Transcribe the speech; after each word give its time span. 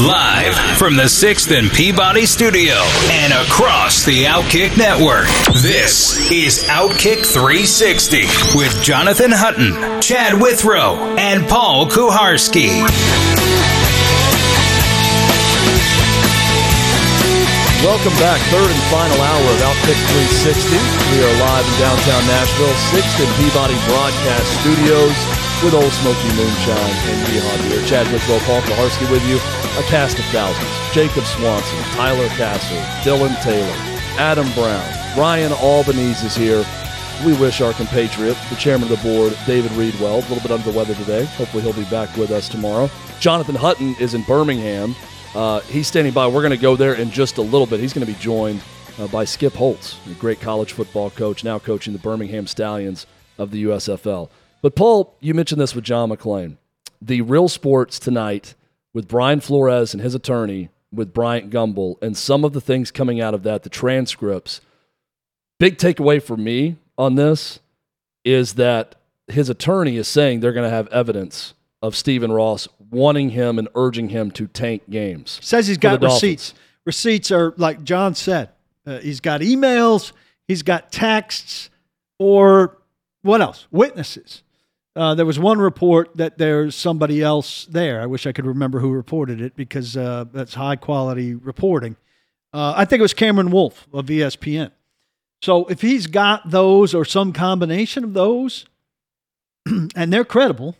Live 0.00 0.56
from 0.78 0.96
the 0.96 1.12
6th 1.12 1.52
and 1.52 1.70
Peabody 1.70 2.24
studio 2.24 2.72
and 3.20 3.34
across 3.34 4.02
the 4.06 4.24
Outkick 4.24 4.78
network. 4.78 5.28
This 5.60 6.32
is 6.32 6.64
Outkick 6.72 7.20
360 7.20 8.24
with 8.56 8.72
Jonathan 8.80 9.28
Hutton, 9.28 10.00
Chad 10.00 10.40
Withrow, 10.40 10.96
and 11.20 11.46
Paul 11.46 11.84
Kuharsky. 11.84 12.80
Welcome 17.84 18.16
back, 18.16 18.40
third 18.48 18.72
and 18.72 18.84
final 18.88 19.20
hour 19.20 19.44
of 19.52 19.60
Outkick 19.68 20.00
360. 20.40 20.80
We 21.12 21.28
are 21.28 21.36
live 21.44 21.68
in 21.68 21.76
downtown 21.76 22.24
Nashville, 22.24 22.72
6th 22.96 23.20
and 23.20 23.32
Peabody 23.36 23.76
Broadcast 23.84 24.48
Studios 24.64 25.39
with 25.62 25.74
Ole 25.74 25.90
Smoky 25.90 26.28
Moonshine 26.36 26.96
and 27.10 27.26
Yeehaw 27.28 27.68
Beer. 27.68 27.84
Chad 27.86 28.10
Withrow, 28.12 28.38
Paul 28.40 28.62
Kuharsky 28.62 29.10
with 29.10 29.26
you. 29.28 29.36
A 29.78 29.82
cast 29.88 30.18
of 30.18 30.24
thousands. 30.26 30.68
Jacob 30.94 31.24
Swanson, 31.24 31.78
Tyler 31.94 32.28
Castle, 32.28 32.78
Dylan 33.04 33.34
Taylor, 33.42 33.74
Adam 34.18 34.50
Brown, 34.52 34.82
Ryan 35.18 35.52
Albanese 35.52 36.26
is 36.26 36.34
here. 36.34 36.64
We 37.26 37.34
wish 37.38 37.60
our 37.60 37.74
compatriot, 37.74 38.38
the 38.48 38.56
chairman 38.56 38.90
of 38.90 39.02
the 39.02 39.08
board, 39.08 39.36
David 39.46 39.72
Reed, 39.72 39.94
well. 40.00 40.16
A 40.16 40.26
little 40.28 40.40
bit 40.40 40.50
under 40.50 40.70
the 40.70 40.76
weather 40.76 40.94
today. 40.94 41.26
Hopefully 41.26 41.62
he'll 41.62 41.74
be 41.74 41.84
back 41.90 42.16
with 42.16 42.30
us 42.30 42.48
tomorrow. 42.48 42.88
Jonathan 43.20 43.54
Hutton 43.54 43.94
is 44.00 44.14
in 44.14 44.22
Birmingham. 44.22 44.96
Uh, 45.34 45.60
he's 45.60 45.86
standing 45.86 46.14
by. 46.14 46.26
We're 46.26 46.40
going 46.40 46.50
to 46.52 46.56
go 46.56 46.74
there 46.74 46.94
in 46.94 47.10
just 47.10 47.36
a 47.36 47.42
little 47.42 47.66
bit. 47.66 47.80
He's 47.80 47.92
going 47.92 48.06
to 48.06 48.12
be 48.12 48.18
joined 48.18 48.62
uh, 48.98 49.08
by 49.08 49.24
Skip 49.24 49.52
Holtz, 49.52 49.98
a 50.10 50.14
great 50.14 50.40
college 50.40 50.72
football 50.72 51.10
coach, 51.10 51.44
now 51.44 51.58
coaching 51.58 51.92
the 51.92 51.98
Birmingham 51.98 52.46
Stallions 52.46 53.06
of 53.36 53.50
the 53.50 53.64
USFL. 53.64 54.30
But, 54.62 54.74
Paul, 54.74 55.16
you 55.20 55.34
mentioned 55.34 55.60
this 55.60 55.74
with 55.74 55.84
John 55.84 56.10
McClain. 56.10 56.56
The 57.00 57.22
real 57.22 57.48
sports 57.48 57.98
tonight 57.98 58.54
with 58.92 59.08
Brian 59.08 59.40
Flores 59.40 59.94
and 59.94 60.02
his 60.02 60.14
attorney, 60.14 60.68
with 60.92 61.14
Bryant 61.14 61.50
Gumbel, 61.50 61.96
and 62.02 62.16
some 62.16 62.44
of 62.44 62.52
the 62.52 62.60
things 62.60 62.90
coming 62.90 63.20
out 63.20 63.34
of 63.34 63.42
that, 63.44 63.62
the 63.62 63.70
transcripts. 63.70 64.60
Big 65.58 65.78
takeaway 65.78 66.22
for 66.22 66.36
me 66.36 66.76
on 66.98 67.14
this 67.14 67.60
is 68.24 68.54
that 68.54 68.96
his 69.28 69.48
attorney 69.48 69.96
is 69.96 70.08
saying 70.08 70.40
they're 70.40 70.52
going 70.52 70.68
to 70.68 70.74
have 70.74 70.88
evidence 70.88 71.54
of 71.82 71.96
Stephen 71.96 72.32
Ross 72.32 72.68
wanting 72.90 73.30
him 73.30 73.58
and 73.58 73.68
urging 73.74 74.08
him 74.08 74.30
to 74.32 74.46
tank 74.46 74.90
games. 74.90 75.38
Says 75.42 75.66
he's 75.68 75.78
got 75.78 76.02
receipts. 76.02 76.54
Receipts 76.84 77.30
are 77.30 77.54
like 77.56 77.84
John 77.84 78.14
said. 78.14 78.50
Uh, 78.86 78.98
he's 78.98 79.20
got 79.20 79.40
emails. 79.40 80.12
He's 80.48 80.62
got 80.62 80.90
texts, 80.90 81.70
or 82.18 82.76
what 83.22 83.40
else? 83.40 83.68
Witnesses. 83.70 84.42
Uh, 84.96 85.14
there 85.14 85.26
was 85.26 85.38
one 85.38 85.58
report 85.58 86.16
that 86.16 86.38
there's 86.38 86.74
somebody 86.74 87.22
else 87.22 87.64
there. 87.66 88.00
I 88.00 88.06
wish 88.06 88.26
I 88.26 88.32
could 88.32 88.46
remember 88.46 88.80
who 88.80 88.90
reported 88.90 89.40
it 89.40 89.54
because 89.54 89.96
uh, 89.96 90.24
that's 90.32 90.54
high 90.54 90.76
quality 90.76 91.34
reporting. 91.34 91.96
Uh, 92.52 92.74
I 92.76 92.84
think 92.84 92.98
it 92.98 93.02
was 93.02 93.14
Cameron 93.14 93.50
Wolfe 93.50 93.86
of 93.92 94.06
ESPN. 94.06 94.72
So 95.42 95.66
if 95.66 95.80
he's 95.80 96.06
got 96.06 96.50
those 96.50 96.94
or 96.94 97.04
some 97.04 97.32
combination 97.32 98.04
of 98.04 98.14
those, 98.14 98.66
and 99.66 100.12
they're 100.12 100.24
credible 100.24 100.76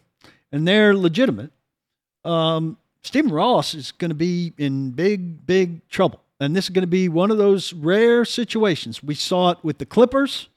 and 0.51 0.67
they're 0.67 0.95
legitimate, 0.95 1.53
um, 2.25 2.77
Stephen 3.03 3.31
Ross 3.31 3.75
is 3.75 3.93
going 3.93 4.11
to 4.11 4.15
be 4.15 4.53
in 4.59 4.91
big, 4.91 5.47
big 5.47 5.89
trouble. 5.89 6.21
And 6.41 6.57
this 6.57 6.65
is 6.67 6.71
going 6.71 6.83
to 6.83 6.89
be 6.89 7.09
one 7.09 7.31
of 7.31 7.39
those 7.39 7.73
rare 7.73 8.25
situations. 8.25 9.03
We 9.03 9.15
saw 9.15 9.51
it 9.51 9.59
with 9.63 9.79
the 9.79 9.87
Clippers, 9.87 10.49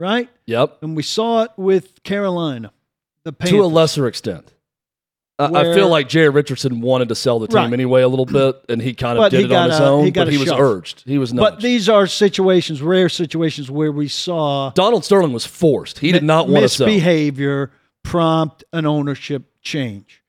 right? 0.00 0.28
Yep. 0.46 0.78
And 0.82 0.96
we 0.96 1.02
saw 1.02 1.42
it 1.42 1.50
with 1.56 2.02
Carolina, 2.02 2.72
the 3.28 3.32
Panthers. 3.34 3.58
To 3.58 3.64
a 3.64 3.66
lesser 3.66 4.06
extent. 4.06 4.52
I- 5.40 5.44
I 5.44 5.62
feel 5.74 5.88
like 5.88 6.08
Jerry 6.08 6.30
Richardson 6.30 6.80
wanted 6.80 7.10
to 7.10 7.14
sell 7.14 7.38
the 7.38 7.46
team 7.46 7.56
Right. 7.56 7.72
anyway 7.72 8.02
a 8.02 8.08
little 8.08 8.24
bit, 8.40 8.56
and 8.68 8.82
he 8.82 8.92
kind 8.94 9.16
of 9.18 9.22
But 9.22 9.28
did 9.30 9.38
he 9.40 9.44
it 9.46 9.48
got 9.48 9.64
on 9.64 9.70
his 9.70 9.78
a- 9.80 9.84
own. 9.84 10.04
he 10.06 10.10
got 10.10 10.22
but 10.22 10.28
a 10.28 10.30
he 10.32 10.38
was 10.38 10.48
shove. 10.48 10.58
urged. 10.60 11.02
He 11.06 11.16
was 11.18 11.32
not. 11.32 11.42
But 11.42 11.60
these 11.60 11.88
are 11.88 12.06
situations, 12.08 12.82
rare 12.82 13.08
situations, 13.08 13.70
where 13.70 13.92
we 13.92 14.08
saw 14.08 14.70
Donald 14.70 15.04
Sterling 15.04 15.32
was 15.32 15.46
forced. 15.46 16.00
He 16.00 16.10
did 16.10 16.24
not 16.24 16.48
want 16.48 16.62
to 16.64 16.68
sell. 16.68 16.86
misbehavior 16.88 17.70
prompt 18.02 18.64
an 18.72 18.84
ownership 18.86 19.42
change. 19.62 20.22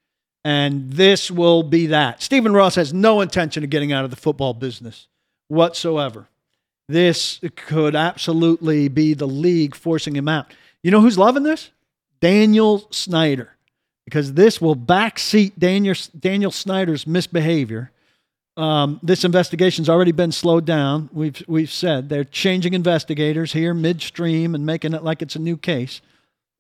And 0.46 0.92
this 0.92 1.31
will 1.31 1.64
be 1.64 1.88
that. 1.88 2.22
Stephen 2.22 2.54
Ross 2.54 2.76
has 2.76 2.94
no 2.94 3.22
intention 3.22 3.64
of 3.64 3.70
getting 3.72 3.92
out 3.92 4.04
of 4.06 4.10
the 4.12 4.16
football 4.16 4.54
business 4.54 5.08
whatsoever. 5.48 6.28
This 6.88 7.40
could 7.56 7.96
absolutely 7.96 8.88
be 8.90 9.14
the 9.14 9.28
league 9.28 9.76
forcing 9.76 10.16
him 10.16 10.28
out. 10.28 10.52
You 10.84 10.92
know 10.92 11.02
who's 11.02 11.18
loving 11.18 11.44
this? 11.44 11.72
Daniel 12.19 12.88
Snyder. 12.91 13.56
Because 14.06 14.34
this 14.34 14.59
will 14.59 14.75
backseat 14.75 15.53
Daniel, 15.59 15.96
Daniel 16.18 16.52
Snyder's 16.52 17.06
misbehavior. 17.06 17.91
Um, 18.57 19.00
this 19.03 19.24
investigation's 19.24 19.88
already 19.88 20.12
been 20.12 20.31
slowed 20.31 20.66
down. 20.66 21.09
We've 21.13 21.41
we've 21.47 21.72
said 21.72 22.09
they're 22.09 22.24
changing 22.24 22.74
investigators 22.74 23.53
here 23.53 23.74
midstream 23.74 24.56
and 24.56 24.66
making 24.66 24.94
it 24.94 25.03
like 25.03 25.22
it's 25.22 25.35
a 25.35 25.40
new 25.40 25.56
case. 25.56 26.02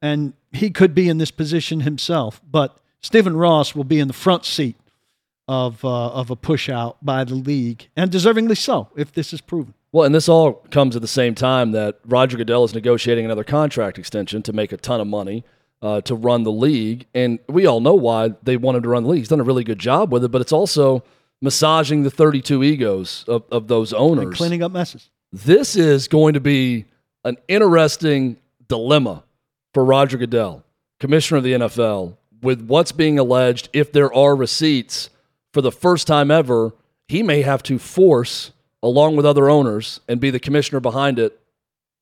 And 0.01 0.33
he 0.53 0.69
could 0.69 0.95
be 0.95 1.09
in 1.09 1.17
this 1.17 1.31
position 1.31 1.81
himself, 1.81 2.39
but 2.49 2.77
Stephen 3.01 3.35
Ross 3.35 3.75
will 3.75 3.83
be 3.83 3.99
in 3.99 4.07
the 4.07 4.13
front 4.13 4.45
seat 4.45 4.77
of 5.47 5.83
uh, 5.83 6.09
of 6.09 6.29
a 6.29 6.35
push 6.35 6.69
out 6.69 7.03
by 7.03 7.23
the 7.23 7.35
league, 7.35 7.89
and 7.97 8.11
deservingly 8.11 8.55
so 8.55 8.89
if 8.95 9.11
this 9.11 9.33
is 9.33 9.41
proven. 9.41 9.73
Well, 9.91 10.05
and 10.05 10.13
this 10.13 10.29
all 10.29 10.53
comes 10.71 10.95
at 10.95 11.01
the 11.01 11.07
same 11.07 11.33
time 11.35 11.71
that 11.71 11.99
Roger 12.05 12.37
Goodell 12.37 12.63
is 12.63 12.73
negotiating 12.75 13.25
another 13.25 13.43
contract 13.43 13.97
extension 13.97 14.43
to 14.43 14.53
make 14.53 14.71
a 14.71 14.77
ton 14.77 15.01
of 15.01 15.07
money 15.07 15.43
uh, 15.81 16.01
to 16.01 16.13
run 16.13 16.43
the 16.43 16.51
league. 16.51 17.07
And 17.15 17.39
we 17.47 17.65
all 17.65 17.79
know 17.81 17.95
why 17.95 18.31
they 18.43 18.55
wanted 18.57 18.83
to 18.83 18.89
run 18.89 19.03
the 19.03 19.09
league. 19.09 19.19
He's 19.19 19.29
done 19.29 19.39
a 19.39 19.43
really 19.43 19.63
good 19.63 19.79
job 19.79 20.11
with 20.11 20.23
it, 20.23 20.29
but 20.29 20.41
it's 20.41 20.51
also 20.51 21.03
massaging 21.41 22.03
the 22.03 22.11
32 22.11 22.63
egos 22.63 23.23
of, 23.27 23.43
of 23.51 23.67
those 23.67 23.91
And 23.93 24.01
owners. 24.01 24.35
cleaning 24.35 24.61
up 24.61 24.71
messes. 24.71 25.09
This 25.31 25.75
is 25.75 26.07
going 26.07 26.33
to 26.33 26.39
be 26.39 26.85
an 27.23 27.37
interesting 27.47 28.37
dilemma 28.67 29.23
for 29.73 29.83
Roger 29.85 30.17
Goodell, 30.17 30.63
commissioner 30.99 31.37
of 31.39 31.43
the 31.43 31.53
NFL, 31.53 32.17
with 32.41 32.61
what's 32.61 32.91
being 32.91 33.17
alleged. 33.17 33.69
If 33.73 33.91
there 33.91 34.13
are 34.13 34.35
receipts 34.35 35.09
for 35.53 35.61
the 35.61 35.71
first 35.71 36.07
time 36.07 36.29
ever, 36.29 36.73
he 37.07 37.23
may 37.23 37.41
have 37.41 37.63
to 37.63 37.79
force, 37.79 38.51
along 38.81 39.15
with 39.15 39.25
other 39.25 39.49
owners, 39.49 39.99
and 40.07 40.19
be 40.19 40.29
the 40.29 40.39
commissioner 40.39 40.79
behind 40.79 41.19
it, 41.19 41.39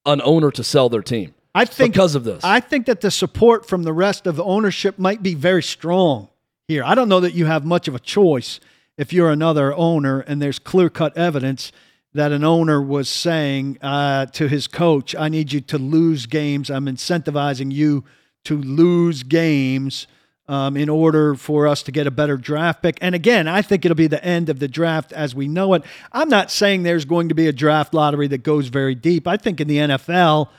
an 0.06 0.22
owner 0.24 0.52
to 0.52 0.64
sell 0.64 0.90
their 0.90 1.02
team. 1.02 1.34
I 1.56 1.66
think 1.66 1.94
because 1.94 2.14
of 2.14 2.24
this. 2.24 2.44
I 2.44 2.60
think 2.60 2.86
that 2.86 3.02
the 3.02 3.10
support 3.10 3.68
from 3.68 3.84
the 3.84 3.94
rest 3.94 4.28
of 4.28 4.36
the 4.36 4.44
ownership 4.44 5.00
might 5.00 5.24
be 5.24 5.34
very 5.34 5.64
strong 5.64 6.30
here. 6.68 6.84
I 6.84 6.94
don't 6.94 7.10
know 7.10 7.20
that 7.20 7.34
you 7.34 7.46
have 7.46 7.66
much 7.66 7.88
of 7.88 7.96
a 7.96 8.00
choice 8.00 8.60
if 8.98 9.12
you're 9.12 9.32
another 9.32 9.74
owner 9.74 10.20
and 10.20 10.42
there's 10.42 10.60
clear 10.60 10.90
cut 10.90 11.18
evidence 11.18 11.72
that 12.14 12.32
an 12.32 12.44
owner 12.44 12.82
was 12.82 13.10
saying 13.10 13.78
uh, 13.82 14.26
to 14.28 14.48
his 14.48 14.68
coach, 14.68 15.16
I 15.16 15.30
need 15.30 15.52
you 15.52 15.62
to 15.62 15.78
lose 15.78 16.26
games. 16.26 16.70
I'm 16.70 16.86
incentivizing 16.86 17.72
you 17.72 18.04
to 18.46 18.58
lose 18.58 19.24
games 19.24 20.08
um, 20.48 20.78
in 20.78 20.90
order 20.90 21.36
for 21.36 21.68
us 21.68 21.84
to 21.84 21.92
get 21.92 22.08
a 22.08 22.12
better 22.12 22.38
draft 22.38 22.82
pick. 22.82 22.98
And 23.02 23.14
again, 23.14 23.48
I 23.48 23.62
think 23.62 23.84
it'll 23.84 23.96
be 23.96 24.08
the 24.08 24.24
end 24.24 24.50
of 24.50 24.60
the 24.60 24.68
draft 24.68 25.12
as 25.12 25.36
we 25.36 25.48
know 25.48 25.74
it. 25.74 25.84
I'm 26.12 26.30
not 26.30 26.52
saying 26.52 26.84
there's 26.84 27.06
going 27.06 27.30
to 27.30 27.36
be 27.36 27.48
a 27.48 27.54
draft 27.54 27.94
lottery 27.94 28.28
that 28.28 28.44
goes 28.44 28.68
very 28.68 28.96
deep. 28.96 29.28
I 29.28 29.38
think 29.38 29.60
in 29.60 29.68
the 29.68 29.78
NFL, 29.78 30.50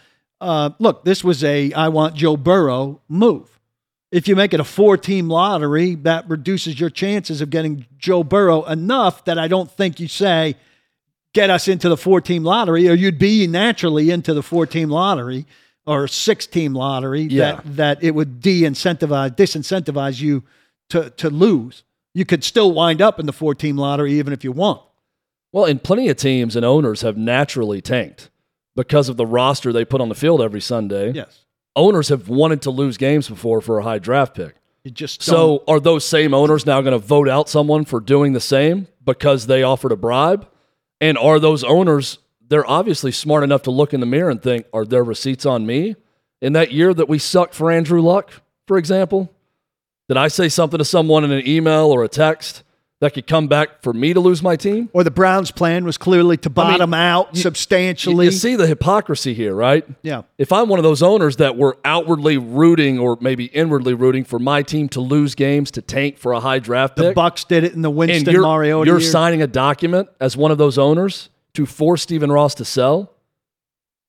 uh, 0.40 0.70
look, 0.78 1.04
this 1.04 1.24
was 1.24 1.42
a 1.42 1.72
I 1.72 1.88
want 1.88 2.14
Joe 2.14 2.36
Burrow 2.36 3.00
move. 3.08 3.58
If 4.10 4.26
you 4.26 4.36
make 4.36 4.54
it 4.54 4.60
a 4.60 4.64
four 4.64 4.96
team 4.96 5.28
lottery, 5.28 5.94
that 5.96 6.28
reduces 6.28 6.78
your 6.78 6.90
chances 6.90 7.40
of 7.40 7.50
getting 7.50 7.86
Joe 7.98 8.24
Burrow 8.24 8.64
enough 8.64 9.24
that 9.24 9.38
I 9.38 9.48
don't 9.48 9.70
think 9.70 10.00
you 10.00 10.08
say, 10.08 10.56
get 11.34 11.50
us 11.50 11.68
into 11.68 11.88
the 11.88 11.96
four 11.96 12.20
team 12.20 12.42
lottery, 12.42 12.88
or 12.88 12.94
you'd 12.94 13.18
be 13.18 13.46
naturally 13.46 14.10
into 14.10 14.32
the 14.32 14.42
four 14.42 14.66
team 14.66 14.88
lottery 14.88 15.46
or 15.88 16.06
six 16.06 16.46
team 16.46 16.74
lottery 16.74 17.22
Yeah. 17.22 17.56
that, 17.56 17.76
that 17.76 18.04
it 18.04 18.14
would 18.14 18.40
de 18.40 18.62
incentivize, 18.62 19.34
disincentivize 19.34 20.20
you 20.20 20.44
to, 20.90 21.10
to 21.10 21.30
lose. 21.30 21.82
You 22.14 22.24
could 22.24 22.44
still 22.44 22.72
wind 22.72 23.00
up 23.02 23.18
in 23.18 23.26
the 23.26 23.32
four 23.32 23.54
team 23.54 23.76
lottery 23.76 24.12
even 24.14 24.32
if 24.32 24.44
you 24.44 24.52
won. 24.52 24.78
Well, 25.52 25.64
and 25.64 25.82
plenty 25.82 26.08
of 26.08 26.16
teams 26.18 26.56
and 26.56 26.64
owners 26.64 27.00
have 27.02 27.16
naturally 27.16 27.80
tanked 27.80 28.30
because 28.76 29.08
of 29.08 29.16
the 29.16 29.26
roster 29.26 29.72
they 29.72 29.84
put 29.84 30.00
on 30.00 30.08
the 30.08 30.14
field 30.14 30.42
every 30.42 30.60
Sunday. 30.60 31.12
Yes. 31.12 31.44
Owners 31.74 32.08
have 32.08 32.28
wanted 32.28 32.62
to 32.62 32.70
lose 32.70 32.96
games 32.96 33.28
before 33.28 33.60
for 33.60 33.78
a 33.78 33.82
high 33.82 33.98
draft 33.98 34.34
pick. 34.34 34.54
You 34.84 34.90
just 34.90 35.22
So 35.22 35.64
are 35.66 35.80
those 35.80 36.04
same 36.06 36.34
owners 36.34 36.66
now 36.66 36.80
going 36.80 36.92
to 36.92 36.98
vote 37.04 37.28
out 37.28 37.48
someone 37.48 37.84
for 37.84 38.00
doing 38.00 38.32
the 38.32 38.40
same 38.40 38.88
because 39.04 39.46
they 39.46 39.62
offered 39.62 39.92
a 39.92 39.96
bribe? 39.96 40.46
And 41.00 41.16
are 41.16 41.38
those 41.40 41.64
owners, 41.64 42.18
they're 42.48 42.68
obviously 42.68 43.12
smart 43.12 43.44
enough 43.44 43.62
to 43.62 43.70
look 43.70 43.94
in 43.94 44.00
the 44.00 44.06
mirror 44.06 44.30
and 44.30 44.42
think, 44.42 44.66
are 44.72 44.84
there 44.84 45.04
receipts 45.04 45.46
on 45.46 45.66
me? 45.66 45.96
In 46.40 46.52
that 46.54 46.72
year 46.72 46.94
that 46.94 47.08
we 47.08 47.18
sucked 47.18 47.54
for 47.54 47.70
Andrew 47.70 48.00
Luck, 48.00 48.30
for 48.66 48.78
example, 48.78 49.32
did 50.08 50.16
I 50.16 50.28
say 50.28 50.48
something 50.48 50.78
to 50.78 50.84
someone 50.84 51.24
in 51.24 51.32
an 51.32 51.46
email 51.46 51.86
or 51.86 52.04
a 52.04 52.08
text 52.08 52.62
that 53.00 53.14
could 53.14 53.26
come 53.26 53.46
back 53.46 53.82
for 53.82 53.92
me 53.92 54.12
to 54.12 54.20
lose 54.20 54.42
my 54.42 54.56
team? 54.56 54.88
Or 54.92 55.04
the 55.04 55.10
Browns' 55.10 55.50
plan 55.50 55.84
was 55.84 55.98
clearly 55.98 56.36
to 56.38 56.50
bottom 56.50 56.94
I 56.94 56.96
mean, 56.96 57.06
out 57.06 57.36
you, 57.36 57.42
substantially. 57.42 58.26
You 58.26 58.32
see 58.32 58.56
the 58.56 58.66
hypocrisy 58.66 59.34
here, 59.34 59.54
right? 59.54 59.86
Yeah. 60.02 60.22
If 60.36 60.52
I'm 60.52 60.68
one 60.68 60.78
of 60.78 60.82
those 60.82 61.02
owners 61.02 61.36
that 61.36 61.56
were 61.56 61.76
outwardly 61.84 62.38
rooting 62.38 62.98
or 62.98 63.18
maybe 63.20 63.46
inwardly 63.46 63.94
rooting 63.94 64.24
for 64.24 64.38
my 64.38 64.62
team 64.62 64.88
to 64.90 65.00
lose 65.00 65.34
games 65.34 65.70
to 65.72 65.82
tank 65.82 66.18
for 66.18 66.32
a 66.32 66.40
high 66.40 66.58
draft 66.58 66.96
pick, 66.96 67.06
the 67.06 67.12
Bucks 67.12 67.44
did 67.44 67.64
it 67.64 67.74
in 67.74 67.82
the 67.82 67.90
Winston 67.90 68.32
you're, 68.32 68.42
Mariota. 68.42 68.86
You're 68.86 69.00
year. 69.00 69.10
signing 69.10 69.42
a 69.42 69.46
document 69.46 70.08
as 70.20 70.36
one 70.36 70.50
of 70.50 70.58
those 70.58 70.78
owners 70.78 71.30
to 71.58 71.66
force 71.66 72.02
Stephen 72.02 72.32
Ross 72.32 72.54
to 72.54 72.64
sell. 72.64 73.12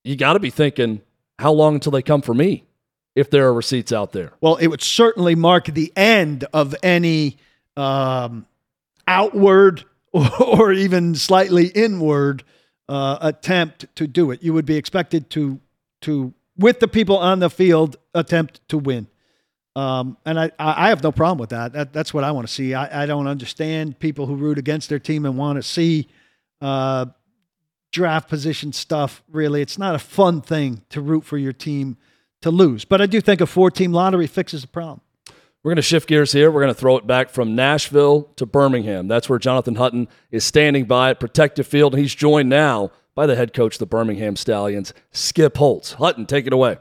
You 0.03 0.15
got 0.15 0.33
to 0.33 0.39
be 0.39 0.49
thinking, 0.49 1.01
how 1.37 1.51
long 1.51 1.75
until 1.75 1.91
they 1.91 2.01
come 2.01 2.21
for 2.21 2.33
me? 2.33 2.63
If 3.15 3.29
there 3.29 3.47
are 3.47 3.53
receipts 3.53 3.91
out 3.91 4.13
there. 4.13 4.31
Well, 4.39 4.55
it 4.55 4.67
would 4.67 4.81
certainly 4.81 5.35
mark 5.35 5.65
the 5.65 5.91
end 5.95 6.45
of 6.53 6.73
any. 6.81 7.37
Um, 7.75 8.45
outward 9.09 9.83
or 10.13 10.71
even 10.71 11.15
slightly 11.15 11.67
inward 11.67 12.43
uh, 12.87 13.17
attempt 13.19 13.87
to 13.95 14.07
do 14.07 14.31
it. 14.31 14.41
You 14.41 14.53
would 14.53 14.65
be 14.65 14.77
expected 14.77 15.29
to 15.31 15.59
to 16.01 16.33
with 16.57 16.79
the 16.79 16.87
people 16.87 17.17
on 17.17 17.39
the 17.39 17.49
field 17.49 17.97
attempt 18.13 18.65
to 18.69 18.77
win. 18.77 19.07
Um, 19.75 20.17
and 20.25 20.39
I, 20.39 20.51
I 20.57 20.89
have 20.89 21.03
no 21.03 21.11
problem 21.11 21.37
with 21.37 21.51
that. 21.51 21.73
that 21.73 21.93
that's 21.93 22.13
what 22.13 22.23
I 22.23 22.31
want 22.31 22.47
to 22.47 22.53
see. 22.53 22.73
I, 22.73 23.03
I 23.03 23.05
don't 23.05 23.27
understand 23.27 23.99
people 23.99 24.25
who 24.25 24.35
root 24.35 24.57
against 24.57 24.89
their 24.89 24.99
team 24.99 25.25
and 25.25 25.37
want 25.37 25.57
to 25.57 25.63
see 25.63 26.07
uh, 26.61 27.05
draft 27.91 28.29
position 28.29 28.73
stuff. 28.73 29.23
Really, 29.29 29.61
it's 29.61 29.77
not 29.77 29.95
a 29.95 29.99
fun 29.99 30.41
thing 30.41 30.83
to 30.89 31.01
root 31.01 31.23
for 31.23 31.37
your 31.37 31.53
team 31.53 31.97
to 32.41 32.51
lose. 32.51 32.85
But 32.85 33.01
I 33.01 33.05
do 33.05 33.21
think 33.21 33.41
a 33.41 33.45
four 33.45 33.71
team 33.71 33.91
lottery 33.91 34.27
fixes 34.27 34.61
the 34.61 34.67
problem. 34.67 35.01
We're 35.61 35.71
going 35.71 35.77
to 35.77 35.81
shift 35.81 36.07
gears 36.07 36.31
here. 36.31 36.49
We're 36.49 36.61
going 36.61 36.73
to 36.73 36.79
throw 36.79 36.95
it 36.95 37.05
back 37.05 37.29
from 37.29 37.53
Nashville 37.53 38.23
to 38.37 38.45
Birmingham. 38.45 39.09
That's 39.09 39.27
where 39.27 39.39
Jonathan 39.39 39.75
Hutton 39.75 40.07
is 40.31 40.45
standing 40.45 40.85
by 40.85 41.09
at 41.09 41.19
Protective 41.19 41.67
Field. 41.67 41.97
He's 41.97 42.15
joined 42.15 42.47
now 42.47 42.91
by 43.13 43.25
the 43.25 43.35
head 43.35 43.53
coach 43.53 43.75
of 43.75 43.79
the 43.79 43.85
Birmingham 43.85 44.37
Stallions, 44.37 44.93
Skip 45.11 45.57
Holtz. 45.57 45.93
Hutton, 45.93 46.25
take 46.25 46.47
it 46.47 46.53
away 46.53 46.77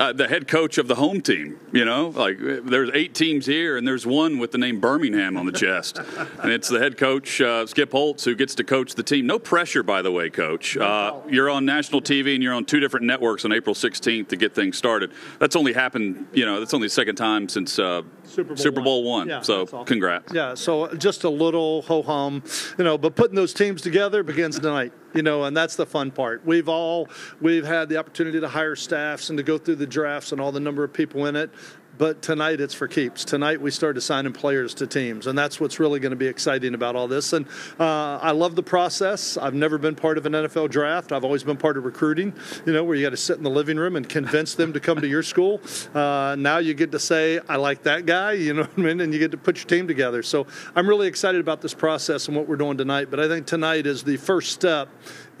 uh, 0.00 0.12
the 0.12 0.28
head 0.28 0.46
coach 0.46 0.78
of 0.78 0.86
the 0.86 0.94
home 0.94 1.20
team. 1.20 1.58
You 1.72 1.84
know, 1.84 2.08
like 2.08 2.38
there's 2.38 2.90
eight 2.94 3.14
teams 3.14 3.46
here, 3.46 3.76
and 3.76 3.86
there's 3.86 4.06
one 4.06 4.38
with 4.38 4.52
the 4.52 4.58
name 4.58 4.80
Birmingham 4.80 5.36
on 5.36 5.46
the 5.46 5.52
chest, 5.52 5.98
and 6.42 6.52
it's 6.52 6.68
the 6.68 6.78
head 6.78 6.96
coach 6.96 7.40
uh, 7.40 7.66
Skip 7.66 7.92
Holtz 7.92 8.24
who 8.24 8.34
gets 8.34 8.54
to 8.56 8.64
coach 8.64 8.94
the 8.94 9.02
team. 9.02 9.26
No 9.26 9.38
pressure, 9.38 9.82
by 9.82 10.02
the 10.02 10.12
way, 10.12 10.30
coach. 10.30 10.76
Uh, 10.76 11.16
you're 11.28 11.50
on 11.50 11.64
national 11.64 12.00
TV 12.00 12.34
and 12.34 12.42
you're 12.42 12.54
on 12.54 12.64
two 12.64 12.80
different 12.80 13.06
networks 13.06 13.44
on 13.44 13.52
April 13.52 13.74
16th 13.74 14.28
to 14.28 14.36
get 14.36 14.54
things 14.54 14.76
started. 14.76 15.12
That's 15.38 15.56
only 15.56 15.72
happened. 15.72 16.28
You 16.32 16.46
know, 16.46 16.60
that's 16.60 16.74
only 16.74 16.86
the 16.86 16.92
second 16.92 17.16
time 17.16 17.48
since 17.48 17.78
uh, 17.78 18.02
Super 18.24 18.48
Bowl, 18.48 18.56
Super 18.56 18.80
Bowl 18.80 19.04
one. 19.04 19.18
one. 19.20 19.28
Yeah, 19.28 19.40
so 19.42 19.66
congrats. 19.66 20.32
Yeah. 20.32 20.54
So 20.54 20.94
just 20.94 21.24
a 21.24 21.30
little 21.30 21.82
ho 21.82 22.02
hum, 22.02 22.42
you 22.76 22.84
know, 22.84 22.96
but 22.96 23.16
putting 23.16 23.34
those 23.34 23.52
teams 23.52 23.82
together 23.82 24.22
begins 24.22 24.58
tonight 24.58 24.92
you 25.14 25.22
know, 25.22 25.44
and 25.44 25.56
that's 25.56 25.76
the 25.76 25.86
fun 25.86 26.10
part. 26.10 26.44
We've 26.44 26.68
all 26.68 27.08
we've 27.40 27.64
had 27.64 27.88
the 27.88 27.96
opportunity 27.96 28.40
to 28.40 28.48
hire 28.48 28.76
staffs 28.76 29.30
and 29.30 29.36
to 29.38 29.42
go 29.42 29.58
through 29.58 29.76
the 29.76 29.86
drafts 29.86 30.32
and 30.32 30.40
all 30.40 30.52
the 30.52 30.60
number 30.60 30.84
of 30.84 30.92
people 30.92 31.26
in 31.26 31.36
it. 31.36 31.50
But 31.98 32.22
tonight 32.22 32.60
it's 32.60 32.74
for 32.74 32.86
keeps. 32.86 33.24
Tonight 33.24 33.60
we 33.60 33.72
start 33.72 33.96
assigning 33.96 34.32
players 34.32 34.72
to 34.74 34.86
teams, 34.86 35.26
and 35.26 35.36
that's 35.36 35.58
what's 35.58 35.80
really 35.80 35.98
going 35.98 36.10
to 36.10 36.16
be 36.16 36.28
exciting 36.28 36.74
about 36.74 36.94
all 36.94 37.08
this. 37.08 37.32
And 37.32 37.44
uh, 37.78 38.18
I 38.22 38.30
love 38.30 38.54
the 38.54 38.62
process. 38.62 39.36
I've 39.36 39.54
never 39.54 39.78
been 39.78 39.96
part 39.96 40.16
of 40.16 40.24
an 40.24 40.32
NFL 40.32 40.70
draft. 40.70 41.10
I've 41.10 41.24
always 41.24 41.42
been 41.42 41.56
part 41.56 41.76
of 41.76 41.84
recruiting. 41.84 42.32
You 42.64 42.72
know, 42.72 42.84
where 42.84 42.94
you 42.94 43.04
got 43.04 43.10
to 43.10 43.16
sit 43.16 43.36
in 43.36 43.42
the 43.42 43.50
living 43.50 43.76
room 43.76 43.96
and 43.96 44.08
convince 44.08 44.54
them 44.54 44.72
to 44.74 44.80
come 44.80 45.00
to 45.00 45.08
your 45.08 45.24
school. 45.24 45.60
Uh, 45.92 46.36
now 46.38 46.58
you 46.58 46.72
get 46.72 46.92
to 46.92 47.00
say, 47.00 47.40
"I 47.48 47.56
like 47.56 47.82
that 47.82 48.06
guy." 48.06 48.32
You 48.32 48.54
know 48.54 48.62
what 48.62 48.78
I 48.78 48.80
mean? 48.80 49.00
And 49.00 49.12
you 49.12 49.18
get 49.18 49.32
to 49.32 49.36
put 49.36 49.56
your 49.56 49.66
team 49.66 49.88
together. 49.88 50.22
So 50.22 50.46
I'm 50.76 50.88
really 50.88 51.08
excited 51.08 51.40
about 51.40 51.62
this 51.62 51.74
process 51.74 52.28
and 52.28 52.36
what 52.36 52.48
we're 52.48 52.56
doing 52.56 52.78
tonight. 52.78 53.10
But 53.10 53.18
I 53.18 53.26
think 53.26 53.46
tonight 53.46 53.86
is 53.86 54.04
the 54.04 54.18
first 54.18 54.52
step 54.52 54.88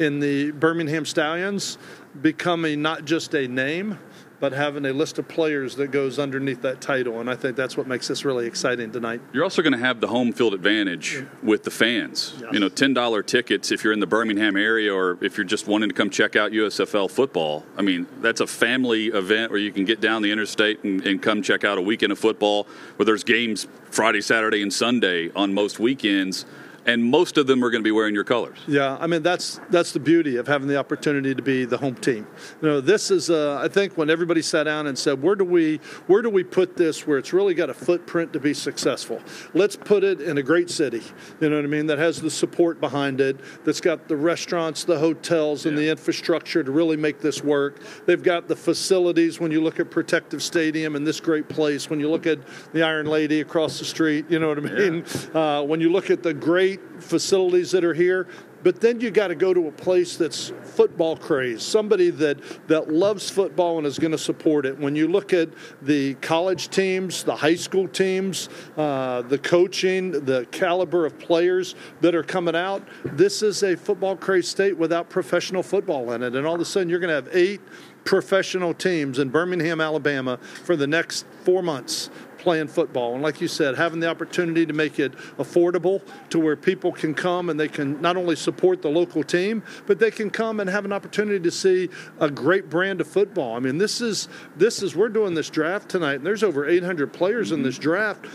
in 0.00 0.18
the 0.18 0.50
Birmingham 0.50 1.04
Stallions 1.04 1.78
becoming 2.20 2.82
not 2.82 3.04
just 3.04 3.34
a 3.34 3.46
name 3.46 3.98
but 4.40 4.52
having 4.52 4.86
a 4.86 4.92
list 4.92 5.18
of 5.18 5.28
players 5.28 5.76
that 5.76 5.90
goes 5.90 6.18
underneath 6.18 6.62
that 6.62 6.80
title. 6.80 7.20
And 7.20 7.28
I 7.28 7.34
think 7.34 7.56
that's 7.56 7.76
what 7.76 7.86
makes 7.86 8.08
this 8.08 8.24
really 8.24 8.46
exciting 8.46 8.92
tonight. 8.92 9.20
You're 9.32 9.44
also 9.44 9.62
going 9.62 9.72
to 9.72 9.78
have 9.78 10.00
the 10.00 10.08
home 10.08 10.32
field 10.32 10.54
advantage 10.54 11.24
with 11.42 11.64
the 11.64 11.70
fans. 11.70 12.34
Yes. 12.40 12.52
You 12.52 12.60
know, 12.60 12.68
$10 12.68 13.26
tickets 13.26 13.72
if 13.72 13.82
you're 13.82 13.92
in 13.92 14.00
the 14.00 14.06
Birmingham 14.06 14.56
area 14.56 14.94
or 14.94 15.18
if 15.20 15.36
you're 15.36 15.44
just 15.44 15.66
wanting 15.66 15.88
to 15.88 15.94
come 15.94 16.10
check 16.10 16.36
out 16.36 16.52
USFL 16.52 17.10
football. 17.10 17.64
I 17.76 17.82
mean, 17.82 18.06
that's 18.20 18.40
a 18.40 18.46
family 18.46 19.06
event 19.06 19.50
where 19.50 19.60
you 19.60 19.72
can 19.72 19.84
get 19.84 20.00
down 20.00 20.22
the 20.22 20.30
interstate 20.30 20.82
and, 20.84 21.04
and 21.04 21.20
come 21.22 21.42
check 21.42 21.64
out 21.64 21.78
a 21.78 21.82
weekend 21.82 22.12
of 22.12 22.18
football 22.18 22.66
where 22.96 23.06
there's 23.06 23.24
games 23.24 23.66
Friday, 23.90 24.20
Saturday, 24.20 24.62
and 24.62 24.72
Sunday 24.72 25.30
on 25.34 25.52
most 25.52 25.78
weekends 25.78 26.44
and 26.88 27.04
most 27.04 27.36
of 27.36 27.46
them 27.46 27.62
are 27.62 27.70
going 27.70 27.82
to 27.82 27.86
be 27.86 27.92
wearing 27.92 28.14
your 28.14 28.24
colors. 28.24 28.56
Yeah, 28.66 28.96
I 28.98 29.06
mean 29.06 29.22
that's 29.22 29.60
that's 29.68 29.92
the 29.92 30.00
beauty 30.00 30.36
of 30.36 30.46
having 30.46 30.68
the 30.68 30.78
opportunity 30.78 31.34
to 31.34 31.42
be 31.42 31.66
the 31.66 31.76
home 31.76 31.94
team. 31.96 32.26
You 32.62 32.68
know, 32.68 32.80
this 32.80 33.10
is 33.10 33.28
uh, 33.28 33.60
I 33.62 33.68
think 33.68 33.98
when 33.98 34.08
everybody 34.08 34.40
sat 34.40 34.64
down 34.64 34.86
and 34.86 34.98
said, 34.98 35.22
where 35.22 35.36
do 35.36 35.44
we 35.44 35.76
where 36.06 36.22
do 36.22 36.30
we 36.30 36.42
put 36.42 36.78
this 36.78 37.06
where 37.06 37.18
it's 37.18 37.34
really 37.34 37.52
got 37.52 37.68
a 37.68 37.74
footprint 37.74 38.32
to 38.32 38.40
be 38.40 38.54
successful? 38.54 39.20
Let's 39.52 39.76
put 39.76 40.02
it 40.02 40.22
in 40.22 40.38
a 40.38 40.42
great 40.42 40.70
city. 40.70 41.02
You 41.40 41.50
know 41.50 41.56
what 41.56 41.66
I 41.66 41.68
mean? 41.68 41.86
That 41.86 41.98
has 41.98 42.22
the 42.22 42.30
support 42.30 42.80
behind 42.80 43.20
it. 43.20 43.38
That's 43.66 43.82
got 43.82 44.08
the 44.08 44.16
restaurants, 44.16 44.84
the 44.84 44.98
hotels, 44.98 45.66
and 45.66 45.76
yeah. 45.76 45.84
the 45.84 45.90
infrastructure 45.90 46.64
to 46.64 46.72
really 46.72 46.96
make 46.96 47.20
this 47.20 47.44
work. 47.44 47.82
They've 48.06 48.22
got 48.22 48.48
the 48.48 48.56
facilities. 48.56 49.38
When 49.38 49.52
you 49.52 49.60
look 49.60 49.78
at 49.78 49.90
Protective 49.90 50.42
Stadium 50.42 50.96
and 50.96 51.06
this 51.06 51.20
great 51.20 51.50
place, 51.50 51.90
when 51.90 52.00
you 52.00 52.08
look 52.08 52.26
at 52.26 52.38
the 52.72 52.82
Iron 52.82 53.06
Lady 53.06 53.42
across 53.42 53.78
the 53.78 53.84
street, 53.84 54.24
you 54.30 54.38
know 54.38 54.48
what 54.48 54.58
I 54.58 54.62
mean? 54.62 55.04
Yeah. 55.34 55.58
Uh, 55.58 55.62
when 55.62 55.82
you 55.82 55.92
look 55.92 56.10
at 56.10 56.22
the 56.22 56.32
great 56.32 56.77
facilities 57.00 57.70
that 57.72 57.84
are 57.84 57.94
here, 57.94 58.26
but 58.62 58.80
then 58.80 59.00
you 59.00 59.10
got 59.10 59.28
to 59.28 59.34
go 59.34 59.54
to 59.54 59.68
a 59.68 59.72
place 59.72 60.16
that's 60.16 60.52
football 60.62 61.16
crazed, 61.16 61.62
somebody 61.62 62.10
that 62.10 62.38
that 62.68 62.92
loves 62.92 63.30
football 63.30 63.78
and 63.78 63.86
is 63.86 63.98
going 63.98 64.10
to 64.10 64.18
support 64.18 64.66
it. 64.66 64.78
When 64.78 64.96
you 64.96 65.08
look 65.08 65.32
at 65.32 65.48
the 65.82 66.14
college 66.14 66.68
teams, 66.68 67.22
the 67.22 67.36
high 67.36 67.54
school 67.54 67.86
teams, 67.86 68.48
uh, 68.76 69.22
the 69.22 69.38
coaching, 69.38 70.10
the 70.10 70.46
caliber 70.50 71.06
of 71.06 71.18
players 71.18 71.76
that 72.00 72.14
are 72.14 72.24
coming 72.24 72.56
out, 72.56 72.82
this 73.04 73.42
is 73.42 73.62
a 73.62 73.76
football 73.76 74.16
crazed 74.16 74.48
state 74.48 74.76
without 74.76 75.08
professional 75.08 75.62
football 75.62 76.10
in 76.12 76.22
it, 76.22 76.34
and 76.34 76.46
all 76.46 76.56
of 76.56 76.60
a 76.60 76.64
sudden 76.64 76.88
you're 76.88 77.00
going 77.00 77.08
to 77.08 77.14
have 77.14 77.28
eight 77.32 77.60
professional 78.04 78.72
teams 78.72 79.18
in 79.18 79.28
Birmingham, 79.28 79.80
Alabama 79.80 80.38
for 80.64 80.76
the 80.76 80.86
next 80.86 81.26
four 81.44 81.62
months 81.62 82.10
playing 82.38 82.68
football. 82.68 83.14
And 83.14 83.22
like 83.22 83.40
you 83.40 83.48
said, 83.48 83.76
having 83.76 84.00
the 84.00 84.08
opportunity 84.08 84.64
to 84.66 84.72
make 84.72 84.98
it 84.98 85.12
affordable 85.38 86.02
to 86.30 86.38
where 86.38 86.56
people 86.56 86.92
can 86.92 87.14
come 87.14 87.50
and 87.50 87.58
they 87.58 87.68
can 87.68 88.00
not 88.00 88.16
only 88.16 88.36
support 88.36 88.82
the 88.82 88.88
local 88.88 89.22
team, 89.22 89.62
but 89.86 89.98
they 89.98 90.10
can 90.10 90.30
come 90.30 90.60
and 90.60 90.70
have 90.70 90.84
an 90.84 90.92
opportunity 90.92 91.40
to 91.40 91.50
see 91.50 91.88
a 92.20 92.30
great 92.30 92.70
brand 92.70 93.00
of 93.00 93.06
football. 93.06 93.56
I 93.56 93.60
mean, 93.60 93.78
this 93.78 94.00
is 94.00 94.28
this 94.56 94.82
is 94.82 94.94
we're 94.94 95.08
doing 95.08 95.34
this 95.34 95.50
draft 95.50 95.88
tonight, 95.88 96.14
and 96.14 96.26
there's 96.26 96.42
over 96.42 96.66
800 96.66 97.12
players 97.12 97.52
in 97.52 97.62
this 97.62 97.78
draft 97.78 98.26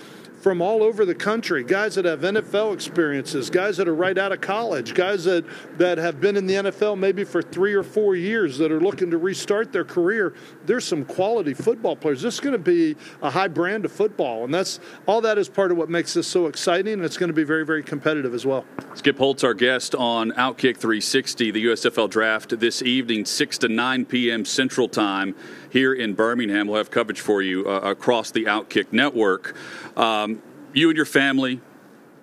from 0.43 0.61
all 0.61 0.83
over 0.83 1.05
the 1.05 1.15
country, 1.15 1.63
guys 1.63 1.95
that 1.95 2.03
have 2.03 2.19
NFL 2.19 2.73
experiences, 2.73 3.49
guys 3.49 3.77
that 3.77 3.87
are 3.87 3.95
right 3.95 4.17
out 4.17 4.33
of 4.33 4.41
college, 4.41 4.93
guys 4.93 5.23
that, 5.23 5.45
that 5.77 5.97
have 5.97 6.19
been 6.19 6.35
in 6.35 6.45
the 6.45 6.55
NFL 6.55 6.99
maybe 6.99 7.23
for 7.23 7.41
three 7.41 7.73
or 7.73 7.81
four 7.81 8.17
years 8.17 8.57
that 8.57 8.69
are 8.69 8.81
looking 8.81 9.09
to 9.11 9.17
restart 9.17 9.71
their 9.71 9.85
career. 9.85 10.33
There's 10.65 10.83
some 10.83 11.05
quality 11.05 11.53
football 11.53 11.95
players. 11.95 12.21
This 12.21 12.33
is 12.33 12.39
going 12.41 12.51
to 12.51 12.59
be 12.59 12.97
a 13.21 13.29
high 13.29 13.47
brand 13.47 13.85
of 13.85 13.93
football, 13.93 14.43
and 14.43 14.53
that's 14.53 14.81
all 15.07 15.21
that 15.21 15.37
is 15.37 15.47
part 15.47 15.71
of 15.71 15.77
what 15.77 15.89
makes 15.89 16.13
this 16.13 16.27
so 16.27 16.47
exciting, 16.47 16.93
and 16.93 17.05
it's 17.05 17.17
going 17.17 17.29
to 17.29 17.33
be 17.33 17.45
very, 17.45 17.65
very 17.65 17.81
competitive 17.81 18.33
as 18.33 18.45
well. 18.45 18.65
Skip 18.95 19.17
Holtz, 19.17 19.45
our 19.45 19.53
guest 19.53 19.95
on 19.95 20.33
Outkick 20.33 20.75
360, 20.75 21.51
the 21.51 21.65
USFL 21.67 22.09
draft 22.09 22.59
this 22.59 22.81
evening, 22.81 23.23
6 23.23 23.57
to 23.59 23.69
9 23.69 24.05
p.m. 24.05 24.43
Central 24.43 24.89
Time 24.89 25.35
here 25.69 25.93
in 25.93 26.13
Birmingham. 26.13 26.67
We'll 26.67 26.77
have 26.77 26.91
coverage 26.91 27.19
for 27.19 27.41
you 27.41 27.67
uh, 27.67 27.79
across 27.79 28.29
the 28.29 28.43
Outkick 28.43 28.91
network. 28.91 29.55
Um, 29.97 30.32
you 30.73 30.89
and 30.89 30.97
your 30.97 31.05
family, 31.05 31.61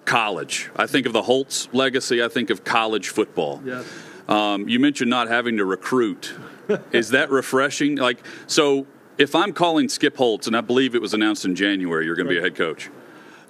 college. 0.04 0.70
I 0.76 0.86
think 0.86 1.06
of 1.06 1.12
the 1.12 1.22
Holtz 1.22 1.68
legacy. 1.72 2.22
I 2.22 2.28
think 2.28 2.50
of 2.50 2.64
college 2.64 3.08
football. 3.08 3.62
Yes. 3.64 3.86
Um, 4.28 4.68
you 4.68 4.78
mentioned 4.78 5.10
not 5.10 5.28
having 5.28 5.56
to 5.56 5.64
recruit. 5.64 6.34
Is 6.92 7.10
that 7.10 7.30
refreshing? 7.30 7.96
Like, 7.96 8.24
so 8.46 8.86
if 9.18 9.34
I'm 9.34 9.52
calling 9.52 9.88
Skip 9.88 10.16
Holtz, 10.16 10.46
and 10.46 10.56
I 10.56 10.60
believe 10.60 10.94
it 10.94 11.02
was 11.02 11.14
announced 11.14 11.44
in 11.44 11.54
January, 11.54 12.06
you're 12.06 12.16
going 12.16 12.26
to 12.26 12.32
be 12.32 12.38
a 12.38 12.42
head 12.42 12.54
coach. 12.54 12.90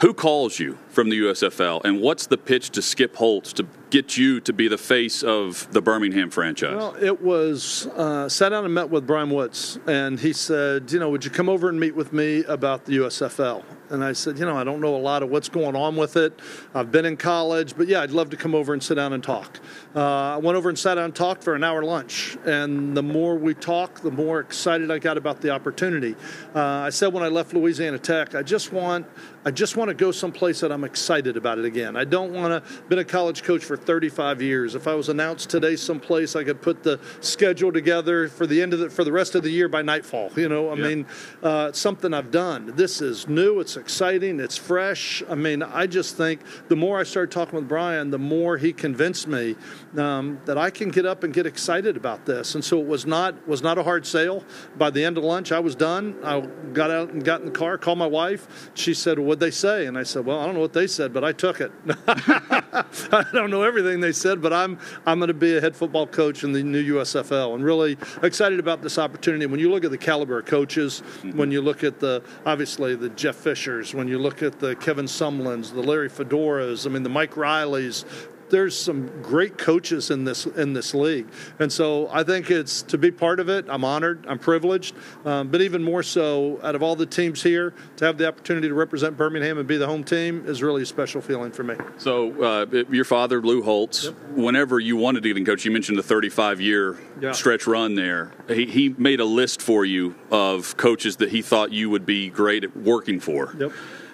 Who 0.00 0.14
calls 0.14 0.58
you 0.58 0.78
from 0.88 1.10
the 1.10 1.20
USFL, 1.20 1.84
and 1.84 2.00
what's 2.00 2.26
the 2.26 2.38
pitch 2.38 2.70
to 2.70 2.82
Skip 2.82 3.16
Holtz 3.16 3.52
to 3.54 3.66
get 3.90 4.16
you 4.16 4.40
to 4.40 4.52
be 4.52 4.68
the 4.68 4.78
face 4.78 5.22
of 5.22 5.70
the 5.72 5.82
Birmingham 5.82 6.30
franchise? 6.30 6.76
Well, 6.76 6.96
it 7.02 7.20
was 7.20 7.86
uh, 7.88 8.28
sat 8.28 8.50
down 8.50 8.64
and 8.64 8.72
met 8.72 8.88
with 8.88 9.06
Brian 9.06 9.30
Woods, 9.30 9.78
and 9.86 10.18
he 10.18 10.32
said, 10.32 10.90
you 10.92 10.98
know, 10.98 11.10
would 11.10 11.24
you 11.24 11.30
come 11.30 11.48
over 11.48 11.68
and 11.68 11.78
meet 11.78 11.94
with 11.94 12.12
me 12.12 12.44
about 12.44 12.84
the 12.84 12.98
USFL? 12.98 13.64
And 13.90 14.04
I 14.04 14.12
said, 14.12 14.38
you 14.38 14.46
know, 14.46 14.56
I 14.56 14.62
don't 14.62 14.80
know 14.80 14.94
a 14.94 14.98
lot 14.98 15.24
of 15.24 15.30
what's 15.30 15.48
going 15.48 15.74
on 15.74 15.96
with 15.96 16.16
it. 16.16 16.38
I've 16.74 16.92
been 16.92 17.04
in 17.04 17.16
college, 17.16 17.76
but 17.76 17.88
yeah, 17.88 18.02
I'd 18.02 18.12
love 18.12 18.30
to 18.30 18.36
come 18.36 18.54
over 18.54 18.72
and 18.72 18.80
sit 18.80 18.94
down 18.94 19.12
and 19.12 19.22
talk. 19.22 19.58
Uh, 19.96 20.00
I 20.00 20.36
went 20.36 20.56
over 20.56 20.68
and 20.68 20.78
sat 20.78 20.94
down 20.94 21.06
and 21.06 21.14
talked 21.14 21.42
for 21.42 21.56
an 21.56 21.64
hour 21.64 21.82
lunch. 21.82 22.38
And 22.44 22.96
the 22.96 23.02
more 23.02 23.34
we 23.34 23.52
talked, 23.52 24.04
the 24.04 24.12
more 24.12 24.38
excited 24.38 24.92
I 24.92 25.00
got 25.00 25.18
about 25.18 25.40
the 25.40 25.50
opportunity. 25.50 26.14
Uh, 26.54 26.60
I 26.60 26.90
said 26.90 27.12
when 27.12 27.24
I 27.24 27.28
left 27.28 27.52
Louisiana 27.52 27.98
Tech, 27.98 28.36
I 28.36 28.42
just 28.42 28.72
want 28.72 29.06
I 29.42 29.50
just 29.50 29.76
want 29.76 29.88
to 29.88 29.94
go 29.94 30.12
someplace 30.12 30.60
that 30.60 30.70
I'm 30.70 30.84
excited 30.84 31.38
about 31.38 31.58
it 31.58 31.64
again. 31.64 31.96
I 31.96 32.04
don't 32.04 32.34
want 32.34 32.62
to. 32.62 32.82
Been 32.88 32.98
a 32.98 33.04
college 33.04 33.42
coach 33.42 33.64
for 33.64 33.78
35 33.84 34.42
years. 34.42 34.74
If 34.74 34.86
I 34.86 34.94
was 34.94 35.08
announced 35.08 35.50
today 35.50 35.76
someplace, 35.76 36.36
I 36.36 36.44
could 36.44 36.60
put 36.60 36.82
the 36.82 37.00
schedule 37.20 37.72
together 37.72 38.28
for 38.28 38.46
the 38.46 38.60
end 38.62 38.72
of 38.72 38.78
the 38.78 38.90
for 38.90 39.04
the 39.04 39.12
rest 39.12 39.34
of 39.34 39.42
the 39.42 39.50
year 39.50 39.68
by 39.68 39.82
nightfall. 39.82 40.30
You 40.36 40.48
know, 40.48 40.70
I 40.70 40.74
yeah. 40.74 40.88
mean, 40.88 41.06
uh, 41.42 41.66
it's 41.70 41.78
something 41.78 42.12
I've 42.14 42.30
done. 42.30 42.72
This 42.76 43.00
is 43.00 43.28
new. 43.28 43.60
It's 43.60 43.76
exciting. 43.76 44.40
It's 44.40 44.56
fresh. 44.56 45.22
I 45.28 45.34
mean, 45.34 45.62
I 45.62 45.86
just 45.86 46.16
think 46.16 46.40
the 46.68 46.76
more 46.76 47.00
I 47.00 47.02
started 47.02 47.30
talking 47.30 47.56
with 47.56 47.68
Brian, 47.68 48.10
the 48.10 48.18
more 48.18 48.56
he 48.56 48.72
convinced 48.72 49.26
me 49.26 49.56
um, 49.96 50.40
that 50.44 50.58
I 50.58 50.70
can 50.70 50.90
get 50.90 51.06
up 51.06 51.24
and 51.24 51.32
get 51.32 51.46
excited 51.46 51.96
about 51.96 52.26
this. 52.26 52.54
And 52.54 52.64
so 52.64 52.80
it 52.80 52.86
was 52.86 53.06
not 53.06 53.48
was 53.48 53.62
not 53.62 53.78
a 53.78 53.82
hard 53.82 54.06
sale. 54.06 54.44
By 54.76 54.90
the 54.90 55.04
end 55.04 55.18
of 55.18 55.24
lunch, 55.24 55.52
I 55.52 55.60
was 55.60 55.74
done. 55.74 56.16
I 56.22 56.40
got 56.72 56.90
out 56.90 57.10
and 57.10 57.24
got 57.24 57.40
in 57.40 57.46
the 57.46 57.52
car, 57.52 57.78
called 57.78 57.98
my 57.98 58.06
wife. 58.06 58.70
She 58.74 58.94
said, 58.94 59.18
well, 59.18 59.28
what'd 59.28 59.40
they 59.40 59.50
say? 59.50 59.86
And 59.86 59.96
I 59.98 60.02
said, 60.02 60.24
well, 60.24 60.40
I 60.40 60.46
don't 60.46 60.54
know 60.54 60.60
what 60.60 60.72
they 60.72 60.86
said, 60.86 61.12
but 61.12 61.24
I 61.24 61.32
took 61.32 61.60
it. 61.60 61.72
I 62.06 63.24
don't 63.32 63.50
know 63.50 63.62
everything 63.70 64.00
they 64.00 64.10
said, 64.10 64.42
but 64.42 64.52
I'm 64.52 64.78
I'm 65.06 65.20
going 65.20 65.28
to 65.28 65.34
be 65.34 65.56
a 65.56 65.60
head 65.60 65.76
football 65.76 66.06
coach 66.06 66.42
in 66.42 66.52
the 66.52 66.62
new 66.62 66.96
USFL, 66.96 67.54
and 67.54 67.64
really 67.64 67.96
excited 68.22 68.58
about 68.58 68.82
this 68.82 68.98
opportunity. 68.98 69.46
When 69.46 69.60
you 69.60 69.70
look 69.70 69.84
at 69.84 69.92
the 69.92 69.98
caliber 69.98 70.40
of 70.40 70.46
coaches, 70.46 71.02
mm-hmm. 71.02 71.38
when 71.38 71.52
you 71.52 71.62
look 71.62 71.84
at 71.84 72.00
the 72.00 72.22
obviously 72.44 72.96
the 72.96 73.10
Jeff 73.10 73.36
Fishers, 73.36 73.94
when 73.94 74.08
you 74.08 74.18
look 74.18 74.42
at 74.42 74.58
the 74.58 74.74
Kevin 74.74 75.06
Sumlins, 75.06 75.72
the 75.72 75.82
Larry 75.82 76.10
Fedoras, 76.10 76.84
I 76.84 76.90
mean 76.90 77.04
the 77.04 77.08
Mike 77.08 77.34
Rileys, 77.34 78.04
there's 78.50 78.78
some 78.78 79.22
great 79.22 79.58
coaches 79.58 80.10
in 80.10 80.24
this 80.24 80.46
in 80.46 80.72
this 80.72 80.94
league, 80.94 81.28
and 81.58 81.72
so 81.72 82.08
I 82.12 82.22
think 82.24 82.50
it's 82.50 82.82
to 82.82 82.98
be 82.98 83.10
part 83.10 83.40
of 83.40 83.48
it. 83.48 83.66
I'm 83.68 83.84
honored, 83.84 84.26
I'm 84.28 84.38
privileged, 84.38 84.94
um, 85.24 85.48
but 85.48 85.60
even 85.60 85.82
more 85.82 86.02
so, 86.02 86.60
out 86.62 86.74
of 86.74 86.82
all 86.82 86.96
the 86.96 87.06
teams 87.06 87.42
here, 87.42 87.72
to 87.96 88.04
have 88.04 88.18
the 88.18 88.28
opportunity 88.28 88.68
to 88.68 88.74
represent 88.74 89.16
Birmingham 89.16 89.58
and 89.58 89.66
be 89.66 89.76
the 89.76 89.86
home 89.86 90.04
team 90.04 90.44
is 90.46 90.62
really 90.62 90.82
a 90.82 90.86
special 90.86 91.20
feeling 91.20 91.52
for 91.52 91.62
me. 91.62 91.76
So, 91.98 92.42
uh, 92.42 92.66
your 92.90 93.04
father, 93.04 93.40
Lou 93.40 93.62
Holtz, 93.62 94.04
yep. 94.04 94.14
whenever 94.34 94.78
you 94.78 94.96
wanted 94.96 95.22
to 95.22 95.28
get 95.28 95.36
in 95.36 95.44
coach, 95.44 95.64
you 95.64 95.70
mentioned 95.70 95.98
the 95.98 96.02
35 96.02 96.60
year 96.60 96.98
yeah. 97.20 97.32
stretch 97.32 97.66
run 97.66 97.94
there. 97.94 98.32
He, 98.48 98.66
he 98.66 98.88
made 98.90 99.20
a 99.20 99.24
list 99.24 99.62
for 99.62 99.84
you 99.84 100.14
of 100.30 100.76
coaches 100.76 101.16
that 101.16 101.30
he 101.30 101.42
thought 101.42 101.72
you 101.72 101.90
would 101.90 102.06
be 102.06 102.28
great 102.28 102.64
at 102.64 102.76
working 102.76 103.20
for. 103.20 103.54
Yep. 103.58 103.72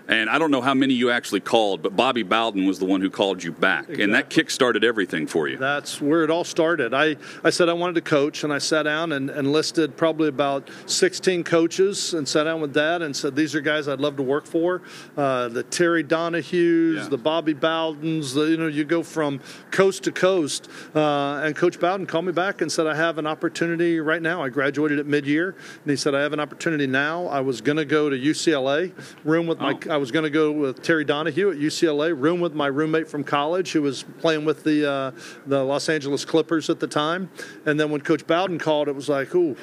And 0.09 0.31
I 0.31 0.39
don't 0.39 0.51
know 0.51 0.61
how 0.61 0.75
many 0.75 0.95
you 0.95 1.11
actually 1.11 1.41
called, 1.41 1.83
but 1.83 1.97
Bobby 1.97 2.23
Bowden 2.23 2.65
was 2.65 2.79
the 2.79 2.85
one 2.85 3.01
who 3.01 3.11
called 3.11 3.43
you 3.43 3.51
back. 3.51 3.85
Exactly. 3.85 4.05
And 4.05 4.15
that 4.15 4.31
kick 4.31 4.51
started 4.51 4.85
everything 4.85 5.27
for 5.27 5.49
you. 5.49 5.57
That's 5.57 6.01
where 6.01 6.23
it 6.23 6.31
all 6.31 6.45
started. 6.45 6.95
I, 6.95 7.17
I 7.43 7.51
said 7.51 7.69
I 7.69 7.73
wanted 7.73 7.97
to 7.97 8.03
coach, 8.03 8.45
and 8.45 8.53
I 8.53 8.59
sat 8.59 8.85
down 8.85 9.13
and, 9.13 9.31
and 9.31 9.53
listed 9.53 9.97
probably 9.97 10.29
about 10.29 10.71
16 10.87 11.43
coaches 11.43 12.15
and 12.15 12.29
sat 12.29 12.45
down 12.45 12.61
with 12.61 12.73
dad 12.73 13.03
and 13.03 13.17
said, 13.17 13.35
These 13.35 13.55
are 13.57 13.61
guys 13.61 13.89
I'd 13.89 14.01
love 14.01 14.17
to 14.17 14.23
work 14.23 14.47
for. 14.47 14.83
Uh, 15.17 15.49
the 15.49 15.65
Terry 15.65 16.05
Donahues, 16.05 16.97
yeah. 16.97 17.09
the 17.09 17.19
Bobby 17.19 17.55
Bowdens, 17.55 18.35
the, 18.35 18.43
you 18.43 18.57
know, 18.57 18.69
you 18.69 18.85
go 18.85 19.03
from 19.03 19.41
coast 19.73 20.05
to 20.05 20.13
coast. 20.13 20.69
Uh, 20.95 21.41
and 21.43 21.57
Coach 21.57 21.81
Bowden 21.81 22.07
called 22.07 22.27
me 22.27 22.33
back 22.33 22.61
and 22.61 22.71
said, 22.71 22.87
I 22.87 22.95
have 22.95 23.19
an 23.19 23.27
opportunity 23.27 23.99
right 23.99 24.23
now. 24.23 24.43
I 24.43 24.51
graduated 24.51 25.01
at 25.01 25.07
mid 25.07 25.27
year, 25.27 25.57
and 25.83 25.91
he 25.91 25.97
said, 25.97 26.15
I 26.15 26.21
have 26.21 26.33
an 26.33 26.41
opportunity 26.41 26.87
now. 26.87 27.27
I 27.27 27.41
was 27.41 27.61
going 27.61 27.77
to 27.77 27.85
go 27.85 28.09
to 28.09 28.17
UCLA, 28.17 28.93
room 29.25 29.49
with 29.49 29.59
my. 29.59 29.75
I 29.97 29.99
was 29.99 30.11
going 30.11 30.25
to 30.25 30.31
go 30.31 30.53
with 30.53 30.83
Terry 30.83 31.07
Donahue 31.07 31.51
at 31.51 31.57
UCLA, 31.57 32.15
room 32.15 32.39
with 32.39 32.53
my 32.53 32.67
roommate 32.67 33.09
from 33.09 33.25
college 33.25 33.73
who 33.73 33.81
was 33.81 34.03
playing 34.19 34.45
with 34.45 34.63
the 34.63 34.87
uh, 34.87 35.11
the 35.47 35.65
Los 35.65 35.89
Angeles 35.89 36.23
Clippers 36.23 36.69
at 36.69 36.81
the 36.81 36.87
time. 36.87 37.31
And 37.65 37.81
then 37.81 37.91
when 37.91 38.03
Coach 38.03 38.27
Bowden 38.27 38.59
called, 38.59 38.89
it 38.89 38.95
was 38.95 39.09
like, 39.09 39.35
ooh, 39.35 39.57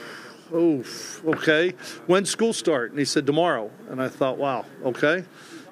oh, 0.52 0.84
okay. 1.24 1.76
When 2.08 2.26
school 2.26 2.52
start? 2.52 2.90
And 2.90 2.98
he 2.98 3.06
said 3.06 3.28
tomorrow. 3.28 3.70
And 3.92 4.02
I 4.02 4.08
thought, 4.08 4.40
wow, 4.40 4.66
okay. 4.84 5.24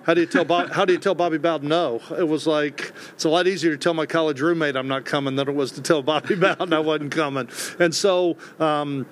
How 0.03 0.13
do 0.13 0.21
you 0.21 0.27
tell 0.27 0.45
Bob, 0.45 0.69
How 0.69 0.85
do 0.85 0.93
you 0.93 0.99
tell 0.99 1.15
Bobby 1.15 1.39
Bowden 1.39 1.67
no? 1.67 1.99
It 2.15 2.27
was 2.27 2.45
like 2.45 2.93
it's 3.13 3.23
a 3.23 3.29
lot 3.29 3.47
easier 3.47 3.71
to 3.71 3.77
tell 3.77 3.95
my 3.95 4.05
college 4.05 4.41
roommate 4.41 4.75
I'm 4.75 4.87
not 4.87 5.05
coming 5.05 5.37
than 5.37 5.49
it 5.49 5.55
was 5.55 5.71
to 5.71 5.81
tell 5.81 6.03
Bobby 6.03 6.35
Bowden 6.39 6.71
I 6.71 6.79
wasn't 6.81 7.11
coming. 7.11 7.49
And 7.79 7.95
so. 7.95 8.37
Um, 8.59 9.07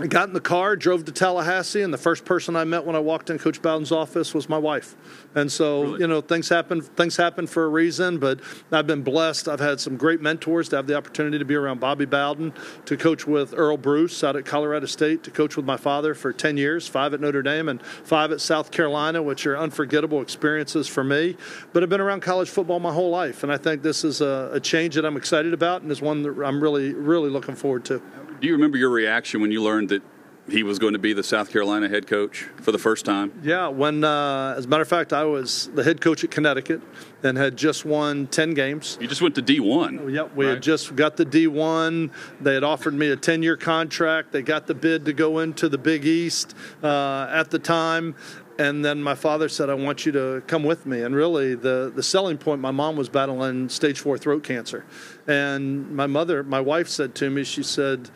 I 0.00 0.06
got 0.06 0.28
in 0.28 0.32
the 0.32 0.40
car, 0.40 0.76
drove 0.76 1.04
to 1.06 1.12
Tallahassee, 1.12 1.82
and 1.82 1.92
the 1.92 1.98
first 1.98 2.24
person 2.24 2.54
I 2.54 2.62
met 2.62 2.84
when 2.84 2.94
I 2.94 3.00
walked 3.00 3.30
in 3.30 3.38
Coach 3.38 3.60
Bowden's 3.60 3.90
office 3.90 4.32
was 4.32 4.48
my 4.48 4.56
wife. 4.56 4.94
And 5.34 5.50
so, 5.50 5.82
really? 5.82 6.00
you 6.02 6.06
know, 6.06 6.20
things 6.20 6.48
happen. 6.48 6.82
Things 6.82 7.16
happen 7.16 7.48
for 7.48 7.64
a 7.64 7.68
reason. 7.68 8.18
But 8.18 8.38
I've 8.70 8.86
been 8.86 9.02
blessed. 9.02 9.48
I've 9.48 9.58
had 9.58 9.80
some 9.80 9.96
great 9.96 10.20
mentors 10.20 10.68
to 10.68 10.76
have 10.76 10.86
the 10.86 10.96
opportunity 10.96 11.38
to 11.40 11.44
be 11.44 11.56
around 11.56 11.80
Bobby 11.80 12.04
Bowden, 12.04 12.52
to 12.84 12.96
coach 12.96 13.26
with 13.26 13.52
Earle 13.56 13.76
Bruce 13.76 14.22
out 14.22 14.36
at 14.36 14.44
Colorado 14.44 14.86
State, 14.86 15.24
to 15.24 15.32
coach 15.32 15.56
with 15.56 15.66
my 15.66 15.76
father 15.76 16.14
for 16.14 16.32
10 16.32 16.56
years, 16.56 16.86
five 16.86 17.12
at 17.12 17.20
Notre 17.20 17.42
Dame 17.42 17.68
and 17.68 17.82
five 17.82 18.30
at 18.30 18.40
South 18.40 18.70
Carolina, 18.70 19.20
which 19.20 19.46
are 19.48 19.58
unforgettable 19.58 20.22
experiences 20.22 20.86
for 20.86 21.02
me. 21.02 21.36
But 21.72 21.82
I've 21.82 21.88
been 21.88 22.00
around 22.00 22.20
college 22.20 22.48
football 22.48 22.78
my 22.78 22.92
whole 22.92 23.10
life, 23.10 23.42
and 23.42 23.52
I 23.52 23.56
think 23.56 23.82
this 23.82 24.04
is 24.04 24.20
a, 24.20 24.50
a 24.52 24.60
change 24.60 24.94
that 24.94 25.04
I'm 25.04 25.16
excited 25.16 25.52
about, 25.52 25.82
and 25.82 25.90
is 25.90 26.00
one 26.00 26.22
that 26.22 26.40
I'm 26.44 26.62
really, 26.62 26.94
really 26.94 27.30
looking 27.30 27.56
forward 27.56 27.84
to. 27.86 28.00
Do 28.40 28.46
you 28.46 28.52
remember 28.52 28.78
your 28.78 28.90
reaction 28.90 29.40
when 29.40 29.50
you 29.50 29.60
learned 29.60 29.87
that 29.88 30.02
he 30.50 30.62
was 30.62 30.78
going 30.78 30.94
to 30.94 30.98
be 30.98 31.12
the 31.12 31.22
South 31.22 31.50
Carolina 31.50 31.88
head 31.88 32.06
coach 32.06 32.46
for 32.62 32.72
the 32.72 32.78
first 32.78 33.04
time? 33.04 33.32
Yeah, 33.42 33.68
when, 33.68 34.02
uh, 34.02 34.54
as 34.56 34.64
a 34.64 34.68
matter 34.68 34.82
of 34.82 34.88
fact, 34.88 35.12
I 35.12 35.24
was 35.24 35.68
the 35.74 35.84
head 35.84 36.00
coach 36.00 36.24
at 36.24 36.30
Connecticut 36.30 36.80
and 37.22 37.36
had 37.36 37.56
just 37.56 37.84
won 37.84 38.26
10 38.28 38.54
games. 38.54 38.98
You 39.00 39.08
just 39.08 39.22
went 39.22 39.34
to 39.34 39.42
D1. 39.42 40.00
Oh, 40.00 40.06
yep, 40.06 40.34
we 40.34 40.46
right? 40.46 40.54
had 40.54 40.62
just 40.62 40.94
got 40.96 41.16
the 41.16 41.26
D1. 41.26 42.10
They 42.40 42.54
had 42.54 42.64
offered 42.64 42.94
me 42.94 43.10
a 43.10 43.16
10 43.16 43.42
year 43.42 43.56
contract. 43.56 44.32
They 44.32 44.42
got 44.42 44.66
the 44.66 44.74
bid 44.74 45.04
to 45.04 45.12
go 45.12 45.40
into 45.40 45.68
the 45.68 45.78
Big 45.78 46.04
East 46.04 46.54
uh, 46.82 47.28
at 47.30 47.50
the 47.50 47.58
time. 47.58 48.14
And 48.58 48.84
then 48.84 49.00
my 49.00 49.14
father 49.14 49.48
said, 49.48 49.70
I 49.70 49.74
want 49.74 50.04
you 50.04 50.10
to 50.12 50.42
come 50.48 50.64
with 50.64 50.84
me. 50.84 51.02
And 51.02 51.14
really, 51.14 51.54
the, 51.54 51.92
the 51.94 52.02
selling 52.02 52.36
point, 52.36 52.60
my 52.60 52.72
mom 52.72 52.96
was 52.96 53.08
battling 53.08 53.68
stage 53.68 54.00
four 54.00 54.18
throat 54.18 54.42
cancer. 54.42 54.84
And 55.28 55.88
my 55.94 56.08
mother, 56.08 56.42
my 56.42 56.60
wife 56.60 56.88
said 56.88 57.14
to 57.16 57.30
me, 57.30 57.44
she 57.44 57.62
said, 57.62 58.10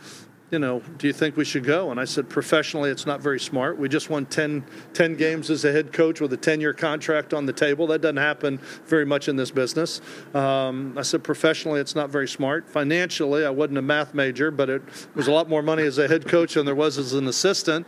you 0.53 0.59
know, 0.59 0.81
do 0.99 1.07
you 1.07 1.15
think 1.15 1.39
we 1.39 1.47
should 1.47 1.65
go? 1.65 1.91
And 1.91 1.99
I 1.99 2.05
said, 2.05 2.29
professionally, 2.29 2.91
it's 2.91 3.07
not 3.07 3.23
very 3.23 3.41
smart. 3.41 3.79
We 3.79 3.89
just 3.89 4.11
won 4.11 4.27
10, 4.27 4.63
10 4.93 5.17
games 5.17 5.49
as 5.49 5.65
a 5.65 5.73
head 5.73 5.95
coach 5.95 6.21
with 6.21 6.31
a 6.35 6.37
10 6.37 6.61
year 6.61 6.75
contract 6.75 7.33
on 7.33 7.47
the 7.47 7.55
table. 7.55 7.87
That 7.87 8.03
doesn't 8.03 8.19
happen 8.19 8.59
very 8.85 9.07
much 9.07 9.29
in 9.29 9.37
this 9.37 9.51
business. 9.51 10.03
Um, 10.35 10.95
I 10.99 11.03
said, 11.03 11.25
professionally, 11.25 11.81
it's 11.81 11.95
not 11.95 12.11
very 12.11 12.29
smart. 12.29 12.69
Financially, 12.69 13.47
I 13.47 13.51
wasn't 13.51 13.79
a 13.79 13.83
math 13.83 14.13
major, 14.13 14.51
but 14.51 14.69
it 14.69 14.83
was 15.15 15.27
a 15.27 15.33
lot 15.33 15.49
more 15.49 15.63
money 15.63 15.85
as 15.85 15.97
a 15.97 16.07
head 16.07 16.29
coach 16.29 16.53
than 16.53 16.67
there 16.67 16.75
was 16.75 16.99
as 16.99 17.15
an 17.15 17.29
assistant. 17.29 17.87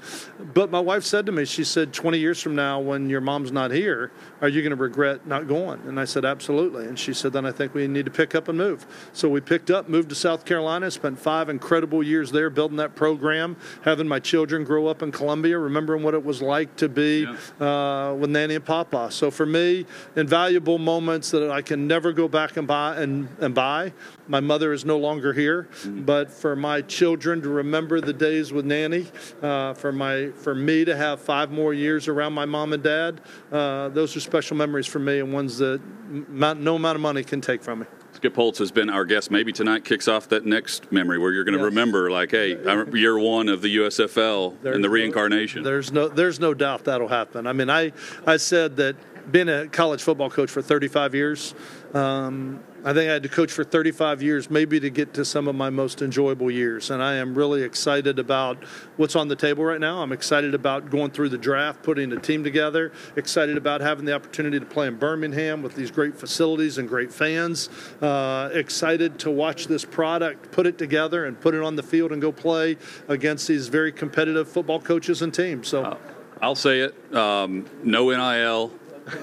But 0.55 0.71
my 0.71 0.81
wife 0.81 1.05
said 1.05 1.27
to 1.27 1.33
me, 1.33 1.45
she 1.45 1.65
said, 1.65 1.93
20 1.93 2.17
years 2.17 2.41
from 2.41 2.55
now, 2.55 2.81
when 2.81 3.11
your 3.11 3.21
mom's 3.21 3.53
not 3.53 3.73
here, 3.73 4.11
are 4.41 4.49
you 4.49 4.63
going 4.63 4.71
to 4.71 4.77
regret 4.77 5.27
not 5.27 5.49
going? 5.49 5.83
And 5.83 6.01
I 6.01 6.07
said, 6.07 6.25
absolutely. 6.25 6.87
And 6.87 6.99
she 6.99 7.13
said, 7.13 7.35
then 7.35 7.45
I 7.45 7.53
think 7.53 7.75
we 7.75 7.87
need 7.87 8.07
to 8.07 8.11
pick 8.11 8.35
up 8.35 8.49
and 8.49 8.57
move. 8.57 8.87
So 9.13 9.29
we 9.29 9.43
picked 9.43 9.71
up, 9.71 9.87
moved 9.87 10.09
to 10.09 10.15
South 10.15 10.47
Carolina, 10.47 10.91
spent 10.91 11.19
five 11.19 11.51
incredible 11.51 12.03
years 12.03 12.33
there 12.33 12.54
building 12.55 12.77
that 12.79 12.95
program, 12.95 13.57
having 13.83 14.09
my 14.09 14.21
children 14.21 14.65
grow 14.65 14.87
up 14.87 15.03
in 15.03 15.13
Columbia, 15.13 15.59
remembering 15.59 16.03
what 16.03 16.15
it 16.15 16.25
was 16.25 16.41
like 16.41 16.77
to 16.77 16.89
be 16.89 17.27
yeah. 17.61 17.67
uh, 17.67 18.15
with 18.15 18.31
Nanny 18.31 18.55
and 18.55 18.65
Papa. 18.65 19.11
So 19.11 19.31
for 19.31 19.47
me, 19.47 19.87
invaluable 20.17 20.79
moments 20.79 21.31
that 21.33 21.51
I 21.51 21.63
can 21.63 21.87
never 21.87 22.13
go 22.13 22.29
back 22.29 22.57
and 22.57 22.67
buy 22.67 22.97
and, 22.97 23.29
and 23.41 23.55
buy. 23.55 23.93
My 24.29 24.41
mother 24.41 24.73
is 24.73 24.85
no 24.85 24.99
longer 24.99 25.33
here, 25.33 25.69
mm-hmm. 25.83 26.03
but 26.05 26.31
for 26.31 26.57
my 26.57 26.81
children 26.83 27.43
to 27.43 27.49
remember 27.49 28.01
the 28.01 28.13
days 28.13 28.53
with 28.53 28.65
Nanny, 28.65 29.07
uh, 29.43 29.75
for 29.75 29.93
my 29.93 30.31
for 30.31 30.55
me 30.55 30.85
to 30.85 30.97
have 30.97 31.21
five 31.21 31.51
more 31.51 31.75
years 31.75 32.09
around 32.09 32.33
my 32.33 32.47
mom 32.47 32.73
and 32.73 32.83
dad, 32.83 33.21
uh, 33.53 33.89
those 33.91 34.17
are 34.17 34.21
special 34.21 34.57
memories 34.57 34.87
for 34.87 34.99
me 34.99 35.21
and 35.21 35.33
ones 35.33 35.59
that 35.59 35.81
no 36.09 36.77
amount 36.77 36.97
of 36.97 37.03
money 37.03 37.23
can 37.23 37.41
take 37.41 37.63
from 37.63 37.81
me. 37.81 37.87
Skip 38.15 38.37
Holtz 38.37 38.59
has 38.61 38.71
been 38.71 38.89
our 38.89 39.05
guest. 39.05 39.31
Maybe 39.31 39.53
tonight 39.53 39.85
kicks 39.85 40.07
off 40.07 40.29
that 40.29 40.47
next 40.47 40.91
memory 40.93 41.19
where 41.19 41.33
you're 41.33 41.45
going 41.45 41.59
to 41.59 41.59
yes. 41.59 41.67
remember, 41.67 42.11
like, 42.11 42.31
hey, 42.31 42.57
year 42.93 43.19
one 43.19 43.49
of 43.49 43.61
the 43.61 43.77
USFL 43.77 44.55
there's 44.63 44.77
and 44.77 44.85
the 44.85 44.89
reincarnation. 44.89 45.63
No, 45.63 45.71
there's 45.71 45.93
no, 45.93 46.09
there's 46.09 46.39
no 46.39 46.55
doubt 46.55 46.85
that'll 46.85 47.09
happen. 47.09 47.47
I 47.47 47.53
mean, 47.53 47.69
I, 47.69 47.93
I 48.27 48.37
said 48.37 48.77
that 48.77 48.97
being 49.31 49.49
a 49.49 49.67
college 49.67 50.03
football 50.03 50.31
coach 50.31 50.51
for 50.51 50.63
35 50.63 51.15
years, 51.15 51.55
um, 51.93 52.63
I 52.87 52.93
think 52.93 53.09
I 53.09 53.15
had 53.15 53.23
to 53.23 53.31
coach 53.31 53.51
for 53.51 53.65
35 53.65 54.21
years, 54.21 54.51
maybe 54.51 54.79
to 54.79 54.91
get 54.91 55.15
to 55.15 55.25
some 55.25 55.49
of 55.49 55.55
my 55.55 55.71
most 55.71 56.03
enjoyable 56.03 56.51
years. 56.51 56.91
And 56.91 57.03
I 57.03 57.15
am 57.15 57.35
really 57.35 57.63
excited 57.63 58.19
about 58.19 58.63
what's 58.99 59.17
on 59.17 59.29
the 59.29 59.37
table 59.37 59.65
right 59.65 59.81
now. 59.81 60.03
I'm 60.03 60.13
excited 60.13 60.55
about 60.55 60.91
going 60.91 61.11
through 61.11 61.31
the 61.31 61.39
draft, 61.39 61.83
putting 61.83 62.13
a 62.13 62.21
team 62.21 62.45
together, 62.45 62.93
excited 63.17 63.57
about 63.57 63.81
having 63.81 64.05
the 64.05 64.13
opportunity 64.13 64.61
to 64.61 64.67
play 64.67 64.87
in 64.87 64.97
Birmingham 64.97 65.63
with 65.63 65.75
these 65.75 65.91
great 65.91 66.15
facilities 66.15 66.77
and 66.77 66.87
great 66.87 67.11
fans, 67.11 67.71
uh, 68.03 68.51
excited 68.53 69.19
to 69.21 69.31
watch 69.31 69.67
this 69.67 69.87
product, 69.87 70.53
put 70.53 70.67
it 70.67 70.77
together, 70.77 71.25
and 71.25 71.41
put 71.41 71.55
it 71.55 71.63
on 71.63 71.77
the 71.77 71.83
field 71.83 72.13
and 72.13 72.21
go 72.21 72.31
play 72.31 72.77
against 73.09 73.49
these 73.49 73.69
very 73.69 73.93
competitive 73.93 74.47
football 74.47 74.79
coaches 74.79 75.23
and 75.23 75.33
teams. 75.33 75.69
So. 75.69 75.85
Uh, 75.85 75.97
I'll 76.43 76.55
say 76.55 76.81
it. 76.81 77.15
Um, 77.15 77.65
no 77.83 78.11
NIL, 78.11 78.71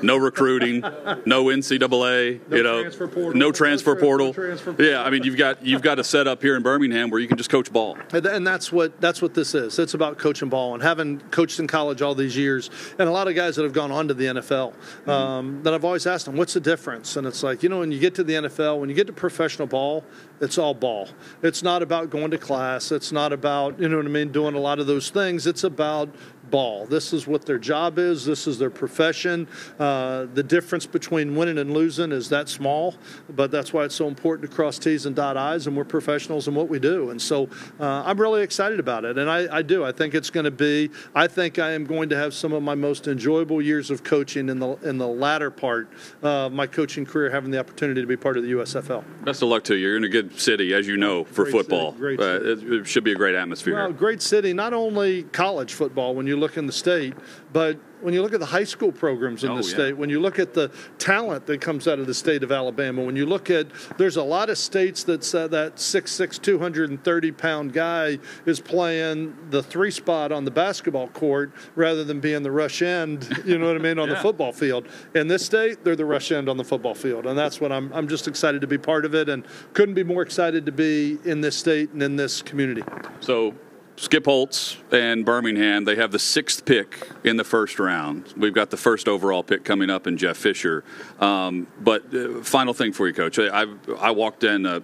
no 0.01 0.17
recruiting, 0.17 0.81
no 1.25 1.45
NCAA, 1.45 2.39
No 2.50 2.57
you 2.57 2.63
know, 2.63 2.81
transfer 2.81 3.07
portal. 3.07 3.39
no 3.39 3.51
transfer 3.51 3.91
No 3.91 3.95
tra- 3.95 4.01
no 4.01 4.07
portal. 4.07 4.33
transfer 4.33 4.73
portal. 4.73 4.85
Yeah, 4.85 5.03
I 5.03 5.09
mean, 5.09 5.23
you've 5.23 5.38
got 5.38 5.65
you've 5.65 5.81
got 5.81 6.00
a 6.00 6.03
setup 6.03 6.41
here 6.41 6.55
in 6.55 6.63
Birmingham 6.63 7.09
where 7.09 7.19
you 7.19 7.27
can 7.27 7.38
just 7.38 7.50
coach 7.50 7.71
ball. 7.71 7.97
And 8.13 8.25
and 8.25 8.45
that's 8.45 8.71
what 8.71 9.00
that's 9.01 9.21
what 9.21 9.33
this 9.33 9.55
is. 9.55 9.79
It's 9.79 9.93
about 9.93 10.17
coaching 10.17 10.50
ball 10.50 10.73
and 10.73 10.83
having 10.83 11.19
coached 11.31 11.59
in 11.59 11.67
college 11.67 12.01
all 12.01 12.15
these 12.15 12.35
years, 12.38 12.69
and 13.00 13.07
a 13.07 13.11
lot 13.11 13.27
of 13.27 13.35
guys 13.35 13.55
that 13.55 13.63
have 13.63 13.73
gone 13.73 13.91
on 13.91 14.07
to 14.07 14.13
the 14.13 14.25
NFL. 14.25 14.73
Um, 15.07 15.61
that 15.63 15.73
I've 15.73 15.85
always 15.85 16.05
asked 16.07 16.25
them, 16.25 16.35
"What's 16.38 16.53
the 16.53 16.59
difference?" 16.59 17.15
And 17.15 17.25
it's 17.27 17.43
like 17.43 17.63
you 17.63 17.69
know, 17.69 17.79
when 17.79 17.91
you 17.91 18.00
get 18.00 18.15
to 18.15 18.23
the 18.23 18.33
NFL, 18.33 18.79
when 18.79 18.89
you 18.89 18.95
get 18.95 19.07
to 19.07 19.13
professional 19.13 19.67
ball, 19.67 20.03
it's 20.39 20.57
all 20.57 20.73
ball. 20.73 21.09
It's 21.41 21.63
not 21.63 21.81
about 21.81 22.09
going 22.09 22.31
to 22.31 22.38
class. 22.38 22.91
It's 22.91 23.11
not 23.11 23.33
about 23.33 23.79
you 23.79 23.89
know 23.89 23.97
what 23.97 24.05
I 24.05 24.09
mean, 24.09 24.31
doing 24.31 24.55
a 24.55 24.59
lot 24.59 24.79
of 24.79 24.88
those 24.88 25.09
things. 25.09 25.47
It's 25.47 25.63
about 25.63 26.09
ball. 26.51 26.86
This 26.86 27.13
is 27.13 27.25
what 27.25 27.46
their 27.46 27.58
job 27.58 27.98
is. 27.98 28.25
This 28.25 28.46
is 28.46 28.60
their 28.60 28.70
profession. 28.70 29.48
Uh, 29.79 30.27
the 30.34 30.43
difference 30.43 30.86
between 30.86 31.36
winning 31.36 31.58
and 31.58 31.74
losing 31.74 32.12
is 32.12 32.29
that 32.29 32.50
small, 32.50 32.96
but 33.29 33.50
that's 33.50 33.74
why 33.74 33.86
it's 33.86 33.96
so 33.96 34.08
important 34.08 34.50
to 34.50 34.55
cross 34.55 34.77
T's 34.77 35.05
and 35.05 35.15
dot 35.15 35.38
I's, 35.38 35.65
and 35.67 35.75
we're 35.75 35.86
professionals 35.86 36.48
in 36.48 36.53
what 36.53 36.67
we 36.67 36.77
do. 36.77 37.10
And 37.10 37.22
so 37.22 37.50
uh, 37.79 38.03
I'm 38.05 38.20
really 38.20 38.43
excited 38.43 38.79
about 38.79 39.05
it, 39.05 39.17
and 39.17 39.29
I, 39.29 39.58
I 39.58 39.62
do. 39.62 39.84
I 39.86 39.91
think 39.91 40.13
it's 40.13 40.29
going 40.29 40.43
to 40.43 40.51
be. 40.51 40.89
I 41.15 41.27
think 41.27 41.58
I 41.58 41.72
am 41.72 41.86
going 41.86 42.10
to 42.10 42.17
have 42.17 42.34
some 42.34 42.53
of 42.53 42.62
my 42.62 42.75
most 42.75 43.08
enjoyable 43.08 43.62
years 43.62 43.89
of 43.89 44.03
coaching 44.03 44.50
in 44.50 44.60
the 44.60 44.74
in 44.88 44.98
the 44.98 45.08
latter 45.08 45.50
part 45.50 45.89
of 46.22 46.51
my 46.51 46.67
coaching 46.67 47.05
career, 47.05 47.29
having 47.31 47.51
the 47.51 47.60
opportunity 47.60 48.01
to 48.01 48.08
be 48.08 48.17
part 48.17 48.38
of 48.38 48.43
the 48.43 48.51
USFL. 48.51 49.03
Best 49.24 49.41
of 49.41 49.50
luck 49.50 49.63
to 49.65 49.75
you. 49.75 49.81
You're 49.88 49.98
in 49.98 50.03
a 50.03 50.10
good 50.10 50.39
city, 50.39 50.74
as 50.74 50.88
you 50.88 50.98
know, 50.98 51.24
for 51.24 51.43
Great 51.43 51.51
city, 51.51 51.58
football. 51.63 51.91
great 51.93 52.20
Uh, 52.20 52.39
city. 52.39 52.51
it, 52.67 52.74
it 52.81 52.88
should 52.88 53.03
be 53.03 53.12
a 53.13 53.15
great 53.15 53.36
atmosphere. 53.36 53.75
Well, 53.75 53.91
great 53.93 54.22
city, 54.22 54.53
not 54.53 54.74
only 54.74 55.24
college 55.24 55.74
football 55.74 56.13
when 56.15 56.27
you 56.27 56.38
look 56.41 56.57
in 56.57 56.65
the 56.65 56.74
state, 56.74 57.13
but 57.53 57.79
when 58.01 58.15
you 58.15 58.24
look 58.24 58.33
at 58.33 58.39
the 58.39 58.48
high 58.48 58.63
school 58.63 58.91
programs 58.91 59.43
in 59.43 59.51
Oh, 59.51 59.57
the 59.62 59.63
yeah. 59.63 59.74
state, 59.75 59.95
when 59.95 60.10
you 60.10 60.19
look 60.19 60.39
at 60.39 60.55
the 60.55 60.71
talent 60.98 61.45
that 61.45 61.62
comes 61.62 61.88
out 61.88 62.00
of 62.00 62.07
the 62.07 62.15
state 62.15 62.41
of 62.41 62.51
Alabama, 62.51 63.03
when 63.03 63.15
you 63.15 63.27
look 63.27 63.51
at, 63.51 63.67
there's 64.00 64.15
a 64.17 64.24
lot 64.24 64.50
of 64.50 64.57
states 64.57 65.03
that 65.03 65.36
uh, 65.36 65.48
that 65.50 65.75
6'6", 65.75 66.41
230 66.41 67.31
pound 67.31 67.74
guy 67.74 68.17
is 68.48 68.60
playing 68.60 69.38
the 69.51 69.62
three 69.62 69.91
spot 69.91 70.31
on 70.31 70.45
the 70.45 70.51
basketball 70.51 71.10
court 71.10 71.51
rather 71.75 72.03
than 72.03 72.19
being 72.19 72.41
the 72.41 72.50
rush 72.51 72.81
end, 72.81 73.29
you 73.45 73.60
know 73.60 73.67
what 73.67 73.75
I 73.75 73.79
mean, 73.79 74.00
on 74.00 74.10
the 74.10 74.15
football 74.27 74.51
field. 74.51 74.88
In 75.13 75.27
this 75.27 75.45
state, 75.45 75.83
they're 75.83 75.95
the 75.95 76.03
rush 76.05 76.31
end 76.31 76.50
on 76.50 76.57
the 76.57 76.63
football 76.65 76.95
field, 76.95 77.27
and 77.27 77.38
that's 77.38 77.62
what 77.62 77.71
I'm. 77.71 77.93
I'm 77.93 78.07
just 78.07 78.27
excited 78.27 78.62
to 78.62 78.67
be 78.67 78.79
part 78.79 79.05
of 79.05 79.13
it, 79.13 79.29
and 79.29 79.45
couldn't 79.74 79.93
be 79.93 80.03
more 80.03 80.24
excited 80.24 80.65
to 80.65 80.71
be 80.71 81.19
in 81.24 81.41
this 81.41 81.55
state 81.55 81.91
and 81.91 82.01
in 82.01 82.15
this 82.15 82.41
community. 82.41 82.83
So, 83.19 83.53
Skip 83.98 84.25
Holtz 84.25 84.77
and 84.91 85.25
Birmingham, 85.25 85.86
they 85.86 85.95
have 85.95 86.12
the 86.12 86.19
sixth 86.19 86.65
pick 86.65 87.07
in 87.24 87.38
the 87.38 87.43
first 87.43 87.79
round. 87.79 88.33
We've 88.36 88.53
got 88.53 88.71
the 88.71 88.77
first 88.77 89.07
overall 89.07 89.43
pick 89.43 89.63
coming 89.63 89.89
up 89.89 90.07
in 90.07 90.17
Jeff 90.17 90.38
Fisher. 90.38 90.83
Um, 91.19 91.67
but 91.79 92.13
uh, 92.13 92.41
final 92.41 92.74
thing 92.74 92.93
for 92.93 93.07
you, 93.07 93.13
Coach. 93.13 93.38
I, 93.38 93.63
I, 93.63 93.65
I 94.00 94.12
walked 94.12 94.43
in. 94.43 94.65
Uh, 94.65 94.79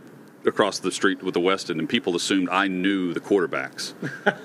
Across 0.45 0.79
the 0.79 0.93
street 0.93 1.21
with 1.21 1.33
the 1.33 1.41
Westin, 1.41 1.77
and 1.77 1.89
people 1.89 2.15
assumed 2.15 2.47
I 2.47 2.69
knew 2.69 3.13
the 3.13 3.19
quarterbacks. 3.19 3.93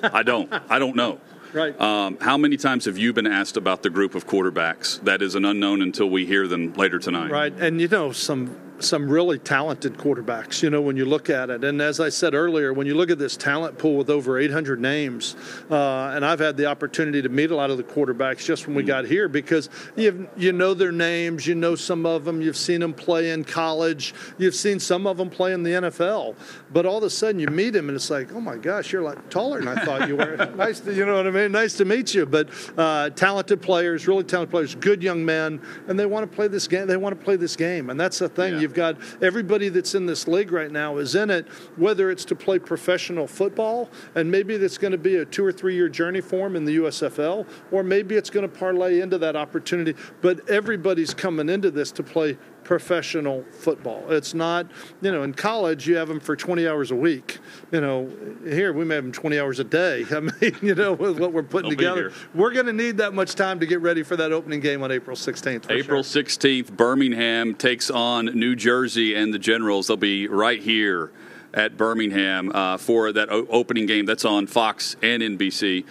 I 0.13 0.25
don't. 0.25 0.53
I 0.69 0.81
don't 0.81 0.97
know. 0.97 1.21
Right. 1.53 1.79
Um, 1.81 2.19
how 2.21 2.37
many 2.37 2.57
times 2.57 2.87
have 2.87 2.99
you 2.99 3.13
been 3.13 3.27
asked 3.27 3.57
about 3.57 3.85
the 3.85 3.91
group 3.91 4.17
of 4.17 4.27
quarterbacks? 4.27 5.01
That 5.05 5.23
is 5.23 5.37
an 5.37 5.45
unknown 5.45 5.81
until 5.81 6.11
we 6.11 6.27
hear 6.27 6.49
them 6.49 6.73
later 6.73 6.99
tonight. 6.99 7.31
Right, 7.31 7.53
and 7.53 7.81
you 7.81 7.87
know 7.87 8.11
some 8.11 8.57
some 8.85 9.09
really 9.09 9.39
talented 9.39 9.95
quarterbacks. 9.95 10.63
You 10.63 10.71
know 10.71 10.81
when 10.81 10.97
you 10.97 11.05
look 11.05 11.31
at 11.31 11.51
it, 11.51 11.65
and 11.65 11.81
as 11.81 12.01
I 12.01 12.09
said 12.09 12.35
earlier, 12.35 12.73
when 12.73 12.87
you 12.87 12.95
look 12.95 13.11
at 13.11 13.19
this 13.19 13.37
talent 13.37 13.79
pool 13.79 13.97
with 13.97 14.11
over 14.11 14.39
800 14.39 14.81
names, 14.81 15.37
uh, 15.71 16.13
and 16.15 16.25
I've 16.25 16.41
had 16.41 16.57
the 16.57 16.67
opportunity 16.67 17.23
to 17.23 17.29
meet 17.29 17.51
a 17.51 17.57
lot 17.57 17.71
of 17.71 17.77
the 17.77 17.85
quarterbacks 17.85 18.45
just 18.45 18.67
when 18.67 18.77
we 18.77 18.83
got 18.83 19.05
here 19.05 19.29
because 19.29 19.69
you 19.97 20.29
you 20.37 20.53
know 20.53 20.75
their 20.75 20.93
names, 20.93 21.47
you 21.47 21.55
know 21.55 21.75
some 21.75 22.07
of 22.07 22.25
them, 22.25 22.43
you've 22.43 22.57
seen 22.57 22.81
them 22.81 22.95
play 22.95 23.31
in 23.31 23.45
college, 23.45 24.15
you've 24.39 24.55
seen 24.55 24.81
some 24.81 25.07
of 25.07 25.17
them 25.17 25.31
play 25.31 25.53
in 25.53 25.63
the 25.63 25.71
NFL, 25.71 26.35
but 26.73 26.87
all 26.87 26.99
of 26.99 27.05
a 27.05 27.11
sudden 27.11 27.41
you 27.41 27.49
meet 27.49 27.71
them 27.71 27.89
and 27.89 27.97
it's 27.97 28.11
like, 28.11 28.33
oh 28.33 28.41
my 28.41 28.57
gosh, 28.57 28.93
you're 28.93 29.03
like 29.03 29.31
taller 29.31 29.61
than 29.61 29.69
I 29.69 29.85
thought 29.85 30.09
you 30.09 30.17
were. 30.17 30.37
nice 30.57 30.81
to, 30.81 30.95
you 30.95 31.07
know 31.07 31.17
what 31.17 31.27
I 31.27 31.31
mean? 31.31 31.53
Nice 31.53 31.77
to 31.79 31.85
meet 31.85 32.15
you. 32.15 32.27
But 32.27 32.49
uh, 32.77 33.11
talented 33.11 33.63
players, 33.63 34.09
really 34.09 34.25
talented 34.25 34.51
players, 34.51 34.75
good 34.75 35.03
young 35.03 35.25
men, 35.25 35.61
and 35.89 35.99
they 35.99 36.07
want 36.07 36.29
to 36.31 36.35
play 36.35 36.49
this 36.49 36.69
game. 36.69 36.87
They 36.87 36.97
want 36.97 37.19
to 37.19 37.25
play 37.25 37.37
this 37.37 37.57
game, 37.57 37.91
and 37.91 37.99
that's 37.99 38.19
the 38.19 38.29
thing. 38.29 38.55
Yeah. 38.55 38.61
You've 38.61 38.72
got 38.75 38.97
everybody 39.23 39.69
that's 39.69 39.95
in 39.95 40.07
this 40.07 40.27
league 40.29 40.53
right 40.53 40.71
now 40.71 40.99
is 40.99 41.15
in 41.15 41.31
it, 41.31 41.47
whether 41.77 42.11
it's 42.11 42.25
to 42.27 42.35
play 42.35 42.59
professional 42.59 43.27
football, 43.27 43.91
and 44.15 44.31
maybe 44.31 44.57
that's 44.57 44.79
going 44.79 44.93
to 44.93 44.99
be 44.99 45.17
a 45.17 45.25
two 45.25 45.45
or 45.45 45.53
three 45.53 45.75
year 45.75 45.89
journey 45.89 46.21
for 46.21 46.49
them 46.49 46.57
in 46.57 46.65
the 46.65 46.77
USFL, 46.77 47.47
or 47.71 47.83
maybe 47.83 48.17
it's 48.17 48.31
going 48.31 48.49
to 48.49 48.59
parlay 48.59 49.01
into 49.01 49.19
that 49.19 49.37
opportunity. 49.37 49.95
But 50.21 50.49
everybody's 50.49 51.15
coming 51.15 51.49
into 51.49 51.71
this 51.71 51.93
to 51.93 52.03
play 52.03 52.39
professional 52.65 53.45
football. 53.51 54.11
It's 54.11 54.35
not, 54.35 54.67
you 55.01 55.11
know, 55.13 55.23
in 55.23 55.35
college 55.35 55.87
you 55.87 55.97
have 55.97 56.09
them 56.09 56.21
for 56.21 56.37
20 56.37 56.67
hours 56.67 56.91
a 56.91 56.97
week. 56.97 57.39
You 57.71 57.81
know, 57.81 58.11
here 58.45 58.73
we 58.73 58.85
may 58.85 58.97
have 58.97 59.05
them 59.05 59.13
20 59.13 59.39
hours 59.39 59.59
a 59.59 59.65
day. 59.65 60.05
I 60.11 60.21
mean, 60.21 60.57
you 60.63 60.75
know, 60.75 60.93
with 60.93 61.19
what 61.19 61.33
we're 61.33 61.43
putting 61.43 61.71
together, 61.71 62.13
we're 62.35 62.53
going 62.53 62.67
to 62.67 62.73
need 62.73 62.99
that 62.99 63.15
much 63.15 63.35
time 63.35 63.61
to 63.61 63.67
get 63.67 63.81
ready 63.81 64.03
for 64.03 64.17
that 64.17 64.33
opening 64.33 64.61
game 64.61 64.83
on 64.83 64.91
April 64.93 65.17
16th. 65.17 65.71
April 65.71 66.03
sure. 66.03 66.23
16th, 66.23 66.77
Birmingham 66.77 67.55
takes 67.55 67.91
on 67.91 68.27
New 68.27 68.57
Jersey 68.57 69.15
and 69.15 69.33
the 69.33 69.39
Generals. 69.39 69.87
They'll 69.87 69.97
be 69.97 70.29
right 70.29 70.61
here 70.61 71.13
at 71.55 71.77
Birmingham 71.77 72.51
uh, 72.55 72.77
for 72.77 73.13
that 73.13 73.31
o- 73.31 73.47
opening 73.51 73.87
game. 73.87 74.07
That's 74.07 74.25
on 74.25 74.47
Fox 74.47 74.97
and 75.03 75.23
NBC. 75.23 75.85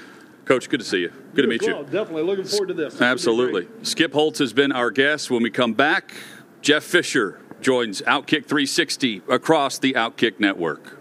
Coach, 0.46 0.70
good 0.70 0.80
to 0.80 0.86
see 0.86 1.02
you. 1.02 1.14
Good 1.34 1.44
to 1.44 1.48
meet 1.48 1.62
Well, 1.62 1.80
you. 1.80 1.84
Definitely 1.86 2.24
looking 2.24 2.46
forward 2.46 2.70
to 2.70 2.74
this. 2.74 2.94
It's 2.94 2.96
gonna 2.96 3.10
be 3.10 3.12
Absolutely. 3.12 3.68
Skip 3.84 4.12
Holtz 4.12 4.40
has 4.40 4.54
been 4.54 4.72
our 4.72 4.92
guest. 4.92 5.30
When 5.30 5.44
we 5.44 5.50
come 5.50 5.74
back, 5.74 6.14
Jeff 6.62 6.84
Fisher 6.84 7.42
joins 7.60 8.04
Outkick 8.04 8.46
360 8.46 9.24
across 9.28 9.80
the 9.80 9.94
Outkick 9.94 10.40
network. 10.40 11.00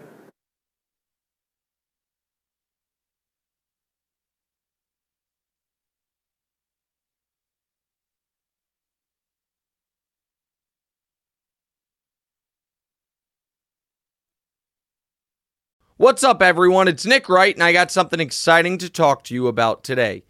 What's 15.97 16.23
up, 16.23 16.41
everyone? 16.41 16.87
It's 16.87 17.05
Nick 17.05 17.29
Wright, 17.29 17.53
and 17.53 17.63
I 17.63 17.71
got 17.71 17.91
something 17.91 18.19
exciting 18.19 18.79
to 18.79 18.89
talk 18.89 19.23
to 19.25 19.35
you 19.35 19.45
about 19.45 19.83
today. 19.83 20.23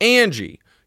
Angie, 0.00 0.60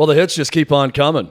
Well, 0.00 0.06
the 0.06 0.14
hits 0.14 0.34
just 0.34 0.50
keep 0.50 0.72
on 0.72 0.92
coming. 0.92 1.30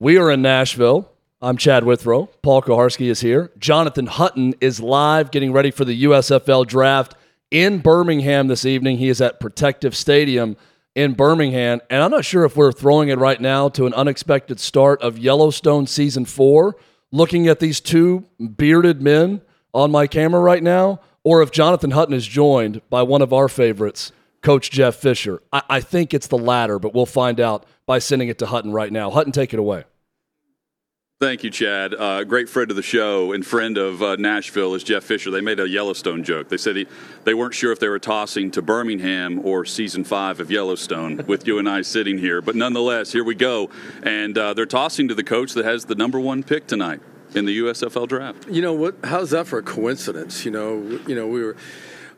We 0.00 0.16
are 0.16 0.30
in 0.30 0.40
Nashville. 0.40 1.12
I'm 1.42 1.58
Chad 1.58 1.84
Withrow. 1.84 2.30
Paul 2.40 2.62
Kuharsky 2.62 3.10
is 3.10 3.20
here. 3.20 3.52
Jonathan 3.58 4.06
Hutton 4.06 4.54
is 4.58 4.80
live 4.80 5.30
getting 5.30 5.52
ready 5.52 5.70
for 5.70 5.84
the 5.84 6.04
USFL 6.04 6.66
draft 6.66 7.14
in 7.50 7.80
Birmingham 7.80 8.46
this 8.46 8.64
evening. 8.64 8.96
He 8.96 9.10
is 9.10 9.20
at 9.20 9.38
Protective 9.38 9.94
Stadium 9.94 10.56
in 10.94 11.12
Birmingham. 11.12 11.82
And 11.90 12.02
I'm 12.02 12.10
not 12.10 12.24
sure 12.24 12.46
if 12.46 12.56
we're 12.56 12.72
throwing 12.72 13.10
it 13.10 13.18
right 13.18 13.38
now 13.38 13.68
to 13.68 13.84
an 13.84 13.92
unexpected 13.92 14.60
start 14.60 15.02
of 15.02 15.18
Yellowstone 15.18 15.86
season 15.86 16.24
four, 16.24 16.76
looking 17.12 17.48
at 17.48 17.60
these 17.60 17.80
two 17.80 18.24
bearded 18.56 19.02
men 19.02 19.42
on 19.74 19.90
my 19.90 20.06
camera 20.06 20.40
right 20.40 20.62
now, 20.62 21.00
or 21.22 21.42
if 21.42 21.50
Jonathan 21.50 21.90
Hutton 21.90 22.14
is 22.14 22.26
joined 22.26 22.80
by 22.88 23.02
one 23.02 23.20
of 23.20 23.34
our 23.34 23.50
favorites, 23.50 24.10
Coach 24.46 24.70
Jeff 24.70 24.94
Fisher. 24.94 25.42
I, 25.52 25.62
I 25.68 25.80
think 25.80 26.14
it's 26.14 26.28
the 26.28 26.38
latter, 26.38 26.78
but 26.78 26.94
we'll 26.94 27.04
find 27.04 27.40
out 27.40 27.66
by 27.84 27.98
sending 27.98 28.28
it 28.28 28.38
to 28.38 28.46
Hutton 28.46 28.70
right 28.70 28.92
now. 28.92 29.10
Hutton, 29.10 29.32
take 29.32 29.52
it 29.52 29.58
away. 29.58 29.82
Thank 31.18 31.42
you, 31.42 31.50
Chad. 31.50 31.92
Uh, 31.92 32.22
great 32.22 32.48
friend 32.48 32.70
of 32.70 32.76
the 32.76 32.82
show 32.82 33.32
and 33.32 33.44
friend 33.44 33.76
of 33.76 34.00
uh, 34.04 34.14
Nashville 34.14 34.76
is 34.76 34.84
Jeff 34.84 35.02
Fisher. 35.02 35.32
They 35.32 35.40
made 35.40 35.58
a 35.58 35.68
Yellowstone 35.68 36.22
joke. 36.22 36.48
They 36.48 36.58
said 36.58 36.76
he, 36.76 36.86
they 37.24 37.34
weren't 37.34 37.54
sure 37.54 37.72
if 37.72 37.80
they 37.80 37.88
were 37.88 37.98
tossing 37.98 38.52
to 38.52 38.62
Birmingham 38.62 39.44
or 39.44 39.64
season 39.64 40.04
five 40.04 40.38
of 40.38 40.48
Yellowstone 40.48 41.24
with 41.26 41.44
you 41.48 41.58
and 41.58 41.68
I 41.68 41.82
sitting 41.82 42.16
here. 42.16 42.40
But 42.40 42.54
nonetheless, 42.54 43.10
here 43.10 43.24
we 43.24 43.34
go. 43.34 43.68
And 44.04 44.38
uh, 44.38 44.54
they're 44.54 44.64
tossing 44.64 45.08
to 45.08 45.14
the 45.16 45.24
coach 45.24 45.54
that 45.54 45.64
has 45.64 45.86
the 45.86 45.96
number 45.96 46.20
one 46.20 46.44
pick 46.44 46.68
tonight 46.68 47.00
in 47.34 47.46
the 47.46 47.58
USFL 47.58 48.06
draft. 48.06 48.46
You 48.48 48.62
know 48.62 48.74
what? 48.74 48.94
How's 49.02 49.30
that 49.30 49.48
for 49.48 49.58
a 49.58 49.62
coincidence? 49.64 50.44
You 50.44 50.52
know, 50.52 51.00
you 51.08 51.16
know, 51.16 51.26
we 51.26 51.42
were 51.42 51.56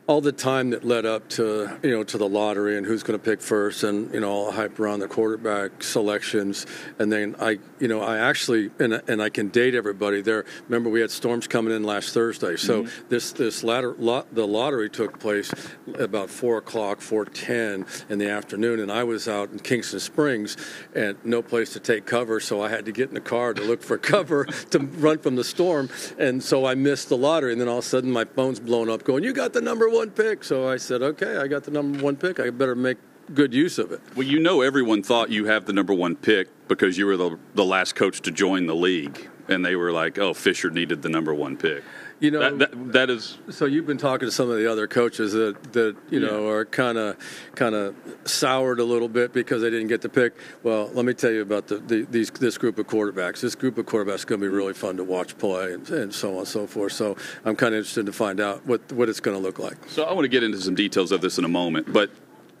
all 0.09 0.21
the 0.21 0.31
time 0.31 0.71
that 0.71 0.83
led 0.83 1.05
up 1.05 1.29
to 1.29 1.69
you 1.83 1.91
know 1.91 2.03
to 2.03 2.17
the 2.17 2.27
lottery 2.27 2.75
and 2.75 2.87
who's 2.87 3.03
going 3.03 3.17
to 3.17 3.23
pick 3.23 3.39
first 3.39 3.83
and 3.83 4.11
you 4.11 4.19
know 4.19 4.31
all 4.31 4.45
the 4.47 4.51
hype 4.53 4.79
around 4.79 5.01
the 5.01 5.07
quarterback 5.07 5.83
selections. 5.83 6.65
And 6.97 7.11
then 7.11 7.35
I 7.39 7.59
you 7.79 7.87
know 7.87 8.01
I 8.01 8.17
actually 8.17 8.71
and, 8.79 9.03
and 9.07 9.21
I 9.21 9.29
can 9.29 9.49
date 9.49 9.75
everybody 9.75 10.21
there. 10.21 10.45
Remember 10.67 10.89
we 10.89 10.99
had 10.99 11.11
storms 11.11 11.45
coming 11.45 11.75
in 11.75 11.83
last 11.83 12.11
Thursday. 12.11 12.57
So 12.57 12.83
mm-hmm. 12.83 13.07
this 13.09 13.33
this 13.33 13.63
latter 13.63 13.93
lot, 13.99 14.33
the 14.33 14.47
lottery 14.47 14.89
took 14.89 15.19
place 15.19 15.53
about 15.99 16.31
four 16.31 16.57
o'clock 16.57 17.01
four 17.01 17.23
ten 17.25 17.85
in 18.09 18.17
the 18.17 18.31
afternoon. 18.31 18.79
And 18.79 18.91
I 18.91 19.03
was 19.03 19.27
out 19.27 19.51
in 19.51 19.59
Kingston 19.59 19.99
Springs 19.99 20.57
and 20.95 21.23
no 21.23 21.43
place 21.43 21.73
to 21.73 21.79
take 21.79 22.07
cover. 22.07 22.39
So 22.39 22.63
I 22.63 22.69
had 22.69 22.85
to 22.85 22.91
get 22.91 23.09
in 23.09 23.13
the 23.13 23.21
car 23.21 23.53
to 23.53 23.61
look 23.61 23.83
for 23.83 23.97
cover 24.15 24.45
to 24.45 24.79
run 24.79 25.19
from 25.19 25.35
the 25.35 25.43
storm. 25.43 25.87
And 26.17 26.43
so 26.43 26.65
I 26.65 26.73
missed 26.73 27.09
the 27.09 27.17
lottery. 27.17 27.51
And 27.51 27.61
then 27.61 27.67
all 27.67 27.77
of 27.77 27.85
a 27.85 27.87
sudden 27.87 28.11
my 28.11 28.25
phone's 28.25 28.59
blown 28.59 28.89
up 28.89 29.03
going 29.03 29.23
you 29.23 29.33
got 29.33 29.53
the 29.53 29.61
number 29.61 29.87
one 29.87 29.98
one 29.99 30.11
pick. 30.11 30.43
So 30.45 30.67
I 30.67 30.77
said, 30.77 31.01
okay, 31.01 31.37
I 31.37 31.47
got 31.47 31.65
the 31.65 31.71
number 31.71 32.01
one 32.01 32.15
pick. 32.15 32.39
I 32.39 32.49
better 32.51 32.75
make 32.75 32.97
good 33.33 33.53
use 33.53 33.77
of 33.77 33.91
it. 33.91 33.99
Well, 34.15 34.25
you 34.25 34.39
know, 34.39 34.61
everyone 34.61 35.03
thought 35.03 35.29
you 35.29 35.45
have 35.45 35.65
the 35.65 35.73
number 35.73 35.93
one 35.93 36.15
pick 36.15 36.47
because 36.69 36.97
you 36.97 37.05
were 37.05 37.17
the, 37.17 37.37
the 37.53 37.65
last 37.65 37.95
coach 37.95 38.21
to 38.21 38.31
join 38.31 38.65
the 38.65 38.75
league. 38.75 39.29
And 39.49 39.65
they 39.65 39.75
were 39.75 39.91
like, 39.91 40.17
oh, 40.17 40.33
Fisher 40.33 40.69
needed 40.69 41.01
the 41.01 41.09
number 41.09 41.33
one 41.33 41.57
pick. 41.57 41.83
You 42.19 42.31
know 42.31 42.39
that, 42.39 42.59
that, 42.59 42.93
that 42.93 43.09
is. 43.09 43.37
So 43.49 43.65
you've 43.65 43.87
been 43.87 43.97
talking 43.97 44.27
to 44.27 44.31
some 44.31 44.49
of 44.49 44.57
the 44.57 44.69
other 44.69 44.87
coaches 44.87 45.31
that 45.33 45.71
that 45.73 45.95
you 46.09 46.19
know 46.19 46.49
are 46.49 46.65
kind 46.65 46.97
of 46.97 47.17
kind 47.55 47.73
of 47.73 47.95
soured 48.25 48.79
a 48.79 48.83
little 48.83 49.07
bit 49.07 49.31
because 49.31 49.61
they 49.61 49.69
didn't 49.69 49.87
get 49.87 50.01
the 50.01 50.09
pick. 50.09 50.33
Well, 50.61 50.89
let 50.93 51.05
me 51.05 51.13
tell 51.13 51.31
you 51.31 51.41
about 51.41 51.67
the, 51.67 51.77
the 51.77 52.01
these 52.03 52.29
this 52.31 52.57
group 52.57 52.77
of 52.77 52.87
quarterbacks. 52.87 53.39
This 53.39 53.55
group 53.55 53.77
of 53.77 53.85
quarterbacks 53.85 54.15
is 54.15 54.25
going 54.25 54.41
to 54.41 54.49
be 54.49 54.53
really 54.53 54.73
fun 54.73 54.97
to 54.97 55.03
watch 55.03 55.37
play 55.37 55.73
and, 55.73 55.89
and 55.89 56.13
so 56.13 56.33
on 56.33 56.39
and 56.39 56.47
so 56.47 56.67
forth. 56.67 56.91
So 56.91 57.15
I'm 57.45 57.55
kind 57.55 57.73
of 57.73 57.79
interested 57.79 58.05
to 58.05 58.13
find 58.13 58.41
out 58.41 58.65
what 58.65 58.91
what 58.91 59.07
it's 59.07 59.21
going 59.21 59.37
to 59.37 59.41
look 59.41 59.57
like. 59.57 59.77
So 59.87 60.03
I 60.03 60.11
want 60.11 60.25
to 60.25 60.29
get 60.29 60.43
into 60.43 60.59
some 60.59 60.75
details 60.75 61.13
of 61.13 61.21
this 61.21 61.37
in 61.37 61.45
a 61.45 61.49
moment, 61.49 61.93
but 61.93 62.11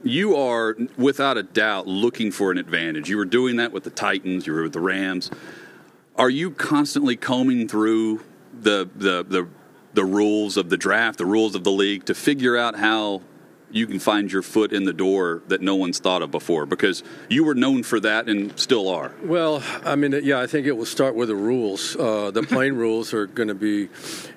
you 0.03 0.37
are 0.37 0.77
without 0.97 1.37
a 1.37 1.43
doubt 1.43 1.85
looking 1.85 2.31
for 2.31 2.51
an 2.51 2.57
advantage. 2.57 3.09
You 3.09 3.17
were 3.17 3.25
doing 3.25 3.57
that 3.57 3.73
with 3.73 3.83
the 3.83 3.89
Titans. 3.89 4.47
You 4.47 4.53
were 4.53 4.63
with 4.63 4.73
the 4.73 4.79
Rams. 4.79 5.29
Are 6.15 6.29
you 6.29 6.51
constantly 6.51 7.17
combing 7.17 7.67
through 7.67 8.21
the 8.53 8.89
the 8.95 9.23
the 9.27 9.47
the 9.93 10.05
rules 10.05 10.57
of 10.57 10.69
the 10.69 10.77
draft, 10.77 11.17
the 11.17 11.25
rules 11.25 11.55
of 11.55 11.63
the 11.63 11.71
league, 11.71 12.05
to 12.05 12.13
figure 12.13 12.55
out 12.55 12.77
how 12.77 13.21
you 13.71 13.85
can 13.85 13.99
find 13.99 14.31
your 14.31 14.41
foot 14.41 14.73
in 14.73 14.83
the 14.83 14.93
door 14.93 15.41
that 15.47 15.61
no 15.61 15.75
one's 15.75 15.99
thought 15.99 16.21
of 16.21 16.31
before 16.31 16.65
because 16.65 17.03
you 17.29 17.43
were 17.43 17.55
known 17.55 17.83
for 17.83 17.99
that 17.99 18.27
and 18.27 18.57
still 18.59 18.89
are. 18.89 19.13
Well, 19.23 19.63
I 19.83 19.95
mean, 19.95 20.19
yeah, 20.23 20.39
I 20.39 20.47
think 20.47 20.67
it 20.67 20.71
will 20.71 20.85
start 20.85 21.15
with 21.15 21.29
the 21.29 21.35
rules. 21.35 21.95
Uh, 21.95 22.31
the 22.31 22.43
playing 22.55 22.75
rules 22.75 23.13
are 23.13 23.27
going 23.27 23.49
to 23.49 23.55
be, 23.55 23.89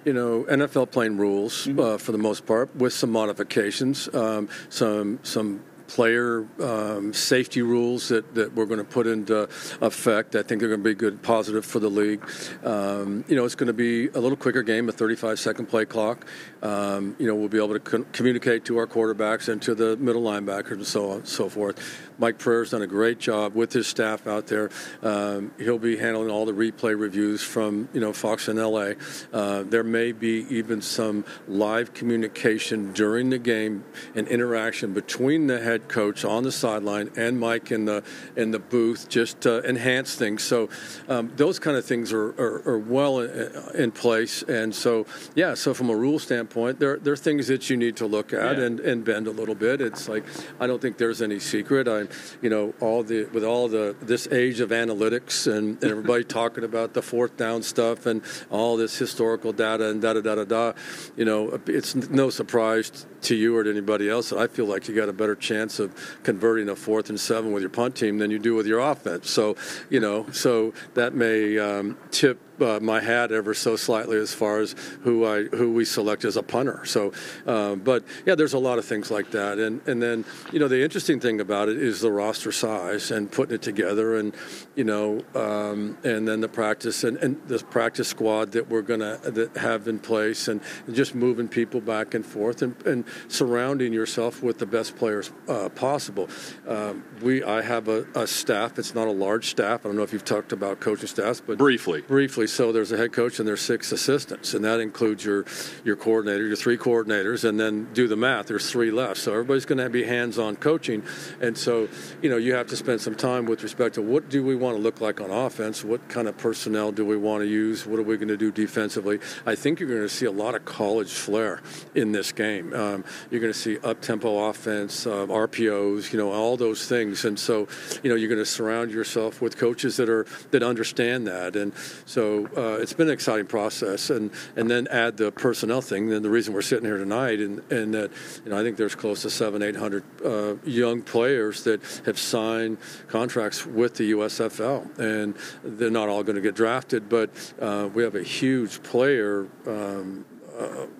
you 0.05 0.12
know, 0.12 0.44
NFL 0.44 0.90
playing 0.90 1.16
rules 1.16 1.66
mm-hmm. 1.66 1.81
uh, 1.81 1.98
for 1.98 2.12
the 2.12 2.18
most 2.18 2.46
part, 2.46 2.75
with 2.77 2.92
some 2.92 3.11
modifications, 3.11 4.12
um, 4.14 4.48
some 4.68 5.18
some 5.22 5.62
player 5.92 6.46
um, 6.59 7.12
safety 7.12 7.61
rules 7.61 8.09
that, 8.09 8.35
that 8.35 8.55
we're 8.55 8.64
going 8.64 8.78
to 8.78 8.85
put 8.85 9.07
into 9.07 9.42
effect. 9.83 10.35
I 10.35 10.42
think 10.42 10.61
they're 10.61 10.70
going 10.70 10.83
to 10.83 10.88
be 10.88 10.94
good, 10.94 11.22
positive 11.22 11.66
for 11.66 11.81
the 11.81 11.90
league. 11.90 12.26
Um, 12.64 13.26
you 13.28 13.37
know, 13.37 13.44
it's 13.44 13.55
going 13.55 13.66
to 13.66 13.74
be 13.74 14.09
a 14.09 14.18
little 14.18 14.38
quicker 14.38 14.62
game, 14.62 14.88
a 14.88 14.92
35 14.92 15.38
second 15.38 15.66
play 15.66 15.85
clock. 15.85 16.26
Um, 16.62 17.14
you 17.18 17.26
know, 17.26 17.35
we'll 17.35 17.50
be 17.50 17.59
able 17.59 17.74
to 17.74 17.81
co- 17.81 18.07
communicate 18.12 18.64
to 18.66 18.78
our 18.78 18.87
quarterbacks 18.87 19.50
and 19.50 19.61
to 19.62 19.74
the 19.74 19.98
middle 19.98 20.22
linebackers 20.22 20.72
and 20.72 20.87
so 20.87 21.11
on 21.11 21.16
and 21.18 21.28
so 21.28 21.50
forth. 21.50 21.78
Mike 22.22 22.38
Pereira's 22.38 22.70
done 22.70 22.82
a 22.82 22.87
great 22.87 23.18
job 23.18 23.56
with 23.56 23.72
his 23.72 23.88
staff 23.88 24.28
out 24.28 24.46
there. 24.46 24.70
Um, 25.02 25.50
he'll 25.58 25.80
be 25.80 25.96
handling 25.96 26.30
all 26.30 26.46
the 26.46 26.52
replay 26.52 26.96
reviews 26.96 27.42
from 27.42 27.88
you 27.92 28.00
know 28.00 28.12
Fox 28.12 28.46
in 28.46 28.58
LA. 28.58 28.92
Uh, 29.32 29.64
there 29.64 29.82
may 29.82 30.12
be 30.12 30.46
even 30.48 30.80
some 30.80 31.24
live 31.48 31.92
communication 31.94 32.92
during 32.92 33.30
the 33.30 33.40
game 33.40 33.82
and 34.14 34.28
interaction 34.28 34.92
between 34.92 35.48
the 35.48 35.58
head 35.58 35.88
coach 35.88 36.24
on 36.24 36.44
the 36.44 36.52
sideline 36.52 37.11
and 37.16 37.40
Mike 37.40 37.72
in 37.72 37.87
the 37.87 38.04
in 38.37 38.52
the 38.52 38.61
booth 38.61 39.08
just 39.08 39.40
to 39.40 39.68
enhance 39.68 40.14
things. 40.14 40.44
So 40.44 40.68
um, 41.08 41.32
those 41.35 41.58
kind 41.58 41.76
of 41.76 41.85
things 41.85 42.12
are, 42.12 42.28
are, 42.40 42.62
are 42.68 42.78
well 42.78 43.18
in, 43.18 43.52
in, 43.74 43.90
place. 43.90 44.44
And 44.44 44.72
so 44.72 45.06
yeah, 45.35 45.54
so 45.54 45.74
from 45.74 45.90
a 45.90 45.96
rule 45.96 46.20
standpoint, 46.20 46.78
there 46.78 46.98
there 46.98 47.14
are 47.14 47.16
things 47.16 47.48
that 47.48 47.68
you 47.68 47.76
need 47.76 47.96
to 47.96 48.06
look 48.06 48.32
at 48.32 48.58
yeah. 48.58 48.64
and, 48.64 48.78
and 48.78 49.04
bend 49.04 49.26
a 49.26 49.32
little 49.32 49.56
bit. 49.56 49.80
It's 49.80 50.08
like 50.08 50.22
I 50.61 50.68
don't 50.68 50.80
think 50.80 50.98
there's 50.98 51.20
any 51.20 51.40
secret. 51.40 51.88
I 51.88 52.12
you 52.40 52.51
know, 52.51 52.75
all 52.81 53.03
the 53.03 53.25
with 53.27 53.44
all 53.44 53.68
the 53.68 53.94
this 54.01 54.27
age 54.29 54.61
of 54.61 54.70
analytics 54.70 55.46
and, 55.46 55.83
and 55.83 55.90
everybody 55.90 56.25
talking 56.40 56.64
about 56.64 56.94
the 56.94 57.03
fourth 57.03 57.37
down 57.37 57.62
stuff 57.62 58.07
and 58.07 58.22
all 58.51 58.77
this 58.77 58.98
historical 58.98 59.53
data 59.53 59.88
and 59.88 60.03
da 60.03 60.12
da 60.14 60.20
da 60.20 60.35
da 60.37 60.44
da, 60.44 60.72
you 61.16 61.25
know, 61.25 61.61
it's 61.66 61.94
no 61.94 62.31
surprise 62.31 63.07
to 63.22 63.35
you 63.35 63.56
or 63.56 63.64
to 63.64 63.70
anybody 63.70 64.08
else 64.08 64.30
that 64.30 64.38
I 64.38 64.46
feel 64.46 64.66
like 64.66 64.88
you 64.88 64.94
got 64.94 65.08
a 65.08 65.12
better 65.12 65.35
chance 65.35 65.78
of 65.78 66.18
converting 66.22 66.68
a 66.68 66.76
fourth 66.76 67.08
and 67.08 67.18
seven 67.18 67.52
with 67.52 67.62
your 67.62 67.70
punt 67.70 67.96
team 67.96 68.18
than 68.18 68.30
you 68.30 68.38
do 68.38 68.54
with 68.54 68.66
your 68.66 68.80
offense. 68.80 69.30
So, 69.30 69.56
you 69.90 70.00
know, 70.00 70.30
so 70.30 70.72
that 70.94 71.14
may 71.14 71.58
um, 71.58 71.98
tip 72.11 72.38
uh, 72.62 72.78
my 72.80 73.00
hat 73.00 73.32
ever 73.32 73.54
so 73.54 73.76
slightly 73.76 74.16
as 74.16 74.32
far 74.32 74.61
as 74.61 74.74
who 75.02 75.26
I 75.26 75.44
who 75.44 75.72
we 75.72 75.85
select 75.85 76.24
as 76.24 76.37
a 76.37 76.42
punter. 76.42 76.85
So, 76.85 77.12
uh, 77.46 77.74
but 77.76 78.04
yeah, 78.26 78.35
there's 78.35 78.52
a 78.52 78.58
lot 78.58 78.78
of 78.78 78.85
things 78.85 79.11
like 79.11 79.30
that, 79.32 79.58
and 79.58 79.80
and 79.87 80.02
then 80.02 80.24
you 80.52 80.58
know 80.58 80.68
the 80.68 80.82
interesting 80.82 81.20
thing 81.20 81.40
about 81.40 81.68
it 81.68 81.78
is 81.78 82.00
the 82.00 82.11
roster 82.11 82.52
size 82.52 83.11
and 83.11 83.30
putting 83.30 83.54
it 83.54 83.62
together, 83.62 84.16
and 84.16 84.35
you 84.74 84.85
know, 84.85 85.22
um, 85.35 85.98
and 86.04 86.26
then 86.26 86.40
the 86.40 86.48
practice 86.48 87.04
and, 87.04 87.16
and 87.18 87.40
the 87.48 87.58
practice 87.58 88.08
squad 88.08 88.52
that 88.52 88.68
we're 88.68 88.82
gonna 88.82 89.18
that 89.24 89.56
have 89.56 89.88
in 89.88 89.98
place, 89.98 90.48
and 90.48 90.61
just 90.92 91.14
moving 91.14 91.48
people 91.48 91.80
back 91.80 92.14
and 92.14 92.24
forth, 92.24 92.62
and, 92.62 92.80
and 92.87 93.04
surrounding 93.29 93.92
yourself 93.92 94.42
with 94.42 94.59
the 94.59 94.66
best 94.66 94.96
players 94.96 95.31
uh, 95.48 95.68
possible. 95.70 96.29
Um, 96.66 97.05
we 97.20 97.42
I 97.42 97.62
have 97.62 97.88
a, 97.88 98.07
a 98.14 98.27
staff. 98.27 98.79
It's 98.79 98.94
not 98.94 99.09
a 99.09 99.12
large 99.12 99.51
staff. 99.51 99.81
I 99.85 99.88
don't 99.88 99.96
know 99.96 100.03
if 100.03 100.12
you've 100.12 100.25
talked 100.25 100.53
about 100.53 100.81
coaching 100.81 101.09
staffs, 101.09 101.40
but 101.40 101.59
briefly, 101.59 102.03
briefly 102.03 102.46
so 102.46 102.72
there's 102.72 102.92
a 102.92 102.96
head 102.96 103.12
coach 103.12 103.38
and 103.38 103.48
there's 103.48 103.61
six 103.61 103.92
assistants, 103.92 104.55
and 104.55 104.64
that 104.64 104.81
includes 104.81 105.25
your 105.25 105.44
your 105.85 105.96
coordinator, 105.96 106.46
your 106.46 106.57
three 106.57 106.79
coordinators, 106.79 107.48
and 107.48 107.59
then 107.59 107.92
do 107.92 108.09
the 108.09 108.16
math. 108.16 108.46
There's 108.46 108.70
three 108.70 108.90
left, 108.90 109.18
so 109.18 109.33
everybody's 109.33 109.66
going 109.66 109.79
to 109.79 109.90
be 109.90 110.05
hands-on 110.05 110.57
coaching, 110.57 111.03
and 111.40 111.57
so 111.57 111.88
you 112.20 112.31
know 112.31 112.37
you 112.37 112.55
have 112.55 112.68
to 112.68 112.77
spend 112.77 113.01
some 113.01 113.14
time 113.14 113.46
with 113.46 113.62
respect 113.62 113.94
to 113.96 114.03
what 114.03 114.29
do 114.29 114.42
we 114.42 114.57
want 114.57 114.77
to 114.77 114.83
look 114.83 115.01
like 115.01 115.20
on 115.20 115.31
offense, 115.31 115.85
what 115.85 116.09
kind 116.09 116.29
of 116.29 116.37
personnel 116.37 116.92
do 116.92 117.05
we 117.05 117.16
want 117.16 117.42
to 117.42 117.48
use, 117.48 117.87
what 117.87 117.98
are 117.98 118.03
we 118.03 118.16
going 118.16 118.29
to 118.29 118.37
do 118.37 118.51
defensively. 118.51 119.18
I 119.46 119.55
think 119.55 119.81
you're 119.81 119.88
going 119.88 120.03
to 120.03 120.09
see 120.09 120.27
a 120.27 120.31
lot 120.31 120.55
of 120.55 120.64
college 120.64 121.12
flair 121.12 121.61
in 121.94 122.12
this 122.12 122.33
game. 122.33 122.72
Um, 122.72 123.01
you're 123.30 123.40
going 123.40 123.52
to 123.52 123.58
see 123.58 123.78
up-tempo 123.78 124.48
offense, 124.48 125.06
uh, 125.06 125.26
RPOs, 125.26 126.12
you 126.12 126.18
know, 126.18 126.32
all 126.32 126.56
those 126.56 126.86
things, 126.86 127.24
and 127.24 127.38
so 127.38 127.68
you 128.02 128.10
know 128.10 128.16
you're 128.16 128.28
going 128.28 128.38
to 128.38 128.46
surround 128.46 128.90
yourself 128.90 129.40
with 129.40 129.56
coaches 129.56 129.96
that 129.96 130.08
are 130.08 130.26
that 130.50 130.62
understand 130.62 131.26
that, 131.26 131.56
and 131.56 131.72
so 132.06 132.46
uh, 132.56 132.80
it's 132.80 132.92
been 132.92 133.08
an 133.08 133.14
exciting 133.14 133.46
process, 133.46 134.10
and 134.10 134.30
and 134.56 134.70
then 134.70 134.86
add 134.88 135.16
the 135.16 135.32
personnel 135.32 135.80
thing. 135.80 136.08
Then 136.08 136.22
the 136.22 136.30
reason 136.30 136.54
we're 136.54 136.62
sitting 136.62 136.84
here 136.84 136.98
tonight, 136.98 137.40
and 137.40 137.62
and 137.70 137.94
that 137.94 138.10
you 138.44 138.50
know 138.50 138.58
I 138.58 138.62
think 138.62 138.76
there's 138.76 138.94
close 138.94 139.22
to 139.22 139.30
seven, 139.30 139.62
eight 139.62 139.76
hundred 139.76 140.04
uh, 140.24 140.54
young 140.64 141.02
players 141.02 141.64
that 141.64 141.80
have 142.04 142.18
signed 142.18 142.78
contracts 143.08 143.66
with 143.66 143.94
the 143.96 144.12
USFL, 144.12 144.98
and 144.98 145.36
they're 145.64 145.90
not 145.90 146.08
all 146.08 146.22
going 146.22 146.36
to 146.36 146.42
get 146.42 146.54
drafted, 146.54 147.08
but 147.08 147.30
uh, 147.60 147.88
we 147.92 148.02
have 148.02 148.14
a 148.14 148.22
huge 148.22 148.82
player. 148.82 149.48
Um, 149.66 150.24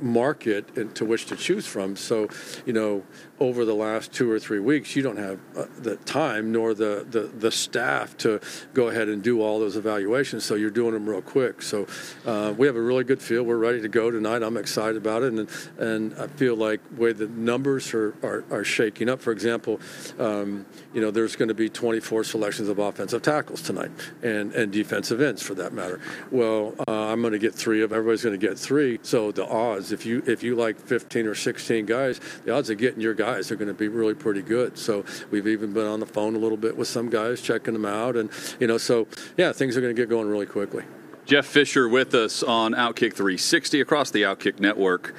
market 0.01 0.95
to 0.95 1.05
which 1.05 1.27
to 1.27 1.37
choose 1.37 1.67
from. 1.67 1.97
So, 1.97 2.29
you 2.67 2.73
know, 2.73 3.03
over 3.43 3.65
the 3.65 3.75
last 3.75 4.13
two 4.13 4.31
or 4.31 4.39
three 4.39 4.61
weeks, 4.61 4.95
you 4.95 5.03
don't 5.03 5.17
have 5.17 5.41
uh, 5.57 5.65
the 5.79 5.97
time 5.97 6.53
nor 6.53 6.75
the, 6.75 7.05
the, 7.11 7.23
the 7.23 7.51
staff 7.51 8.17
to 8.17 8.41
go 8.73 8.87
ahead 8.87 9.09
and 9.09 9.21
do 9.21 9.43
all 9.43 9.59
those 9.59 9.75
evaluations. 9.75 10.45
So 10.45 10.55
you're 10.55 10.71
doing 10.71 10.93
them 10.93 11.09
real 11.09 11.23
quick. 11.23 11.61
So 11.61 11.89
uh, 12.25 12.55
we 12.57 12.69
have 12.69 12.77
a 12.77 12.81
really 12.81 13.03
good 13.03 13.21
feel. 13.21 13.43
We're 13.43 13.57
ready 13.57 13.83
to 13.83 13.89
go 13.89 14.13
tonight. 14.13 14.45
I'm 14.45 14.57
excited 14.57 14.97
about 14.97 15.25
it, 15.25 15.33
and 15.33 15.49
and 15.79 16.15
I 16.15 16.29
feel 16.29 16.55
like 16.55 16.81
way 16.97 17.13
the 17.13 17.27
numbers 17.27 17.93
are 17.95 18.15
are, 18.23 18.45
are 18.53 18.63
shaking 18.63 19.09
up. 19.09 19.21
For 19.21 19.33
example, 19.33 19.81
um, 20.21 20.65
you 20.95 21.01
know, 21.01 21.11
there's 21.11 21.35
going 21.35 21.49
to 21.49 21.55
be 21.55 21.69
24 21.69 22.23
selections 22.23 22.69
of 22.69 22.79
offensive 22.79 23.23
tackles 23.23 23.61
tonight, 23.61 23.91
and 24.23 24.53
and 24.53 24.73
defensive 24.73 25.21
ends 25.21 25.43
for 25.43 25.55
that 25.55 25.73
matter. 25.73 26.01
Well, 26.31 26.75
uh, 26.87 26.93
I'm 26.93 27.21
going 27.23 27.33
to 27.33 27.41
get 27.41 27.55
three 27.55 27.83
of. 27.83 27.93
Everybody's 27.93 28.23
going 28.23 28.39
to 28.39 28.47
get 28.47 28.57
three. 28.57 29.01
So 29.03 29.33
the 29.33 29.47
odds, 29.47 29.91
if 29.91 30.07
you 30.07 30.23
if 30.27 30.45
you 30.45 30.55
like 30.55 30.79
15 30.79 31.27
or 31.27 31.35
16 31.35 31.87
guys, 31.87 32.21
the 32.45 32.55
odds 32.55 32.71
of 32.71 32.79
getting 32.79 33.01
your 33.01 33.15
guy 33.15 33.32
guys 33.33 33.51
are 33.51 33.57
going 33.57 33.69
to 33.69 33.75
be 33.75 33.89
really 33.89 34.15
pretty 34.15 34.43
good. 34.43 34.77
So 34.77 35.05
we've 35.31 35.47
even 35.47 35.73
been 35.73 35.87
on 35.87 36.01
the 36.01 36.07
phone 36.07 36.35
a 36.35 36.39
little 36.39 36.59
bit 36.59 36.77
with 36.77 36.89
some 36.89 37.09
guys, 37.09 37.41
checking 37.41 37.73
them 37.73 37.87
out, 37.87 38.17
and 38.17 38.31
you 38.61 38.67
know, 38.67 38.79
so 38.79 39.07
yeah, 39.37 39.53
things 39.53 39.77
are 39.77 39.81
going 39.81 39.95
to 39.95 40.01
get 40.01 40.09
going 40.09 40.29
really 40.29 40.47
quickly. 40.47 40.85
Jeff 41.25 41.47
Fisher 41.47 41.89
with 41.89 42.15
us 42.15 42.43
on 42.43 42.73
Outkick 42.73 43.15
360 43.15 43.81
across 43.81 44.11
the 44.11 44.23
Outkick 44.23 44.61
network. 44.61 45.15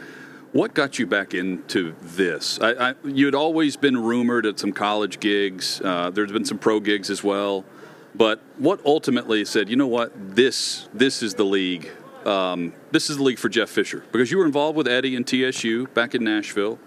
What 0.52 0.76
got 0.76 1.00
you 1.00 1.08
back 1.08 1.34
into 1.34 1.96
this? 2.02 2.60
I, 2.62 2.90
I, 2.90 2.96
you 3.04 3.26
had 3.26 3.34
always 3.34 3.76
been 3.78 3.98
rumored 3.98 4.46
at 4.46 4.60
some 4.60 4.74
college 4.74 5.20
gigs. 5.20 5.82
Uh, 5.84 6.12
there's 6.12 6.32
been 6.32 6.46
some 6.46 6.60
pro 6.60 6.80
gigs 6.80 7.10
as 7.10 7.24
well. 7.24 7.66
But 8.14 8.42
what 8.60 8.80
ultimately 8.86 9.44
said, 9.46 9.70
you 9.70 9.76
know 9.76 9.88
what, 9.88 10.12
this 10.36 10.88
this 10.94 11.24
is 11.24 11.34
the 11.34 11.46
league. 11.46 11.90
Um, 12.26 12.74
this 12.92 13.10
is 13.10 13.18
the 13.18 13.24
league 13.24 13.40
for 13.40 13.50
Jeff 13.50 13.70
Fisher 13.70 14.04
because 14.12 14.30
you 14.30 14.38
were 14.38 14.46
involved 14.46 14.78
with 14.78 14.88
Eddie 14.88 15.16
and 15.16 15.26
TSU 15.28 15.88
back 15.88 16.14
in 16.14 16.24
Nashville. 16.24 16.78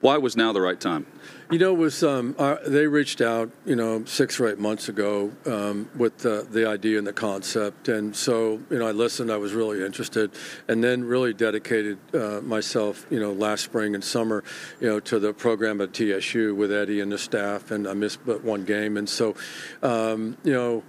Why 0.00 0.16
was 0.16 0.36
now 0.36 0.52
the 0.52 0.60
right 0.60 0.80
time? 0.80 1.06
You 1.50 1.58
know, 1.58 1.74
was 1.74 2.04
um, 2.04 2.36
uh, 2.38 2.56
they 2.64 2.86
reached 2.86 3.20
out, 3.20 3.50
you 3.64 3.74
know, 3.74 4.04
six 4.04 4.38
or 4.38 4.48
eight 4.48 4.58
months 4.58 4.88
ago 4.88 5.32
um, 5.44 5.90
with 5.96 6.18
the, 6.18 6.46
the 6.48 6.68
idea 6.68 6.98
and 6.98 7.06
the 7.06 7.12
concept, 7.12 7.88
and 7.88 8.14
so 8.14 8.60
you 8.70 8.78
know, 8.78 8.86
I 8.86 8.92
listened. 8.92 9.32
I 9.32 9.38
was 9.38 9.54
really 9.54 9.84
interested, 9.84 10.30
and 10.68 10.84
then 10.84 11.04
really 11.04 11.32
dedicated 11.32 11.98
uh, 12.14 12.40
myself, 12.42 13.06
you 13.10 13.18
know, 13.18 13.32
last 13.32 13.64
spring 13.64 13.94
and 13.94 14.04
summer, 14.04 14.44
you 14.78 14.88
know, 14.88 15.00
to 15.00 15.18
the 15.18 15.32
program 15.32 15.80
at 15.80 15.94
TSU 15.94 16.54
with 16.54 16.70
Eddie 16.70 17.00
and 17.00 17.10
the 17.10 17.18
staff, 17.18 17.70
and 17.72 17.88
I 17.88 17.94
missed 17.94 18.24
but 18.24 18.44
one 18.44 18.64
game, 18.64 18.96
and 18.96 19.08
so, 19.08 19.34
um, 19.82 20.36
you 20.44 20.52
know 20.52 20.84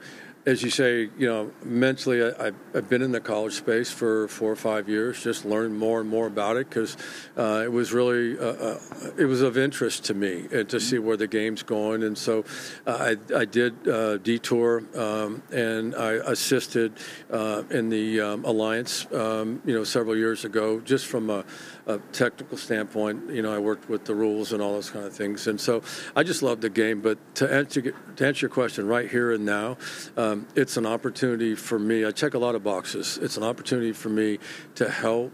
as 0.46 0.64
you 0.64 0.70
say, 0.70 1.10
you 1.18 1.28
know, 1.28 1.52
mentally, 1.64 2.24
I, 2.24 2.52
have 2.74 2.90
been 2.90 3.02
in 3.02 3.12
the 3.12 3.20
college 3.20 3.54
space 3.54 3.92
for 3.92 4.28
four 4.30 4.52
or 4.52 4.56
five 4.56 4.88
years, 4.88 5.22
just 5.22 5.44
learned 5.44 5.78
more 5.78 6.00
and 6.00 6.10
more 6.10 6.28
about 6.28 6.56
it 6.56 6.70
because 6.70 6.96
uh, 7.38 7.62
it 7.64 7.72
was 7.72 7.92
really, 7.92 8.38
uh, 8.38 8.44
uh, 8.44 8.80
it 9.18 9.26
was 9.26 9.42
of 9.42 9.58
interest 9.58 10.06
to 10.06 10.14
me 10.14 10.48
to 10.48 10.80
see 10.80 10.98
where 10.98 11.18
the 11.18 11.28
game's 11.28 11.64
going. 11.64 12.04
And 12.04 12.18
so 12.18 12.46
uh, 12.88 13.16
I, 13.32 13.36
I 13.36 13.46
did 13.46 13.88
uh, 13.88 14.18
detour 14.18 14.84
um, 14.96 15.44
and 15.52 15.94
I 15.96 16.14
assisted 16.14 16.94
uh, 17.30 17.64
in 17.70 17.90
the 17.90 18.22
um, 18.22 18.46
alliance, 18.46 19.12
um, 19.14 19.62
you 19.66 19.74
know, 19.74 19.84
several 19.84 20.16
years 20.16 20.46
ago, 20.46 20.80
just 20.80 21.08
from 21.08 21.30
a, 21.30 21.44
a 21.90 21.98
technical 22.14 22.58
standpoint, 22.58 23.32
you 23.32 23.42
know, 23.42 23.54
I 23.54 23.58
worked 23.58 23.90
with 23.90 24.06
the 24.06 24.14
rules 24.14 24.54
and 24.54 24.62
all 24.62 24.74
those 24.74 24.92
kind 24.92 25.06
of 25.06 25.14
things, 25.14 25.48
and 25.48 25.60
so 25.60 25.82
I 26.16 26.22
just 26.22 26.44
love 26.44 26.62
the 26.62 26.70
game. 26.70 27.02
But 27.02 27.18
to 27.36 27.52
answer 27.52 27.82
to 27.82 28.28
answer 28.28 28.46
your 28.46 28.54
question, 28.54 28.88
right 28.88 29.10
here 29.10 29.32
and 29.32 29.44
now, 29.44 29.78
um, 30.30 30.48
it's 30.56 30.78
an 30.78 30.86
opportunity 30.86 31.56
for 31.56 31.80
me. 31.80 32.06
I 32.06 32.12
check 32.12 32.34
a 32.34 32.40
lot 32.40 32.56
of 32.56 32.64
boxes. 32.64 33.18
It's 33.22 33.38
an 33.38 33.44
opportunity 33.44 33.92
for 33.92 34.10
me 34.10 34.40
to 34.76 34.90
help 34.90 35.32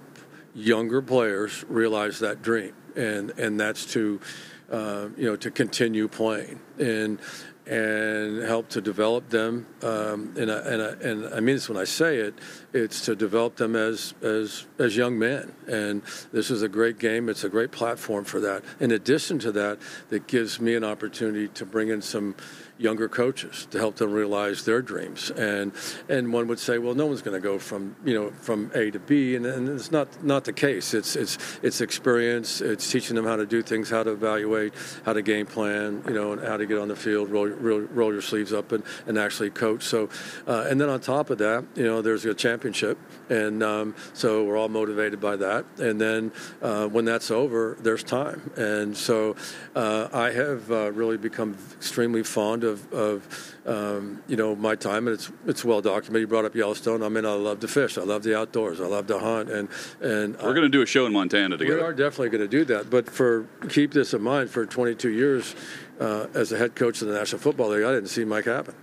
younger 0.53 1.01
players 1.01 1.65
realize 1.67 2.19
that 2.19 2.41
dream, 2.41 2.73
and 2.95 3.31
and 3.31 3.59
that's 3.59 3.85
to. 3.93 4.19
Uh, 4.67 5.09
you 5.15 5.25
know, 5.25 5.35
to 5.35 5.51
continue 5.51 6.07
playing, 6.07 6.59
and 6.79 7.19
and 7.67 8.41
help 8.41 8.67
to 8.69 8.81
develop 8.81 9.29
them. 9.29 9.67
Um, 9.83 10.33
and, 10.37 10.51
I, 10.51 10.57
and, 10.57 10.81
I, 10.81 10.89
and 11.07 11.33
I 11.35 11.39
mean 11.39 11.55
this 11.55 11.69
when 11.69 11.77
I 11.77 11.83
say 11.83 12.17
it. 12.17 12.33
It's 12.75 13.05
to 13.05 13.15
develop 13.15 13.55
them 13.55 13.73
as 13.73 14.13
as 14.21 14.65
as 14.77 14.97
young 14.97 15.17
men. 15.17 15.53
And 15.65 16.01
this 16.33 16.51
is 16.51 16.61
a 16.61 16.67
great 16.67 16.99
game. 16.99 17.29
It's 17.29 17.45
a 17.45 17.49
great 17.49 17.71
platform 17.71 18.25
for 18.25 18.41
that. 18.41 18.63
In 18.81 18.91
addition 18.91 19.39
to 19.39 19.51
that, 19.53 19.79
that 20.09 20.27
gives 20.27 20.59
me 20.59 20.75
an 20.75 20.83
opportunity 20.83 21.47
to 21.47 21.65
bring 21.65 21.87
in 21.87 22.01
some 22.01 22.35
younger 22.77 23.07
coaches 23.07 23.67
to 23.71 23.77
help 23.77 23.95
them 23.95 24.11
realize 24.11 24.65
their 24.65 24.81
dreams. 24.81 25.31
And 25.31 25.71
and 26.09 26.33
one 26.33 26.47
would 26.47 26.59
say, 26.59 26.77
well, 26.77 26.93
no 26.93 27.05
one's 27.05 27.21
going 27.21 27.39
to 27.39 27.43
go 27.43 27.57
from 27.57 27.95
you 28.03 28.13
know 28.13 28.31
from 28.41 28.71
A 28.75 28.91
to 28.91 28.99
B, 28.99 29.35
and, 29.35 29.45
and 29.45 29.69
it's 29.69 29.91
not 29.91 30.23
not 30.23 30.43
the 30.43 30.53
case. 30.53 30.93
It's 30.93 31.15
it's 31.15 31.37
it's 31.63 31.81
experience. 31.81 32.61
It's 32.61 32.89
teaching 32.91 33.15
them 33.15 33.25
how 33.25 33.37
to 33.37 33.45
do 33.45 33.61
things, 33.61 33.89
how 33.89 34.03
to 34.03 34.11
evaluate, 34.11 34.73
how 35.05 35.13
to 35.13 35.21
game 35.21 35.45
plan, 35.45 36.03
you 36.07 36.13
know, 36.13 36.33
and 36.33 36.41
how 36.43 36.57
to 36.57 36.65
get 36.65 36.77
on 36.77 36.89
the 36.89 36.95
field, 36.95 37.29
roll 37.29 37.47
roll, 37.47 37.79
roll 37.79 38.11
your 38.11 38.21
sleeves 38.21 38.51
up, 38.51 38.71
and, 38.71 38.83
and 39.07 39.17
actually 39.17 39.49
coach. 39.49 39.83
So, 39.83 40.09
uh, 40.47 40.65
and 40.69 40.79
then 40.79 40.89
on 40.89 40.99
top 40.99 41.29
of 41.29 41.37
that, 41.37 41.63
you 41.75 41.83
know, 41.83 42.01
there's 42.01 42.25
a 42.25 42.33
championship, 42.65 42.97
and 43.29 43.61
um, 43.61 43.95
so 44.13 44.43
we're 44.43 44.57
all 44.57 44.69
motivated 44.69 45.19
by 45.19 45.35
that. 45.35 45.65
And 45.77 45.99
then 45.99 46.31
uh, 46.61 46.87
when 46.87 47.05
that's 47.05 47.31
over, 47.31 47.77
there's 47.79 48.03
time, 48.03 48.51
and 48.55 48.95
so 48.95 49.35
uh, 49.75 50.09
I 50.11 50.31
have 50.31 50.71
uh, 50.71 50.91
really 50.91 51.17
become 51.17 51.57
extremely 51.75 52.23
fond 52.23 52.63
of, 52.63 52.91
of 52.91 53.55
um, 53.65 54.23
you 54.27 54.35
know 54.35 54.55
my 54.55 54.75
time, 54.75 55.07
and 55.07 55.13
it's 55.13 55.31
it's 55.45 55.63
well 55.63 55.81
documented. 55.81 56.21
You 56.21 56.27
brought 56.27 56.45
up 56.45 56.55
Yellowstone. 56.55 57.03
I 57.03 57.09
mean, 57.09 57.25
I 57.25 57.33
love 57.33 57.59
to 57.61 57.67
fish. 57.67 57.97
I 57.97 58.03
love 58.03 58.23
the 58.23 58.37
outdoors. 58.37 58.81
I 58.81 58.87
love 58.87 59.07
to 59.07 59.19
hunt, 59.19 59.49
and 59.49 59.69
and 60.01 60.35
we're 60.37 60.53
going 60.53 60.63
to 60.63 60.69
do 60.69 60.81
a 60.81 60.85
show 60.85 61.05
in 61.05 61.13
Montana 61.13 61.57
together. 61.57 61.77
We 61.77 61.83
are 61.83 61.93
definitely 61.93 62.29
going 62.29 62.49
to 62.49 62.57
do 62.57 62.65
that. 62.65 62.89
But 62.89 63.09
for 63.09 63.47
keep 63.69 63.93
this 63.93 64.13
in 64.13 64.21
mind, 64.21 64.49
for 64.49 64.65
22 64.65 65.09
years 65.09 65.55
uh, 65.99 66.27
as 66.33 66.51
a 66.51 66.57
head 66.57 66.75
coach 66.75 67.01
of 67.01 67.07
the 67.09 67.13
National 67.13 67.39
Football 67.39 67.69
League, 67.69 67.83
I 67.83 67.91
didn't 67.91 68.09
see 68.09 68.25
Mike 68.25 68.45
happen 68.45 68.75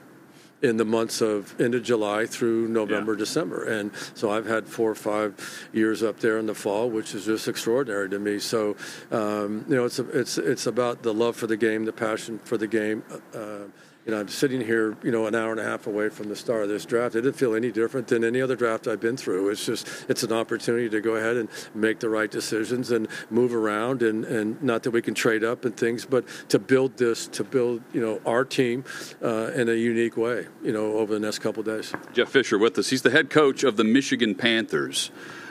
in 0.63 0.77
the 0.77 0.85
months 0.85 1.21
of 1.21 1.61
end 1.61 1.75
of 1.75 1.83
July 1.83 2.27
through 2.27 2.69
November, 2.69 3.13
yeah. 3.13 3.19
December. 3.19 3.65
And 3.65 3.91
so 4.15 4.31
I've 4.31 4.47
had 4.47 4.69
four 4.69 4.91
or 4.91 4.95
five 4.95 5.69
years 5.73 6.03
up 6.03 6.21
there 6.21 6.39
in 6.39 6.47
the 6.47 6.55
fall, 6.55 6.89
which 6.89 7.15
is 7.15 7.27
just 7.27 7.49
extraordinary 7.49 8.09
to 8.11 8.19
me. 8.19 8.39
So, 8.39 8.77
um, 9.11 9.65
you 9.69 9.75
know, 9.75 9.85
it's, 9.85 9.99
a, 9.99 10.09
it's, 10.19 10.39
it's 10.39 10.67
about 10.67 11.03
the 11.03 11.13
love 11.13 11.37
for 11.37 11.47
the 11.47 11.57
game, 11.57 11.85
the 11.85 11.93
passion 11.93 12.39
for 12.45 12.57
the 12.57 12.69
game. 12.69 13.03
Uh, 13.35 13.67
you 14.05 14.13
know, 14.13 14.19
I'm 14.19 14.29
sitting 14.29 14.61
here, 14.61 14.97
you 15.03 15.13
know, 15.13 15.27
an 15.27 15.35
hour 15.35 15.53
and 15.53 15.61
a 15.61 15.65
half 15.65 15.87
away 15.87 16.09
from 16.09 16.29
the 16.29 16.35
start 16.35 16.65
of 16.65 16.69
this 16.69 16.85
draft. 16.85 17.15
It 17.15 17.23
didn't 17.23 17.37
feel 17.37 17.55
any 17.55 17.71
different 17.71 18.09
than 18.09 18.25
any 18.25 18.41
other 18.41 18.57
draft 18.57 18.89
I've 18.89 19.01
been 19.01 19.17
through. 19.17 19.51
It's 19.51 19.65
just, 19.65 19.87
it's 20.09 20.25
an 20.25 20.33
opportunity 20.33 20.89
to 20.89 21.01
go 21.01 21.15
ahead 21.15 21.37
and 21.37 21.49
make 21.75 22.01
the 22.01 22.09
right 22.09 22.31
decisions 22.31 22.91
and 22.91 23.07
move 23.31 23.55
around, 23.55 24.03
and, 24.03 24.25
and 24.25 24.61
not 24.63 24.83
that 24.83 24.91
we 24.91 25.03
can 25.03 25.15
trade 25.15 25.45
up 25.45 25.65
and 25.65 25.77
things, 25.77 26.05
but 26.05 26.25
to 26.49 26.59
build 26.59 26.97
this, 26.97 27.29
to 27.29 27.45
build, 27.45 27.83
you 27.93 28.01
know, 28.01 28.21
our 28.27 28.45
team 28.45 28.85
uh, 29.23 29.53
in 29.55 29.69
a 29.69 29.75
unique 29.75 30.17
way, 30.17 30.47
you 30.63 30.73
know, 30.73 30.97
over 30.99 31.15
the 31.15 31.21
next 31.21 31.39
couple 31.39 31.63
days. 31.63 31.93
Jeff 32.13 32.31
Fisher 32.31 32.59
with 32.59 32.77
us. 32.79 32.91
He's 32.91 33.03
the 33.03 33.11
head 33.11 33.31
coach 33.31 33.63
of 33.63 33.77
the 33.77 33.85
Michigan 33.85 34.35
Panthers. 34.35 35.11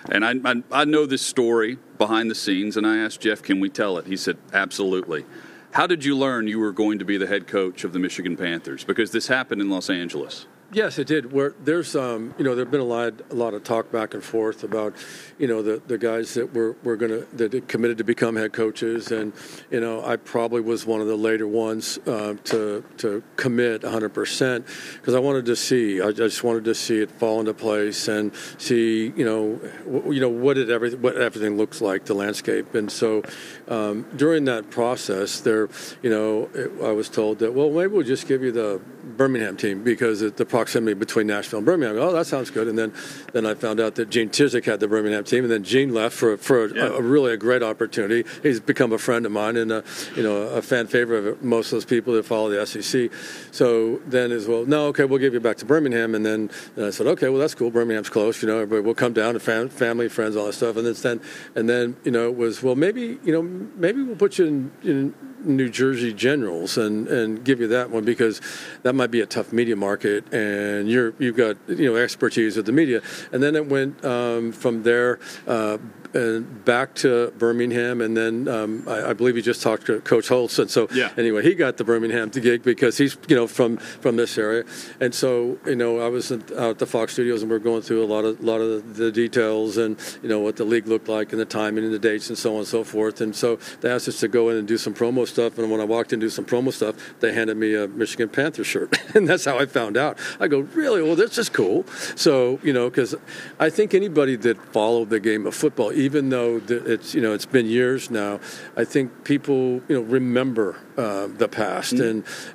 And 0.10 0.26
I, 0.26 0.34
I, 0.44 0.64
I 0.72 0.86
know 0.86 1.06
this 1.06 1.22
story 1.22 1.78
behind 1.98 2.30
the 2.30 2.36
scenes, 2.36 2.76
and 2.76 2.86
I 2.86 2.98
asked 2.98 3.22
Jeff, 3.22 3.42
can 3.42 3.60
we 3.60 3.70
tell 3.70 3.98
it? 3.98 4.08
He 4.08 4.18
said, 4.18 4.38
absolutely. 4.52 5.26
How 5.72 5.88
did 5.88 6.04
you 6.04 6.18
learn 6.18 6.48
you 6.48 6.60
were 6.60 6.74
going 6.74 7.00
to 7.00 7.06
be 7.06 7.16
the 7.16 7.28
head 7.28 7.48
coach 7.48 7.86
of 7.86 7.94
the 7.94 8.00
Michigan 8.00 8.36
Panthers? 8.36 8.84
Because 8.84 9.12
this 9.12 9.28
happened 9.28 9.62
in 9.62 9.70
Los 9.70 9.90
Angeles. 9.90 10.46
Yes, 10.74 10.98
it 11.00 11.08
did. 11.08 11.34
Where 11.34 11.54
there's, 11.62 11.98
um, 11.98 12.34
you 12.38 12.46
know, 12.46 12.56
there've 12.56 12.72
been 12.72 12.80
a 12.80 12.86
lot, 12.86 13.14
a 13.30 13.34
lot 13.34 13.54
of 13.54 13.66
talk 13.66 13.92
back 13.92 14.14
and 14.14 14.24
forth 14.24 14.64
about, 14.64 14.94
you 15.38 15.46
know, 15.46 15.62
the, 15.62 15.82
the 15.86 15.98
guys 15.98 16.34
that 16.36 16.54
were, 16.54 16.78
were 16.82 16.96
going 16.96 17.12
to 17.12 17.28
that 17.36 17.68
committed 17.68 17.98
to 17.98 18.06
become 18.06 18.38
head 18.38 18.54
coaches, 18.54 19.12
and 19.12 19.34
you 19.70 19.82
know, 19.82 20.02
I 20.06 20.16
probably 20.16 20.62
was 20.62 20.86
one 20.86 21.02
of 21.02 21.08
the 21.08 21.18
later 21.18 21.46
ones 21.46 21.98
uh, 22.08 22.36
to 22.46 22.86
to 23.00 23.22
commit 23.36 23.84
100 23.84 24.14
percent 24.14 24.66
because 24.94 25.14
I 25.14 25.20
wanted 25.20 25.46
to 25.48 25.58
see, 25.58 26.00
I 26.00 26.14
just 26.14 26.42
wanted 26.42 26.64
to 26.64 26.76
see 26.76 27.00
it 27.00 27.12
fall 27.12 27.42
into 27.42 27.54
place 27.54 28.08
and 28.08 28.32
see, 28.58 29.08
you 29.08 29.26
know, 29.26 29.60
w- 29.84 30.14
you 30.14 30.22
know 30.22 30.30
what 30.30 30.58
it 30.58 30.70
everything 30.70 31.02
what 31.02 31.18
everything 31.18 31.58
looks 31.58 31.82
like, 31.82 32.06
the 32.06 32.14
landscape, 32.14 32.76
and 32.76 32.90
so 32.90 33.24
um, 33.72 34.06
during 34.18 34.44
that 34.46 34.70
process, 34.70 35.40
there, 35.40 35.70
you 36.02 36.10
know, 36.10 36.50
it, 36.54 36.72
I 36.84 36.92
was 36.92 37.08
told 37.08 37.40
that 37.40 37.54
well, 37.54 37.70
maybe 37.70 37.88
we'll 37.88 38.04
just 38.04 38.28
give 38.28 38.44
you 38.44 38.52
the 38.52 38.82
Birmingham 39.18 39.56
team 39.56 39.84
because 39.84 40.22
of 40.22 40.36
the 40.36 40.46
proximity 40.46 40.94
between 40.94 41.28
Nashville 41.28 41.60
and 41.60 41.66
Birmingham. 41.66 41.98
Oh, 41.98 42.12
that 42.12 42.28
sounds 42.28 42.52
good. 42.52 42.68
And 42.68 42.78
then, 42.78 42.94
then 43.34 43.46
I 43.46 43.54
found 43.54 43.80
out 43.80 43.96
that 43.96 44.10
Gene 44.10 44.30
Chizik 44.30 44.66
had 44.66 44.80
the 44.80 44.88
Birmingham 44.88 45.24
team, 45.24 45.44
and 45.46 45.52
then 45.52 45.64
Gene 45.64 45.94
left 45.94 46.16
for 46.16 46.36
for 46.38 46.66
a, 46.66 46.74
yeah. 46.74 46.84
a, 46.84 46.94
a 46.96 47.02
really 47.02 47.32
a 47.32 47.38
great 47.38 47.64
opportunity. 47.64 48.30
He's 48.44 48.60
become 48.60 48.92
a 48.92 48.98
friend 48.98 49.26
of 49.26 49.32
mine 49.32 49.56
and 49.56 49.72
a, 49.72 49.84
you 50.16 50.24
know 50.24 50.42
a 50.50 50.62
fan 50.62 50.88
favorite 50.88 51.26
of 51.26 51.44
most 51.44 51.68
of 51.68 51.72
those 51.72 51.86
people 51.86 52.14
that 52.16 52.26
follow 52.26 52.50
the 52.50 52.66
SEC. 52.66 53.10
So 53.52 54.02
then 54.06 54.34
as 54.34 54.48
well, 54.48 54.66
no, 54.66 54.88
okay, 54.88 55.06
we'll 55.06 55.20
give 55.20 55.34
you 55.34 55.40
back 55.40 55.58
to 55.58 55.66
Birmingham. 55.66 56.14
And 56.14 56.26
then 56.26 56.52
and 56.76 56.86
I 56.86 56.90
said, 56.90 57.08
okay, 57.08 57.30
well 57.30 57.40
that's 57.40 57.56
cool. 57.56 57.72
Birmingham's 57.72 58.10
close, 58.10 58.42
you 58.42 58.50
know. 58.50 58.60
Everybody 58.60 58.86
will 58.86 58.96
come 58.96 59.14
down, 59.14 59.30
and 59.30 59.42
fam- 59.42 59.70
family, 59.70 60.10
friends, 60.10 60.36
all 60.36 60.48
that 60.48 60.54
stuff. 60.54 60.76
And 60.76 60.86
then 60.86 61.22
and 61.56 61.70
then 61.70 61.96
you 62.04 62.12
know 62.12 62.28
it 62.28 62.36
was 62.36 62.62
well 62.62 62.76
maybe 62.76 63.18
you 63.24 63.32
know 63.32 63.61
maybe 63.76 64.02
we'll 64.02 64.16
put 64.16 64.38
you 64.38 64.46
in, 64.48 64.72
in 64.84 65.14
New 65.46 65.70
Jersey 65.70 66.14
Generals 66.14 66.78
and, 66.78 67.08
and 67.08 67.44
give 67.44 67.60
you 67.60 67.68
that 67.68 67.90
one 67.90 68.04
because 68.06 68.42
that 68.84 68.94
might 68.94 69.12
be 69.12 69.22
a 69.22 69.26
tough 69.26 69.52
media 69.54 69.76
market, 69.76 70.32
and 70.34 70.90
you're 70.90 71.14
you've 71.20 71.38
got 71.38 71.58
you 71.68 71.92
know 71.92 71.96
expertise 71.98 72.58
with 72.58 72.66
the 72.66 72.72
media. 72.72 73.02
And 73.32 73.42
then 73.42 73.56
it 73.56 73.68
went 73.68 74.04
um, 74.06 74.52
from 74.52 74.84
there. 74.84 75.20
Uh, 75.48 75.78
and 76.14 76.66
back 76.66 76.94
to 76.96 77.32
Birmingham, 77.38 78.02
and 78.02 78.16
then 78.16 78.48
um, 78.48 78.84
I, 78.88 79.10
I, 79.10 79.14
believe 79.14 79.36
he 79.36 79.42
just 79.42 79.62
talked 79.62 79.86
to 79.86 80.02
Coach 80.02 80.28
Holtz, 80.28 80.60
and 80.60 80.70
so 80.70 80.88
yeah. 80.94 81.12
anyway, 81.18 81.42
he 81.42 81.56
got 81.56 81.78
the 81.78 81.84
Birmingham 81.84 82.30
gig 82.30 82.64
because 82.64 82.98
he's 82.98 83.18
you 83.28 83.36
know 83.36 83.48
from 83.48 83.78
from 83.78 84.16
this 84.16 84.38
area, 84.38 84.64
and 85.00 85.14
so 85.14 85.58
you 85.66 85.76
know 85.76 86.00
I 86.00 86.10
was 86.10 86.32
out 86.32 86.52
at 86.52 86.80
the 86.80 86.86
Fox 86.86 87.14
Studios, 87.14 87.44
and 87.44 87.50
we 87.50 87.56
are 87.56 87.60
going 87.60 87.82
through 87.82 88.04
a 88.04 88.08
lot 88.08 88.26
of 88.26 88.42
lot 88.44 88.60
of 88.60 88.98
the 88.98 89.12
details 89.12 89.78
and 89.78 89.98
you 90.22 90.30
know 90.30 90.40
what 90.40 90.58
the 90.58 90.66
league 90.66 90.88
looked 90.88 91.08
like 91.08 91.32
and 91.32 91.40
the 91.40 91.46
timing 91.46 91.86
and 91.86 91.94
the 91.94 92.00
dates 92.00 92.30
and 92.30 92.38
so 92.38 92.54
on 92.54 92.60
and 92.60 92.68
so 92.68 92.84
forth, 92.84 93.22
and 93.22 93.36
so 93.36 93.58
they 93.82 93.90
asked 93.90 94.08
us 94.08 94.20
to 94.20 94.28
go 94.28 94.50
in 94.50 94.58
and 94.58 94.68
do 94.68 94.78
some 94.78 94.94
promo 94.94 95.28
stuff, 95.32 95.58
and 95.58 95.72
when 95.72 95.82
I 95.82 95.86
walked 95.86 96.14
in 96.14 96.20
to 96.20 96.26
do 96.26 96.30
some 96.30 96.46
promo 96.46 96.72
stuff, 96.72 96.96
they 97.20 97.34
handed 97.34 97.58
me 97.58 97.76
a 97.76 97.88
Michigan 97.88 98.30
Panther 98.30 98.64
shirt, 98.64 98.98
and 99.16 99.28
that's 99.28 99.46
how 99.46 99.58
I 99.58 99.66
found 99.66 99.98
out. 99.98 100.18
I 100.40 100.48
go, 100.48 100.60
really? 100.60 101.02
Well, 101.02 101.16
this 101.16 101.38
is 101.38 101.50
cool. 101.50 101.86
So 102.16 102.60
you 102.64 102.74
know, 102.74 102.90
because 102.90 103.16
I 103.60 103.70
think 103.70 103.94
anybody 103.94 104.36
that 104.38 104.58
followed 104.74 105.10
the 105.10 105.20
game 105.20 105.46
of 105.46 105.56
football 105.56 105.92
even 105.94 106.30
though 106.30 106.62
it's 106.68 107.14
you 107.14 107.22
know 107.22 107.34
it's 107.34 107.46
been 107.46 107.66
years 107.66 108.10
now, 108.12 108.40
I 108.76 108.84
think 108.84 109.24
people 109.24 109.82
you 109.88 109.96
know 109.96 110.02
remember 110.02 110.78
uh, 111.02 111.28
the 111.28 111.48
past, 111.48 111.96
mm-hmm. 111.96 112.04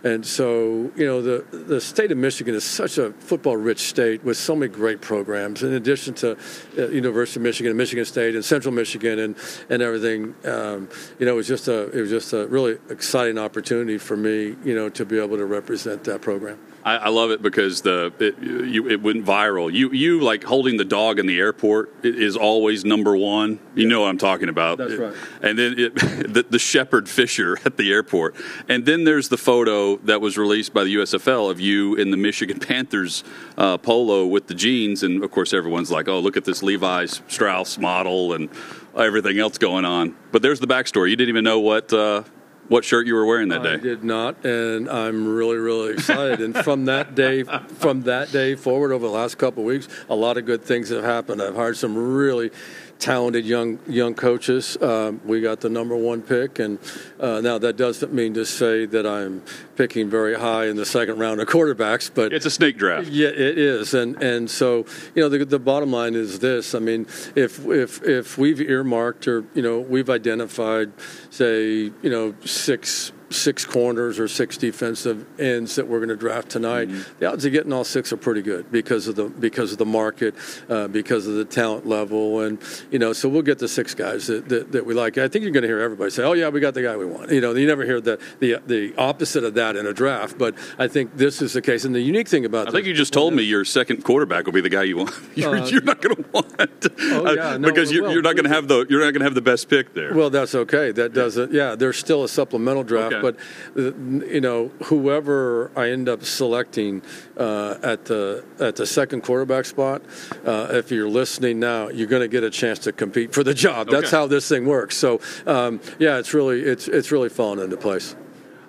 and 0.05 0.15
and 0.15 0.27
so 0.27 0.91
you 0.95 1.05
know 1.05 1.21
the 1.21 1.45
the 1.57 1.81
state 1.81 2.13
of 2.13 2.19
Michigan 2.19 2.55
is 2.55 2.63
such 2.63 2.97
a 2.97 3.13
football 3.13 3.57
rich 3.57 3.81
state 3.81 4.23
with 4.25 4.37
so 4.37 4.55
many 4.55 4.73
great 4.73 5.01
programs. 5.01 5.63
In 5.63 5.73
addition 5.73 6.15
to 6.15 6.39
uh, 6.79 6.87
University 6.89 7.41
of 7.41 7.43
Michigan 7.43 7.71
and 7.71 7.79
Michigan 7.79 8.05
State 8.05 8.35
and 8.37 8.45
Central 8.45 8.73
Michigan 8.73 9.19
and 9.19 9.37
and 9.69 9.83
everything, 9.83 10.35
um, 10.45 10.89
you 11.19 11.27
know 11.27 11.33
it 11.33 11.37
was 11.37 11.49
just 11.49 11.67
a 11.67 11.91
it 11.91 12.01
was 12.01 12.11
just 12.11 12.33
a 12.33 12.47
really 12.47 12.79
exciting 12.89 13.37
opportunity 13.37 13.99
for 13.99 14.17
me, 14.17 14.57
you 14.65 14.75
know, 14.75 14.89
to 14.91 15.05
be 15.05 15.19
able 15.19 15.37
to 15.37 15.47
represent 15.47 16.05
that 16.05 16.21
program. 16.21 16.59
I, 16.87 16.97
I 16.99 17.09
love 17.09 17.33
it 17.33 17.43
because 17.43 17.83
the 17.83 18.13
it, 18.21 18.39
you, 18.39 18.89
it 18.89 19.03
went 19.03 19.27
viral. 19.27 19.73
You 19.73 19.91
you 19.91 20.21
like 20.21 20.45
holding 20.45 20.77
the 20.77 20.85
dog 20.85 21.19
in 21.19 21.27
the 21.27 21.37
airport 21.37 21.93
is 22.05 22.37
always 22.37 22.85
number 22.85 23.17
one. 23.17 23.59
You 23.75 23.83
yeah. 23.83 23.89
know 23.89 24.01
what 24.03 24.09
I'm 24.09 24.19
talking 24.19 24.49
about. 24.49 24.79
That's 24.79 24.95
right. 24.95 25.15
And 25.43 25.59
then 25.59 25.75
it, 25.77 25.95
the, 26.33 26.47
the 26.49 26.61
Shepherd 26.61 27.09
Fisher 27.09 27.59
at 27.65 27.77
the 27.77 27.93
airport, 27.93 28.37
and 28.69 28.87
then 28.87 29.03
there's 29.03 29.29
the 29.29 29.37
photo 29.37 29.97
that 29.97 30.21
was 30.21 30.39
released 30.39 30.73
by 30.73 30.85
the 30.85 30.95
USFL 30.95 31.51
of 31.51 31.59
you 31.59 31.97
in 31.97 32.13
the 32.13 32.17
Michigan 32.17 32.61
Panthers 32.67 33.25
uh, 33.59 33.79
polo 33.79 34.25
with 34.25 34.47
the 34.47 34.55
jeans, 34.55 35.03
and 35.03 35.25
of 35.25 35.31
course 35.33 35.53
everyone's 35.53 35.91
like, 35.91 36.07
"Oh, 36.07 36.21
look 36.21 36.37
at 36.37 36.45
this 36.45 36.63
Levi 36.63 37.07
Strauss 37.07 37.79
model 37.79 38.33
and 38.33 38.49
everything 38.97 39.41
else 39.41 39.59
going 39.59 39.85
on." 39.85 40.15
But 40.31 40.43
there's 40.43 40.61
the 40.61 40.69
backstory. 40.69 41.11
You 41.11 41.17
didn't 41.17 41.31
even 41.31 41.45
know 41.45 41.59
what. 41.59 41.93
Uh, 41.93 42.23
what 42.69 42.85
shirt 42.85 43.07
you 43.07 43.15
were 43.15 43.27
wearing 43.27 43.49
that 43.49 43.63
day. 43.63 43.75
I 43.75 43.77
did 43.77 44.05
not, 44.05 44.45
and 44.45 44.89
I'm 44.89 45.27
really, 45.27 45.57
really 45.57 45.93
excited. 45.93 46.41
and 46.41 46.57
from 46.57 46.87
that 46.87 47.15
day, 47.15 47.43
from 47.43 48.03
that 48.03 48.33
day 48.33 48.55
forward, 48.55 48.93
over 48.93 49.07
the 49.07 49.13
last 49.13 49.39
couple 49.39 49.63
of 49.63 49.67
weeks, 49.67 49.89
a 50.09 50.15
lot 50.15 50.37
of 50.37 50.47
good 50.47 50.63
things 50.65 50.89
have 50.91 51.05
happened. 51.05 51.43
I've 51.43 51.55
hired 51.55 51.77
some 51.77 51.97
really 51.97 52.51
talented 52.99 53.45
young 53.45 53.79
young 53.87 54.15
coaches. 54.15 54.77
Um, 54.81 55.21
we 55.25 55.41
got 55.41 55.61
the 55.61 55.69
number 55.69 55.97
one 55.97 56.23
pick, 56.23 56.59
and 56.59 56.79
uh, 57.21 57.41
now 57.41 57.59
that 57.59 57.77
doesn't 57.77 58.13
mean 58.13 58.35
to 58.35 58.45
say 58.45 58.87
that 58.87 59.07
I'm 59.07 59.43
picking 59.77 60.09
very 60.09 60.35
high 60.35 60.67
in 60.67 60.77
the 60.77 60.87
second 60.87 61.19
round 61.19 61.41
of 61.41 61.49
quarterbacks, 61.49 62.11
but 62.13 62.33
it's 62.33 62.47
a 62.47 62.51
snake 62.51 62.79
draft. 62.79 63.09
Yeah, 63.09 63.29
it 63.29 63.59
is, 63.59 63.95
and 63.95 64.21
and 64.23 64.51
so 64.51 64.87
you 65.15 65.23
know 65.23 65.29
the 65.29 65.45
the 65.45 65.59
bottom 65.59 65.91
line 65.93 66.15
is 66.15 66.39
this. 66.39 66.75
I 66.75 66.79
mean, 66.79 67.07
if 67.35 67.65
if 67.67 68.03
if 68.03 68.39
we've 68.39 68.61
earmarked 68.61 69.29
or 69.29 69.45
you 69.55 69.63
know 69.63 69.81
we've 69.81 70.11
identified, 70.11 70.93
say 71.31 71.91
you 72.03 72.11
know 72.11 72.35
six 72.45 73.13
six 73.31 73.65
corners 73.65 74.19
or 74.19 74.29
six 74.29 74.57
defensive 74.57 75.27
ends 75.41 75.77
that 75.77 75.87
we're 75.89 75.99
going 75.99 76.09
to 76.09 76.17
draft 76.17 76.49
tonight, 76.49 76.89
mm-hmm. 76.89 77.19
the 77.19 77.27
odds 77.27 77.45
of 77.45 77.53
getting 77.53 77.73
all 77.73 77.85
six 77.85 78.13
are 78.13 78.17
pretty 78.17 78.43
good 78.43 78.71
because 78.71 79.09
of 79.09 79.17
the 79.17 79.25
because 79.29 79.73
of 79.73 79.79
the 79.79 79.87
market, 79.87 80.35
uh, 80.69 80.89
because 80.89 81.27
of 81.27 81.35
the 81.35 81.45
talent 81.45 81.87
level, 81.87 82.41
and 82.41 82.59
you 82.91 82.99
know, 82.99 83.13
so 83.13 83.29
we'll 83.29 83.43
get 83.43 83.59
the 83.59 83.69
six 83.69 83.95
guys 83.95 84.27
that, 84.29 84.49
that, 84.49 84.73
that, 84.73 84.87
we 84.87 84.95
like. 84.95 85.19
I 85.19 85.29
think 85.29 85.43
you're 85.43 85.53
going 85.53 85.63
to 85.63 85.69
hear 85.69 85.81
everybody 85.81 86.11
say, 86.11 86.23
"Oh 86.23 86.33
yeah, 86.33 86.49
we 86.49 86.61
got 86.61 86.75
the 86.75 86.83
guy 86.83 86.97
we 86.97 87.07
want." 87.07 87.31
You 87.31 87.41
know, 87.41 87.55
you 87.55 87.67
never 87.67 87.85
hear 87.85 88.01
the 88.01 88.21
the 88.39 88.61
the 88.67 88.95
opposite 88.97 89.45
of 89.45 89.55
that 89.55 89.77
in 89.77 89.87
a 89.87 89.93
draft, 89.93 90.39
but 90.39 90.55
I 90.79 90.89
think 90.89 91.17
this 91.17 91.43
is 91.43 91.53
the 91.53 91.63
case. 91.63 91.85
And 91.85 91.95
the 91.95 92.01
unique 92.01 92.29
thing 92.29 92.45
about 92.45 92.69
I 92.69 92.71
think 92.71 92.87
you 92.87 92.95
just 92.95 93.13
told 93.13 93.35
me 93.35 93.43
your 93.43 93.65
second 93.65 94.05
quarterback 94.05 94.47
will 94.47 94.53
be 94.53 94.61
the 94.61 94.69
guy 94.69 94.85
you 94.85 94.99
want. 94.99 95.15
You're, 95.37 95.57
uh, 95.57 95.67
you're 95.69 95.83
not 95.83 96.01
going 96.01 96.17
to 96.17 96.25
want 96.33 96.57
oh, 97.01 97.33
yeah, 97.33 97.57
no, 97.59 97.69
because 97.69 97.93
you're, 97.93 98.11
you're 98.11 98.23
not 98.23 98.37
going 98.37 98.45
to 98.45 98.55
have 98.55 98.69
the 98.69 98.87
you're 98.89 99.01
not 99.01 99.13
going 99.13 99.21
to 99.21 99.25
have 99.25 99.35
the 99.35 99.43
best 99.43 99.69
pick 99.69 99.93
there. 99.93 100.15
Well, 100.15 100.31
that's 100.31 100.55
okay. 100.55 100.93
That 100.93 101.13
doesn't. 101.13 101.53
Yeah, 101.53 101.75
there's 101.75 101.99
still 101.99 102.25
a 102.25 102.29
supplemental 102.29 102.85
draft. 102.85 103.13
Okay 103.13 103.16
but 103.23 103.37
uh, 103.77 103.95
you 104.27 104.41
know, 104.41 104.69
whoever 104.85 105.71
I 105.77 105.91
end 105.91 106.09
up 106.09 106.25
selecting 106.25 107.03
uh, 107.37 107.79
at 107.83 108.05
the 108.05 108.45
at 108.61 108.77
the 108.77 108.87
second 108.87 109.23
quarterback 109.23 109.65
spot, 109.65 110.03
uh, 110.45 110.69
if 110.71 110.91
you're 110.91 111.09
listening 111.09 111.61
now, 111.61 111.89
you're 111.89 112.07
going 112.07 112.23
to 112.23 112.29
get 112.29 112.45
a 112.45 112.51
chance 112.51 112.79
to 112.81 112.93
compete 112.93 113.33
for 113.33 113.43
the 113.43 113.55
job. 113.55 113.89
That's 113.89 114.11
how 114.11 114.27
this 114.27 114.49
thing 114.49 114.67
works. 114.67 114.97
So 114.97 115.21
um, 115.47 115.81
yeah, 115.99 116.19
it's 116.19 116.35
really 116.35 116.63
it's 116.63 116.89
it's 116.89 117.13
really 117.13 117.29
fallen 117.29 117.59
into 117.59 117.77
place. 117.77 118.17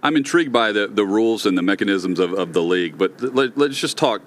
I'm 0.03 0.15
intrigued 0.15 0.53
by 0.53 0.71
the, 0.71 0.87
the 0.87 1.05
rules 1.05 1.45
and 1.45 1.57
the 1.57 1.63
mechanisms 1.63 2.19
of, 2.19 2.31
of 2.33 2.53
the 2.53 2.61
league, 2.61 2.97
but 2.97 3.19
let, 3.21 3.57
us 3.57 3.77
just 3.77 3.97
talk 3.97 4.21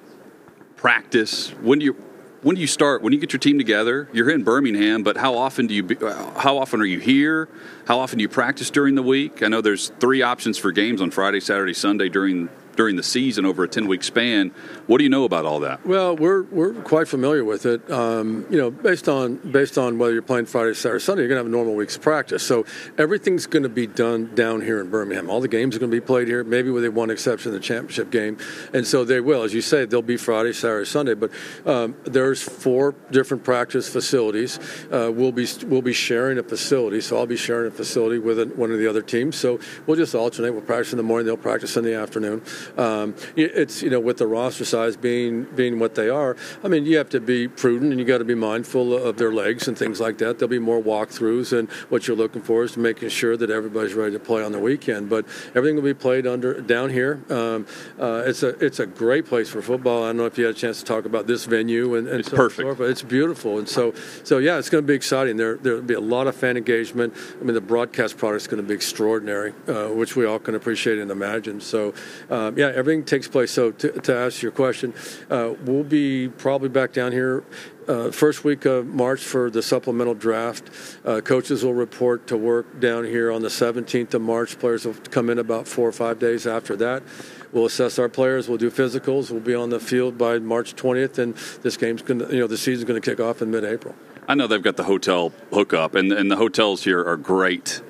practice. 0.77 1.51
When 1.61 1.79
do 1.79 1.85
you 1.85 1.97
when 2.43 2.57
do 2.57 2.61
you 2.61 2.67
start? 2.67 3.03
When 3.03 3.13
you 3.13 3.19
get 3.19 3.33
your 3.33 3.41
team 3.41 3.59
together, 3.59 4.09
you're 4.13 4.31
in 4.31 4.43
Birmingham, 4.45 5.03
but 5.03 5.17
how 5.17 5.37
often 5.37 5.67
do 5.67 5.75
you? 5.75 5.83
Be, 5.83 5.97
how 5.97 6.59
often 6.59 6.81
are 6.81 6.87
you 6.87 6.99
here? 6.99 7.49
How 7.87 7.99
often 7.99 8.19
do 8.19 8.23
you 8.23 8.29
practice 8.29 8.71
during 8.71 8.95
the 8.95 9.03
week? 9.03 9.43
I 9.43 9.49
know 9.49 9.61
there's 9.61 9.91
three 10.01 10.23
options 10.23 10.57
for 10.57 10.73
games 10.73 11.03
on 11.03 11.11
Friday, 11.11 11.41
Saturday, 11.41 11.75
Sunday 11.75 12.09
during 12.09 12.49
during 12.81 12.97
the 12.97 13.03
season 13.03 13.45
over 13.45 13.63
a 13.63 13.69
10 13.69 13.89
week 13.89 14.03
span. 14.03 14.51
What 14.87 14.97
do 14.97 15.05
you 15.05 15.11
know 15.11 15.25
about 15.25 15.45
all 15.45 15.61
that? 15.61 15.85
Well, 15.85 16.17
we're, 16.17 16.45
we're 16.45 16.73
quite 16.73 17.09
familiar 17.09 17.45
with 17.45 17.67
it. 17.67 17.91
Um, 17.91 18.47
you 18.49 18.57
know, 18.57 18.71
based 18.71 19.07
on 19.07 19.37
based 19.37 19.77
on 19.77 19.99
whether 19.99 20.15
you're 20.15 20.23
playing 20.23 20.47
Friday, 20.47 20.73
Saturday, 20.73 21.05
Sunday, 21.05 21.23
you're 21.25 21.29
going 21.29 21.37
to 21.37 21.45
have 21.45 21.53
a 21.53 21.55
normal 21.55 21.75
week's 21.75 21.99
practice. 21.99 22.43
So 22.43 22.65
everything's 22.97 23.47
going 23.47 23.65
to 23.65 23.69
be 23.69 23.87
done 23.87 24.35
down 24.35 24.63
here 24.63 24.81
in 24.81 24.89
Birmingham. 24.89 25.29
All 25.29 25.43
the 25.43 25.47
games 25.47 25.77
are 25.77 25.79
going 25.79 25.91
to 25.91 25.95
be 25.95 26.01
played 26.01 26.27
here, 26.27 26.43
maybe 26.43 26.71
with 26.71 26.89
one 26.89 27.11
exception, 27.11 27.53
the 27.53 27.61
championship 27.61 28.11
game. 28.11 28.39
And 28.73 28.87
so 28.87 29.05
they 29.05 29.21
will, 29.21 29.43
as 29.43 29.53
you 29.53 29.61
say, 29.61 29.85
they'll 29.85 30.01
be 30.01 30.17
Friday, 30.17 30.55
Saturday, 30.55 30.87
Sunday. 30.87 31.13
But 31.13 31.33
um, 31.67 31.95
there's 32.05 32.41
four 32.41 32.95
different 33.11 33.45
practice 33.45 33.91
facilities. 33.91 34.59
Uh, 34.91 35.13
we'll 35.15 35.33
be 35.33 35.47
we'll 35.67 35.83
be 35.83 35.93
sharing 35.93 36.39
a 36.39 36.43
facility, 36.43 37.03
so 37.03 37.19
I'll 37.19 37.27
be 37.27 37.37
sharing 37.37 37.69
a 37.69 37.75
facility 37.75 38.19
with 38.19 38.55
one 38.55 38.73
of 38.73 38.79
the 38.79 38.89
other 38.89 39.03
teams. 39.03 39.37
So 39.37 39.61
we'll 39.87 39.99
just 39.99 40.15
alternate. 40.15 40.53
We'll 40.53 40.63
practice 40.63 40.95
in 40.95 40.97
the 40.97 41.03
morning, 41.03 41.27
they'll 41.27 41.37
practice 41.37 41.77
in 41.77 41.85
the 41.85 41.95
afternoon. 41.95 42.41
Um, 42.79 43.15
it's 43.37 43.83
you 43.83 43.91
know 43.91 44.01
with 44.01 44.19
the 44.19 44.27
roster 44.27 44.65
size 44.65 44.97
being 44.97 45.45
being 45.45 45.79
what 45.79 45.95
they 45.95 46.09
are. 46.09 46.37
I 46.65 46.69
mean, 46.69 46.87
you 46.87 46.97
have 46.99 47.11
to 47.11 47.21
be 47.21 47.49
prudent 47.49 47.93
and 47.93 48.01
you 48.01 48.07
got 48.07 48.19
to 48.19 48.25
be 48.25 48.35
mindful 48.35 48.95
of 48.95 49.17
their 49.17 49.33
legs 49.33 49.69
and 49.69 49.77
things 49.77 50.01
like 50.01 50.19
that. 50.19 50.39
There'll 50.39 50.51
be 50.51 50.59
more 50.59 50.81
walkthroughs, 50.83 51.57
and 51.57 51.71
what 51.89 52.07
you're 52.07 52.17
looking 52.17 52.43
for 52.43 52.65
is 52.65 52.77
making 52.77 53.09
sure 53.09 53.37
that 53.37 53.51
everybody's 53.51 53.95
ready 53.95 54.13
to 54.13 54.21
play 54.21 54.43
on 54.43 54.53
the 54.53 54.59
weekend. 54.59 55.09
But 55.09 55.27
everything 55.55 55.77
will 55.77 55.83
be 55.83 55.95
played 55.95 56.27
under 56.27 56.61
down 56.61 56.91
here. 56.91 57.23
Um, 57.31 57.67
uh, 57.99 58.25
it's 58.27 58.43
a 58.43 58.49
it's 58.65 58.81
a 58.81 58.87
great 58.87 59.27
place 59.27 59.49
for 59.49 59.63
football. 59.63 60.05
I 60.05 60.09
don't 60.09 60.19
know 60.19 60.27
if 60.27 60.39
you 60.39 60.47
had 60.47 60.55
a 60.55 60.59
chance 60.59 60.79
to 60.81 60.85
talk 60.85 61.05
about 61.05 61.27
this 61.27 61.45
venue 61.45 61.95
and, 61.95 62.09
and 62.09 62.21
it's 62.21 62.31
so 62.31 62.37
perfect, 62.37 62.63
forth, 62.63 62.79
but 62.79 62.91
it's 62.91 63.03
beautiful. 63.03 63.59
And 63.59 63.69
so 63.69 63.95
so 64.25 64.39
yeah, 64.39 64.59
it's 64.59 64.71
going 64.71 64.83
to 64.85 64.89
be 64.89 64.95
exciting. 64.95 65.37
There 65.37 65.57
there'll 65.57 65.83
be 65.83 65.95
a 65.95 66.01
lot 66.01 66.27
of 66.27 66.37
fan 66.37 66.57
engagement. 66.57 67.15
I 67.41 67.45
mean, 67.45 67.55
the 67.55 67.61
broadcast 67.61 68.17
product 68.17 68.43
is 68.43 68.49
going 68.49 68.63
to 68.63 68.69
be 68.69 68.75
extraordinary, 68.75 69.53
uh, 69.67 69.89
which 69.89 70.17
we 70.17 70.27
all 70.27 70.39
can 70.39 70.55
appreciate 70.55 70.99
and 70.99 71.11
imagine. 71.11 71.61
So 71.61 71.95
um, 72.29 72.59
yeah, 72.61 72.71
everything 72.75 73.05
takes 73.05 73.27
place. 73.27 73.51
So 73.51 73.71
to, 73.73 74.01
to 74.03 74.15
ask 74.15 74.43
your 74.43 74.53
question, 74.53 74.93
uh, 75.31 75.55
we'll 75.65 75.83
be 75.83 76.29
probably 76.29 76.69
back 76.69 76.93
down 76.93 77.11
here 77.11 77.43
uh, 77.89 78.11
first 78.11 78.45
week 78.45 78.67
of 78.67 78.87
March 78.87 79.21
for 79.21 79.49
the 79.49 79.63
supplemental 79.63 80.13
draft. 80.13 80.69
Uh, 81.03 81.23
coaches 81.23 81.65
will 81.65 81.73
report 81.73 82.27
to 82.27 82.37
work 82.37 82.79
down 82.79 83.05
here 83.05 83.33
on 83.33 83.41
the 83.41 83.49
17th 83.49 84.13
of 84.13 84.21
March. 84.21 84.59
Players 84.59 84.85
will 84.85 84.93
come 85.11 85.31
in 85.31 85.39
about 85.39 85.67
four 85.67 85.89
or 85.89 85.93
five 85.93 86.19
days 86.19 86.47
after 86.47 86.77
that. 86.77 87.03
We'll 87.51 87.65
assess 87.65 87.99
our 87.99 88.11
players. 88.11 88.47
We'll 88.47 88.59
do 88.59 88.71
physicals. 88.71 89.31
We'll 89.31 89.41
be 89.41 89.55
on 89.55 89.71
the 89.71 89.81
field 89.81 90.19
by 90.19 90.39
March 90.39 90.77
20th, 90.77 91.17
and 91.17 91.35
this 91.63 91.79
game's 91.79 92.03
going 92.03 92.19
to, 92.19 92.27
you 92.31 92.41
know, 92.41 92.47
the 92.47 92.59
season's 92.59 92.87
going 92.87 93.01
to 93.01 93.11
kick 93.11 93.21
off 93.21 93.41
in 93.41 93.51
mid-April. 93.51 93.95
I 94.29 94.35
know 94.35 94.47
they've 94.47 94.63
got 94.63 94.77
the 94.77 94.85
hotel 94.85 95.33
hookup, 95.51 95.95
and, 95.95 96.13
and 96.13 96.31
the 96.31 96.37
hotels 96.37 96.85
here 96.85 97.03
are 97.03 97.17
great 97.17 97.81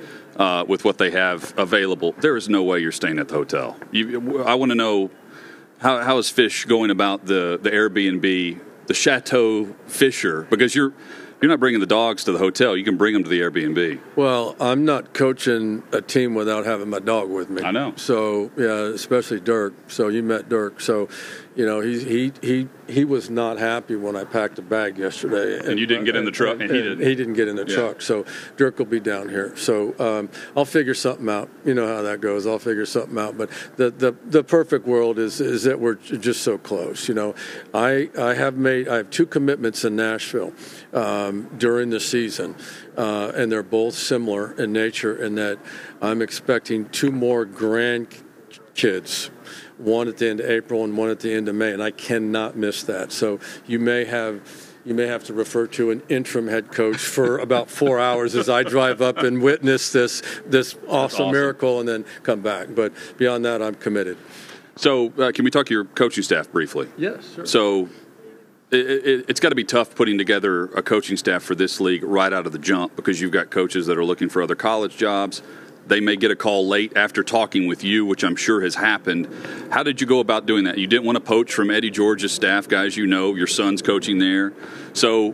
uh, 0.40 0.64
with 0.66 0.82
what 0.86 0.96
they 0.96 1.10
have 1.10 1.54
available. 1.56 2.10
There 2.18 2.36
is 2.36 2.48
no 2.48 2.62
way 2.62 2.76
you're 2.80 2.98
staying 3.02 3.18
at 3.18 3.28
the 3.28 3.34
hotel. 3.34 3.76
You, 3.92 4.42
I 4.44 4.54
want 4.60 4.70
to 4.70 4.76
know 4.84 5.10
how, 5.78 5.98
how 5.98 6.18
is 6.18 6.30
Fish 6.30 6.64
going 6.64 6.90
about 6.90 7.26
the, 7.26 7.58
the 7.62 7.70
Airbnb, 7.70 8.58
the 8.86 8.94
Chateau 8.94 9.66
Fisher? 9.86 10.46
Because 10.50 10.74
you're 10.74 10.92
You're 11.40 11.48
not 11.48 11.60
bringing 11.60 11.80
the 11.80 11.94
dogs 12.00 12.24
to 12.24 12.32
the 12.32 12.38
hotel. 12.46 12.76
You 12.76 12.84
can 12.84 12.98
bring 12.98 13.14
them 13.14 13.24
to 13.24 13.30
the 13.30 13.40
Airbnb. 13.40 13.98
Well, 14.14 14.56
I'm 14.60 14.84
not 14.84 15.14
coaching 15.14 15.82
a 15.90 16.02
team 16.02 16.34
without 16.34 16.66
having 16.66 16.90
my 16.90 16.98
dog 16.98 17.30
with 17.30 17.48
me. 17.48 17.62
I 17.62 17.70
know. 17.70 17.94
So 17.96 18.50
yeah, 18.58 18.94
especially 18.94 19.40
Dirk. 19.40 19.72
So 19.88 20.08
you 20.08 20.22
met 20.22 20.50
Dirk. 20.50 20.82
So, 20.82 21.08
you 21.60 21.66
know, 21.66 21.80
he 21.80 22.02
he 22.02 22.32
he 22.40 22.68
he 22.88 23.04
was 23.04 23.28
not 23.28 23.58
happy 23.58 23.94
when 23.94 24.16
I 24.16 24.24
packed 24.24 24.58
a 24.58 24.62
bag 24.62 24.96
yesterday. 24.96 25.58
And 25.68 25.78
you 25.78 25.84
didn't 25.84 26.06
get 26.06 26.16
in 26.16 26.24
the 26.24 26.30
truck, 26.30 26.58
and 26.58 26.70
he 26.70 26.80
didn't. 26.80 27.00
He 27.06 27.14
didn't 27.14 27.34
get 27.34 27.48
in 27.48 27.56
the 27.56 27.66
Yeah. 27.66 27.74
truck. 27.76 28.00
So 28.00 28.24
Dirk 28.56 28.78
will 28.78 28.86
be 28.86 28.98
down 28.98 29.28
here. 29.28 29.54
So 29.56 29.94
um, 29.98 30.30
I'll 30.56 30.64
figure 30.64 30.94
something 30.94 31.28
out. 31.28 31.50
You 31.66 31.74
know 31.74 31.86
how 31.86 32.00
that 32.00 32.22
goes. 32.22 32.46
I'll 32.46 32.58
figure 32.58 32.86
something 32.86 33.18
out. 33.18 33.36
But 33.36 33.50
the 33.76 33.90
the, 33.90 34.16
the 34.24 34.42
perfect 34.42 34.86
world 34.86 35.18
is 35.18 35.38
is 35.42 35.64
that 35.64 35.78
we're 35.78 35.96
just 35.96 36.40
so 36.42 36.56
close. 36.56 37.08
You 37.08 37.14
know, 37.14 37.34
I 37.74 38.08
I 38.18 38.32
have 38.32 38.56
made 38.56 38.88
I 38.88 38.96
have 38.96 39.10
two 39.10 39.26
commitments 39.26 39.84
in 39.84 39.96
Nashville 39.96 40.54
um, 40.94 41.50
during 41.58 41.90
the 41.90 42.00
season, 42.00 42.54
uh, 42.96 43.32
and 43.36 43.52
they're 43.52 43.62
both 43.62 43.92
similar 43.96 44.52
in 44.52 44.72
nature 44.72 45.14
in 45.14 45.34
that 45.34 45.58
I'm 46.00 46.22
expecting 46.22 46.88
two 46.88 47.12
more 47.12 47.44
grandkids. 47.44 49.28
One 49.80 50.08
at 50.08 50.18
the 50.18 50.28
end 50.28 50.40
of 50.40 50.50
April 50.50 50.84
and 50.84 50.96
one 50.96 51.10
at 51.10 51.20
the 51.20 51.32
end 51.32 51.48
of 51.48 51.54
May, 51.54 51.72
and 51.72 51.82
I 51.82 51.90
cannot 51.90 52.56
miss 52.56 52.82
that. 52.84 53.12
So 53.12 53.40
you 53.66 53.78
may 53.78 54.04
have 54.04 54.40
you 54.84 54.94
may 54.94 55.06
have 55.06 55.24
to 55.24 55.34
refer 55.34 55.66
to 55.66 55.90
an 55.90 56.02
interim 56.08 56.48
head 56.48 56.72
coach 56.72 56.98
for 56.98 57.38
about 57.46 57.70
four 57.70 57.98
hours 57.98 58.34
as 58.34 58.48
I 58.48 58.62
drive 58.62 59.02
up 59.02 59.18
and 59.18 59.42
witness 59.42 59.92
this 59.92 60.22
this 60.46 60.74
awesome, 60.88 61.26
awesome. 61.26 61.32
miracle, 61.32 61.80
and 61.80 61.88
then 61.88 62.04
come 62.22 62.40
back. 62.40 62.68
But 62.74 62.92
beyond 63.16 63.44
that, 63.44 63.62
I'm 63.62 63.74
committed. 63.74 64.16
So, 64.76 65.12
uh, 65.18 65.32
can 65.32 65.44
we 65.44 65.50
talk 65.50 65.66
to 65.66 65.74
your 65.74 65.84
coaching 65.84 66.24
staff 66.24 66.50
briefly? 66.50 66.88
Yes, 66.96 67.34
sure. 67.34 67.44
So, 67.44 67.90
it, 68.70 68.86
it, 68.86 69.24
it's 69.28 69.40
got 69.40 69.50
to 69.50 69.54
be 69.54 69.64
tough 69.64 69.94
putting 69.94 70.16
together 70.16 70.64
a 70.66 70.82
coaching 70.82 71.16
staff 71.16 71.42
for 71.42 71.54
this 71.54 71.80
league 71.80 72.02
right 72.02 72.32
out 72.32 72.46
of 72.46 72.52
the 72.52 72.58
jump 72.58 72.96
because 72.96 73.20
you've 73.20 73.32
got 73.32 73.50
coaches 73.50 73.86
that 73.86 73.98
are 73.98 74.04
looking 74.04 74.28
for 74.28 74.42
other 74.42 74.54
college 74.54 74.96
jobs. 74.96 75.42
They 75.90 75.98
may 75.98 76.14
get 76.14 76.30
a 76.30 76.36
call 76.36 76.68
late 76.68 76.92
after 76.96 77.24
talking 77.24 77.66
with 77.66 77.82
you, 77.82 78.06
which 78.06 78.22
I'm 78.22 78.36
sure 78.36 78.60
has 78.60 78.76
happened. 78.76 79.28
How 79.72 79.82
did 79.82 80.00
you 80.00 80.06
go 80.06 80.20
about 80.20 80.46
doing 80.46 80.62
that? 80.64 80.78
You 80.78 80.86
didn't 80.86 81.04
want 81.04 81.16
to 81.16 81.20
poach 81.20 81.52
from 81.52 81.68
Eddie 81.68 81.90
George's 81.90 82.30
staff, 82.30 82.68
guys. 82.68 82.96
You 82.96 83.08
know, 83.08 83.34
your 83.34 83.48
son's 83.48 83.82
coaching 83.82 84.18
there. 84.18 84.52
So, 84.92 85.32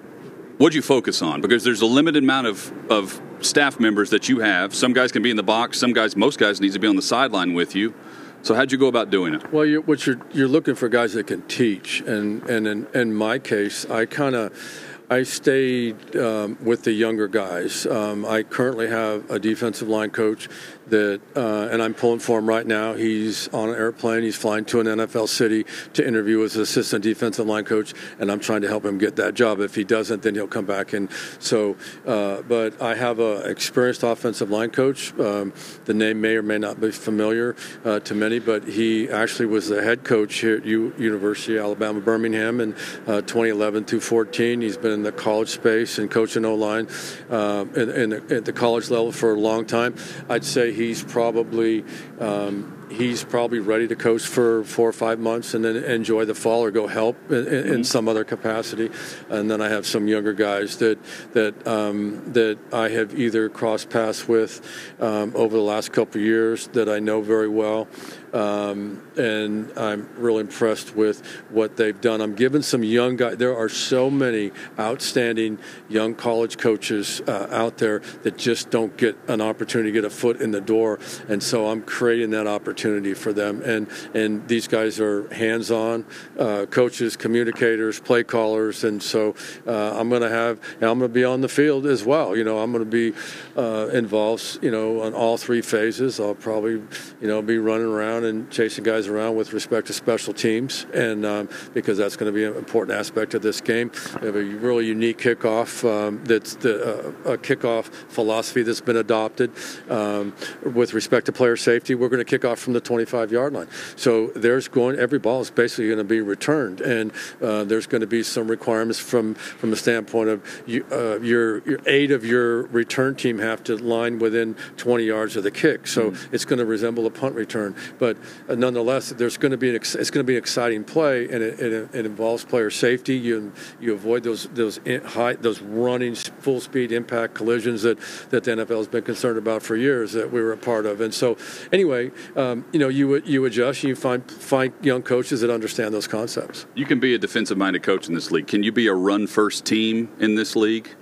what'd 0.56 0.74
you 0.74 0.80
focus 0.80 1.20
on? 1.20 1.42
Because 1.42 1.62
there's 1.62 1.82
a 1.82 1.86
limited 1.86 2.22
amount 2.22 2.46
of, 2.46 2.72
of 2.90 3.20
staff 3.42 3.78
members 3.78 4.08
that 4.10 4.30
you 4.30 4.40
have. 4.40 4.74
Some 4.74 4.94
guys 4.94 5.12
can 5.12 5.22
be 5.22 5.28
in 5.28 5.36
the 5.36 5.42
box. 5.42 5.78
Some 5.78 5.92
guys, 5.92 6.16
most 6.16 6.38
guys, 6.38 6.58
need 6.58 6.72
to 6.72 6.78
be 6.78 6.88
on 6.88 6.96
the 6.96 7.02
sideline 7.02 7.52
with 7.52 7.76
you. 7.76 7.92
So, 8.40 8.54
how'd 8.54 8.72
you 8.72 8.78
go 8.78 8.86
about 8.86 9.10
doing 9.10 9.34
it? 9.34 9.52
Well, 9.52 9.66
you're, 9.66 9.82
what 9.82 10.06
you're 10.06 10.22
you're 10.32 10.48
looking 10.48 10.74
for 10.74 10.88
guys 10.88 11.12
that 11.12 11.26
can 11.26 11.42
teach, 11.42 12.00
and 12.00 12.42
and 12.48 12.66
in, 12.66 12.86
in 12.94 13.14
my 13.14 13.38
case, 13.38 13.84
I 13.90 14.06
kind 14.06 14.34
of. 14.34 14.92
I 15.08 15.22
stayed 15.22 16.16
um, 16.16 16.58
with 16.60 16.82
the 16.82 16.90
younger 16.90 17.28
guys. 17.28 17.86
Um, 17.86 18.24
I 18.24 18.42
currently 18.42 18.88
have 18.88 19.30
a 19.30 19.38
defensive 19.38 19.88
line 19.88 20.10
coach 20.10 20.48
that, 20.90 21.20
uh, 21.34 21.68
and 21.70 21.82
I'm 21.82 21.94
pulling 21.94 22.20
for 22.20 22.38
him 22.38 22.48
right 22.48 22.66
now. 22.66 22.94
He's 22.94 23.48
on 23.48 23.70
an 23.70 23.74
airplane. 23.74 24.22
He's 24.22 24.36
flying 24.36 24.64
to 24.66 24.80
an 24.80 24.86
NFL 24.86 25.28
city 25.28 25.64
to 25.94 26.06
interview 26.06 26.42
as 26.44 26.56
an 26.56 26.62
assistant 26.62 27.02
defensive 27.02 27.46
line 27.46 27.64
coach, 27.64 27.94
and 28.18 28.30
I'm 28.30 28.40
trying 28.40 28.62
to 28.62 28.68
help 28.68 28.84
him 28.84 28.98
get 28.98 29.16
that 29.16 29.34
job. 29.34 29.60
If 29.60 29.74
he 29.74 29.84
doesn't, 29.84 30.22
then 30.22 30.34
he'll 30.34 30.46
come 30.46 30.66
back. 30.66 30.92
And 30.92 31.10
so, 31.38 31.76
uh, 32.06 32.42
but 32.42 32.80
I 32.80 32.94
have 32.94 33.18
a 33.18 33.40
experienced 33.48 34.02
offensive 34.02 34.50
line 34.50 34.70
coach. 34.70 35.18
Um, 35.18 35.52
the 35.84 35.94
name 35.94 36.20
may 36.20 36.36
or 36.36 36.42
may 36.42 36.58
not 36.58 36.80
be 36.80 36.90
familiar 36.90 37.56
uh, 37.84 38.00
to 38.00 38.14
many, 38.14 38.38
but 38.38 38.64
he 38.64 39.08
actually 39.10 39.46
was 39.46 39.68
the 39.68 39.82
head 39.82 40.04
coach 40.04 40.36
here 40.38 40.56
at 40.56 40.64
U- 40.64 40.94
University 40.98 41.56
of 41.56 41.64
Alabama 41.64 42.00
Birmingham 42.00 42.60
in 42.60 42.74
uh, 43.06 43.22
2011 43.22 43.84
through 43.84 44.00
14. 44.00 44.60
He's 44.60 44.76
been 44.76 44.92
in 44.92 45.02
the 45.02 45.12
college 45.12 45.48
space 45.48 45.98
and 45.98 46.10
coaching 46.10 46.44
O 46.44 46.54
line 46.54 46.88
um, 47.30 47.74
in, 47.74 47.90
in 47.90 48.12
at 48.32 48.44
the 48.44 48.52
college 48.52 48.90
level 48.90 49.12
for 49.12 49.34
a 49.34 49.38
long 49.38 49.64
time. 49.64 49.94
I'd 50.28 50.44
say 50.44 50.72
he's 50.76 51.02
probably. 51.02 51.84
Um, 52.20 52.85
He's 52.88 53.24
probably 53.24 53.58
ready 53.58 53.88
to 53.88 53.96
coach 53.96 54.22
for 54.22 54.62
four 54.62 54.88
or 54.88 54.92
five 54.92 55.18
months 55.18 55.54
and 55.54 55.64
then 55.64 55.76
enjoy 55.76 56.24
the 56.24 56.36
fall 56.36 56.62
or 56.62 56.70
go 56.70 56.86
help 56.86 57.16
in, 57.32 57.46
in, 57.48 57.74
in 57.74 57.84
some 57.84 58.08
other 58.08 58.22
capacity. 58.22 58.90
And 59.28 59.50
then 59.50 59.60
I 59.60 59.68
have 59.68 59.86
some 59.86 60.06
younger 60.06 60.32
guys 60.32 60.76
that 60.76 60.98
that 61.32 61.66
um, 61.66 62.32
that 62.32 62.58
I 62.72 62.88
have 62.90 63.18
either 63.18 63.48
crossed 63.48 63.90
paths 63.90 64.28
with 64.28 64.60
um, 65.00 65.32
over 65.34 65.56
the 65.56 65.62
last 65.62 65.92
couple 65.92 66.20
of 66.20 66.26
years 66.26 66.68
that 66.68 66.88
I 66.88 67.00
know 67.00 67.22
very 67.22 67.48
well. 67.48 67.88
Um, 68.32 69.02
and 69.16 69.72
I'm 69.78 70.08
really 70.16 70.40
impressed 70.40 70.94
with 70.94 71.24
what 71.48 71.76
they've 71.76 71.98
done. 71.98 72.20
I'm 72.20 72.34
giving 72.34 72.60
some 72.60 72.84
young 72.84 73.16
guys. 73.16 73.38
There 73.38 73.56
are 73.56 73.68
so 73.68 74.10
many 74.10 74.52
outstanding 74.78 75.58
young 75.88 76.14
college 76.14 76.58
coaches 76.58 77.22
uh, 77.26 77.48
out 77.50 77.78
there 77.78 78.00
that 78.24 78.36
just 78.36 78.68
don't 78.68 78.94
get 78.96 79.16
an 79.28 79.40
opportunity 79.40 79.90
to 79.90 79.94
get 79.94 80.04
a 80.04 80.10
foot 80.10 80.42
in 80.42 80.50
the 80.50 80.60
door, 80.60 80.98
and 81.28 81.42
so 81.42 81.68
I'm 81.68 81.82
creating 81.82 82.30
that 82.30 82.46
opportunity 82.46 82.75
for 82.76 83.32
them. 83.32 83.62
And 83.62 83.88
and 84.14 84.46
these 84.48 84.68
guys 84.68 85.00
are 85.00 85.32
hands-on 85.34 86.04
uh, 86.38 86.66
coaches, 86.66 87.16
communicators, 87.16 88.00
play 88.00 88.24
callers, 88.24 88.84
and 88.84 89.02
so 89.02 89.34
uh, 89.66 89.98
I'm 89.98 90.08
going 90.08 90.22
to 90.22 90.28
have. 90.28 90.60
I'm 90.80 90.98
going 90.98 91.00
to 91.00 91.08
be 91.08 91.24
on 91.24 91.40
the 91.40 91.48
field 91.48 91.86
as 91.86 92.04
well. 92.04 92.36
You 92.36 92.44
know, 92.44 92.58
I'm 92.58 92.72
going 92.72 92.84
to 92.84 92.90
be 92.90 93.16
uh, 93.56 93.88
involved. 93.92 94.58
You 94.62 94.70
know, 94.70 95.02
on 95.02 95.14
all 95.14 95.36
three 95.36 95.62
phases. 95.62 96.20
I'll 96.20 96.34
probably, 96.34 96.72
you 97.20 97.28
know, 97.28 97.42
be 97.42 97.58
running 97.58 97.86
around 97.86 98.24
and 98.24 98.50
chasing 98.50 98.84
guys 98.84 99.08
around 99.08 99.36
with 99.36 99.52
respect 99.52 99.88
to 99.88 99.92
special 99.92 100.34
teams, 100.34 100.86
and 100.92 101.24
um, 101.24 101.48
because 101.74 101.98
that's 101.98 102.16
going 102.16 102.32
to 102.32 102.36
be 102.36 102.44
an 102.44 102.56
important 102.56 102.98
aspect 102.98 103.34
of 103.34 103.42
this 103.42 103.60
game. 103.60 103.90
We 104.20 104.26
have 104.26 104.36
a 104.36 104.44
really 104.44 104.86
unique 104.86 105.18
kickoff 105.18 105.84
um, 105.84 106.24
that's 106.24 106.54
the, 106.56 107.24
uh, 107.26 107.32
a 107.32 107.38
kickoff 107.38 107.86
philosophy 108.08 108.62
that's 108.62 108.80
been 108.80 108.96
adopted 108.96 109.52
um, 109.88 110.34
with 110.74 110.94
respect 110.94 111.26
to 111.26 111.32
player 111.32 111.56
safety. 111.56 111.94
We're 111.94 112.08
going 112.08 112.24
to 112.24 112.30
kick 112.30 112.44
off 112.44 112.65
from 112.66 112.72
the 112.72 112.80
25 112.80 113.30
yard 113.30 113.52
line, 113.52 113.68
so 113.94 114.26
there's 114.34 114.66
going 114.66 114.98
every 114.98 115.20
ball 115.20 115.40
is 115.40 115.50
basically 115.50 115.86
going 115.86 115.98
to 115.98 116.04
be 116.04 116.20
returned, 116.20 116.80
and 116.80 117.12
uh, 117.40 117.62
there's 117.62 117.86
going 117.86 118.00
to 118.00 118.08
be 118.08 118.24
some 118.24 118.48
requirements 118.48 118.98
from 118.98 119.34
from 119.34 119.70
the 119.70 119.76
standpoint 119.76 120.28
of 120.28 120.42
you, 120.66 120.84
uh, 120.90 121.20
your, 121.20 121.62
your 121.64 121.78
eight 121.86 122.10
of 122.10 122.24
your 122.24 122.62
return 122.64 123.14
team 123.14 123.38
have 123.38 123.62
to 123.62 123.76
line 123.76 124.18
within 124.18 124.54
20 124.78 125.04
yards 125.04 125.36
of 125.36 125.44
the 125.44 125.50
kick, 125.52 125.86
so 125.86 126.12
it's 126.32 126.44
going 126.44 126.58
to 126.58 126.66
resemble 126.66 127.06
a 127.06 127.10
punt 127.10 127.36
return, 127.36 127.76
but 128.00 128.16
uh, 128.48 128.56
nonetheless, 128.56 129.10
there's 129.10 129.36
going 129.36 129.52
to 129.52 129.56
be 129.56 129.70
an 129.70 129.76
ex- 129.76 129.94
it's 129.94 130.10
going 130.10 130.24
to 130.24 130.28
be 130.28 130.34
an 130.34 130.42
exciting 130.42 130.82
play, 130.82 131.28
and 131.28 131.40
it, 131.40 131.60
it, 131.60 131.94
it 131.94 132.04
involves 132.04 132.44
player 132.44 132.68
safety. 132.68 133.16
You 133.16 133.52
you 133.80 133.94
avoid 133.94 134.24
those 134.24 134.48
those 134.48 134.78
in, 134.78 135.02
high 135.04 135.34
those 135.34 135.62
running 135.62 136.16
full 136.16 136.60
speed 136.60 136.90
impact 136.90 137.34
collisions 137.34 137.82
that 137.82 137.98
that 138.30 138.42
the 138.42 138.50
NFL 138.50 138.78
has 138.78 138.88
been 138.88 139.04
concerned 139.04 139.38
about 139.38 139.62
for 139.62 139.76
years 139.76 140.12
that 140.12 140.32
we 140.32 140.40
were 140.40 140.52
a 140.52 140.56
part 140.56 140.86
of. 140.86 141.00
And 141.00 141.12
so, 141.12 141.36
anyway, 141.72 142.10
um, 142.34 142.55
you 142.72 142.78
know, 142.78 142.88
you 142.88 143.16
you 143.24 143.44
adjust, 143.44 143.82
you 143.82 143.96
find 143.96 144.30
find 144.30 144.72
young 144.82 145.02
coaches 145.02 145.40
that 145.40 145.50
understand 145.50 145.94
those 145.94 146.06
concepts. 146.06 146.66
You 146.74 146.84
can 146.84 147.00
be 147.00 147.14
a 147.14 147.18
defensive 147.18 147.58
minded 147.58 147.82
coach 147.82 148.08
in 148.08 148.14
this 148.14 148.30
league. 148.30 148.46
Can 148.46 148.62
you 148.62 148.72
be 148.72 148.86
a 148.86 148.94
run 148.94 149.26
first 149.26 149.64
team 149.64 150.08
in 150.18 150.34
this 150.34 150.56
league? 150.56 150.94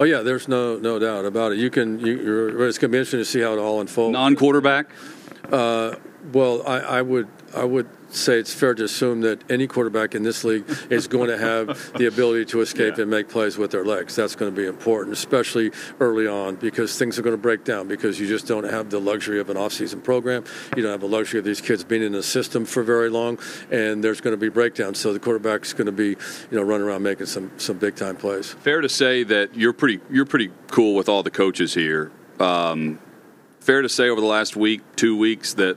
Oh 0.00 0.04
yeah, 0.04 0.20
there's 0.20 0.48
no 0.48 0.76
no 0.78 0.98
doubt 0.98 1.24
about 1.24 1.52
it. 1.52 1.58
You 1.58 1.70
can 1.70 2.00
you, 2.00 2.20
you're, 2.20 2.68
it's 2.68 2.78
going 2.78 2.90
to 2.90 2.96
be 2.96 2.98
interesting 2.98 3.20
to 3.20 3.24
see 3.24 3.40
how 3.40 3.52
it 3.52 3.58
all 3.58 3.80
unfolds. 3.80 4.12
Non 4.12 4.34
quarterback? 4.34 4.90
Uh, 5.52 5.94
well, 6.32 6.66
I, 6.66 6.78
I 6.80 7.02
would 7.02 7.28
I 7.54 7.64
would 7.64 7.88
say 8.16 8.38
it's 8.38 8.52
fair 8.54 8.74
to 8.74 8.84
assume 8.84 9.20
that 9.22 9.42
any 9.50 9.66
quarterback 9.66 10.14
in 10.14 10.22
this 10.22 10.44
league 10.44 10.64
is 10.90 11.06
going 11.06 11.28
to 11.28 11.38
have 11.38 11.92
the 11.98 12.06
ability 12.06 12.44
to 12.46 12.60
escape 12.60 12.96
Yeah. 12.96 13.02
and 13.02 13.10
make 13.10 13.28
plays 13.28 13.56
with 13.58 13.70
their 13.70 13.84
legs. 13.84 14.14
That's 14.16 14.36
going 14.36 14.54
to 14.54 14.56
be 14.60 14.66
important, 14.66 15.12
especially 15.14 15.70
early 16.00 16.26
on, 16.26 16.56
because 16.56 16.98
things 16.98 17.18
are 17.18 17.22
going 17.22 17.34
to 17.36 17.40
break 17.42 17.64
down 17.64 17.88
because 17.88 18.18
you 18.20 18.26
just 18.26 18.46
don't 18.46 18.64
have 18.64 18.90
the 18.90 19.00
luxury 19.00 19.40
of 19.40 19.50
an 19.50 19.56
off-season 19.56 20.00
program. 20.00 20.44
You 20.76 20.82
don't 20.82 20.92
have 20.92 21.00
the 21.00 21.08
luxury 21.08 21.38
of 21.38 21.44
these 21.44 21.60
kids 21.60 21.84
being 21.84 22.02
in 22.02 22.12
the 22.12 22.22
system 22.22 22.64
for 22.64 22.82
very 22.82 23.10
long, 23.10 23.38
and 23.70 24.02
there's 24.02 24.20
going 24.20 24.32
to 24.32 24.40
be 24.40 24.48
breakdowns. 24.48 24.98
So 24.98 25.12
the 25.12 25.18
quarterback's 25.20 25.72
going 25.72 25.86
to 25.86 25.92
be, 25.92 26.08
you 26.08 26.16
know, 26.52 26.62
running 26.62 26.86
around 26.86 27.02
making 27.02 27.26
some 27.26 27.50
some 27.56 27.78
big 27.78 27.96
time 27.96 28.16
plays. 28.16 28.52
Fair 28.52 28.80
to 28.80 28.88
say 28.88 29.22
that 29.24 29.54
you're 29.56 29.72
pretty 29.72 30.00
you're 30.10 30.24
pretty 30.26 30.50
cool 30.70 30.94
with 30.94 31.08
all 31.08 31.22
the 31.22 31.30
coaches 31.30 31.74
here. 31.74 32.10
Um, 32.40 32.98
fair 33.60 33.82
to 33.82 33.88
say 33.88 34.08
over 34.08 34.20
the 34.20 34.26
last 34.26 34.56
week, 34.56 34.82
two 34.96 35.16
weeks 35.16 35.54
that 35.54 35.76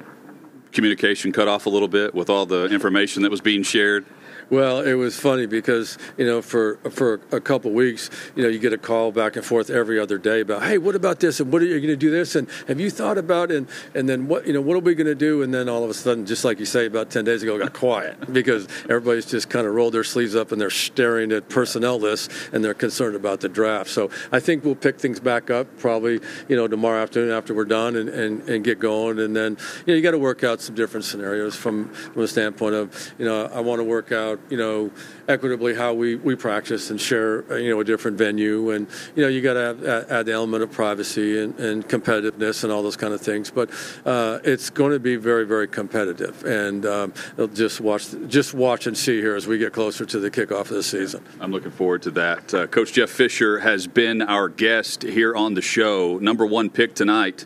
communication 0.77 1.31
cut 1.31 1.47
off 1.47 1.65
a 1.65 1.69
little 1.71 1.87
bit 1.87 2.13
with 2.13 2.29
all 2.29 2.45
the 2.45 2.65
information 2.65 3.23
that 3.23 3.31
was 3.31 3.41
being 3.41 3.63
shared. 3.63 4.05
Well, 4.49 4.79
it 4.79 4.93
was 4.93 5.19
funny 5.19 5.45
because 5.45 5.97
you 6.17 6.25
know 6.25 6.41
for 6.41 6.77
for 6.89 7.19
a 7.31 7.41
couple 7.41 7.71
weeks, 7.71 8.09
you 8.33 8.43
know, 8.43 8.49
you 8.49 8.59
get 8.59 8.71
a 8.71 8.77
call 8.77 9.11
back 9.11 9.35
and 9.35 9.45
forth 9.45 9.69
every 9.69 9.99
other 9.99 10.17
day 10.17 10.39
about, 10.39 10.63
hey, 10.63 10.77
what 10.77 10.95
about 10.95 11.19
this? 11.19 11.41
And 11.41 11.51
what 11.51 11.61
are 11.61 11.65
you 11.65 11.79
going 11.79 11.87
to 11.87 11.97
do 11.97 12.09
this? 12.09 12.35
And 12.35 12.47
have 12.67 12.79
you 12.79 12.89
thought 12.89 13.17
about 13.17 13.51
and 13.51 13.67
and 13.93 14.07
then 14.07 14.27
what 14.27 14.47
you 14.47 14.53
know 14.53 14.61
what 14.61 14.77
are 14.77 14.79
we 14.79 14.95
going 14.95 15.07
to 15.07 15.15
do? 15.15 15.41
And 15.41 15.53
then 15.53 15.67
all 15.67 15.83
of 15.83 15.89
a 15.89 15.93
sudden, 15.93 16.25
just 16.25 16.45
like 16.45 16.59
you 16.59 16.65
say, 16.65 16.85
about 16.85 17.09
ten 17.09 17.25
days 17.25 17.43
ago, 17.43 17.57
it 17.57 17.59
got 17.59 17.73
quiet 17.73 18.33
because 18.33 18.67
everybody's 18.83 19.25
just 19.25 19.49
kind 19.49 19.67
of 19.67 19.73
rolled 19.73 19.93
their 19.93 20.05
sleeves 20.05 20.35
up 20.35 20.53
and 20.53 20.61
they're 20.61 20.69
staring 20.69 21.33
at 21.33 21.49
personnel 21.49 21.99
lists 21.99 22.49
and 22.53 22.63
they're 22.63 22.73
concerned 22.73 23.17
about 23.17 23.41
the 23.41 23.49
draft. 23.49 23.89
So 23.89 24.09
I 24.31 24.39
think 24.39 24.63
we'll 24.63 24.75
pick 24.75 24.97
things 24.97 25.19
back 25.19 25.49
up 25.49 25.67
probably 25.77 26.21
you 26.47 26.55
know 26.55 26.69
tomorrow 26.69 27.01
afternoon 27.01 27.31
after 27.31 27.53
we're 27.53 27.65
done 27.65 27.97
and, 27.97 28.07
and, 28.07 28.47
and 28.47 28.63
get 28.63 28.79
going. 28.79 29.19
And 29.19 29.35
then 29.35 29.57
you 29.85 29.93
know 29.93 29.95
you 29.95 30.01
got 30.01 30.11
to 30.11 30.19
work 30.19 30.45
out 30.45 30.61
some 30.61 30.73
different 30.73 31.03
scenarios 31.03 31.53
from 31.53 31.93
from 31.93 32.21
the 32.21 32.27
standpoint 32.29 32.75
of 32.75 33.13
you 33.19 33.25
know 33.25 33.47
I 33.47 33.59
want 33.59 33.79
to 33.79 33.83
work 33.83 34.13
out 34.13 34.36
you 34.49 34.57
know 34.57 34.91
equitably 35.27 35.75
how 35.75 35.93
we, 35.93 36.15
we 36.15 36.35
practice 36.35 36.89
and 36.89 36.99
share 36.99 37.43
uh, 37.51 37.55
you 37.55 37.69
know 37.69 37.79
a 37.79 37.83
different 37.83 38.17
venue, 38.17 38.71
and 38.71 38.87
you 39.15 39.23
know 39.23 39.29
you 39.29 39.41
got 39.41 39.53
to 39.53 40.05
add, 40.09 40.25
the 40.25 40.31
element 40.31 40.63
of 40.63 40.71
privacy 40.71 41.41
and, 41.41 41.59
and, 41.59 41.87
competitiveness 41.87 42.63
and 42.63 42.73
all 42.73 42.83
those 42.83 42.97
kind 42.97 43.13
of 43.13 43.21
things. 43.21 43.51
But 43.51 43.69
uh, 44.05 44.39
it's 44.43 44.69
going 44.69 44.91
to 44.91 44.99
be 44.99 45.15
very 45.15 45.45
very 45.45 45.67
competitive, 45.67 46.43
and 46.45 46.85
um, 46.85 47.13
just 47.53 47.81
watch 47.81 48.07
just 48.27 48.53
watch 48.53 48.87
and 48.87 48.97
see 48.97 49.19
here 49.21 49.35
as 49.35 49.47
we 49.47 49.57
get 49.57 49.73
closer 49.73 50.05
to 50.05 50.19
the 50.19 50.31
kickoff 50.31 50.61
of 50.61 50.69
the 50.69 50.83
season. 50.83 51.23
I'm 51.39 51.51
looking 51.51 51.71
forward 51.71 52.01
to 52.03 52.11
that. 52.11 52.53
Uh, 52.53 52.67
Coach 52.67 52.93
Jeff 52.93 53.09
Fisher 53.09 53.59
has 53.59 53.87
been 53.87 54.21
our 54.21 54.49
guest 54.49 55.03
here 55.03 55.35
on 55.35 55.53
the 55.53 55.61
show. 55.61 56.17
Number 56.17 56.45
one 56.45 56.69
pick 56.69 56.95
tonight 56.95 57.45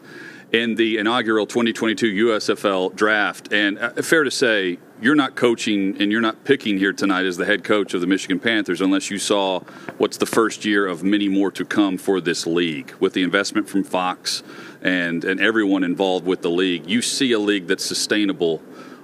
in 0.51 0.75
the 0.75 0.97
inaugural 0.97 1.45
2022 1.45 2.27
USFL 2.27 2.95
draft. 2.95 3.53
And 3.53 3.79
uh, 3.79 3.93
fair 4.01 4.23
to 4.23 4.31
say, 4.31 4.77
you're 5.02 5.16
not 5.16 5.36
coaching 5.36 5.99
and 5.99 6.12
you're 6.12 6.22
not 6.22 6.43
picking 6.45 6.78
here 6.78 6.93
tonight 6.93 7.26
as 7.26 7.36
the 7.36 7.45
head 7.45 7.64
coach 7.64 7.93
of 7.93 8.02
the 8.02 8.08
Michigan 8.08 8.39
Panthers 8.39 8.82
unless 8.82 9.10
you 9.10 9.18
saw 9.18 9.60
what's 9.97 10.18
the 10.18 10.26
first 10.26 10.64
year 10.64 10.86
of 10.86 11.04
many 11.04 11.28
more 11.28 11.52
to 11.52 11.66
come 11.66 11.97
for 11.97 12.22
this 12.22 12.45
league 12.45 12.93
with 12.99 13.14
the 13.14 13.24
investment 13.24 13.68
from 13.68 13.84
Fox 13.84 14.43
and, 14.82 15.26
and 15.26 15.41
everyone 15.41 15.84
involved 15.84 16.26
with 16.26 16.43
the 16.43 16.52
league. 16.52 16.88
You 16.88 17.02
see 17.02 17.32
a 17.32 17.39
league 17.39 17.68
that's 17.68 17.84
sustainable. 17.84 18.62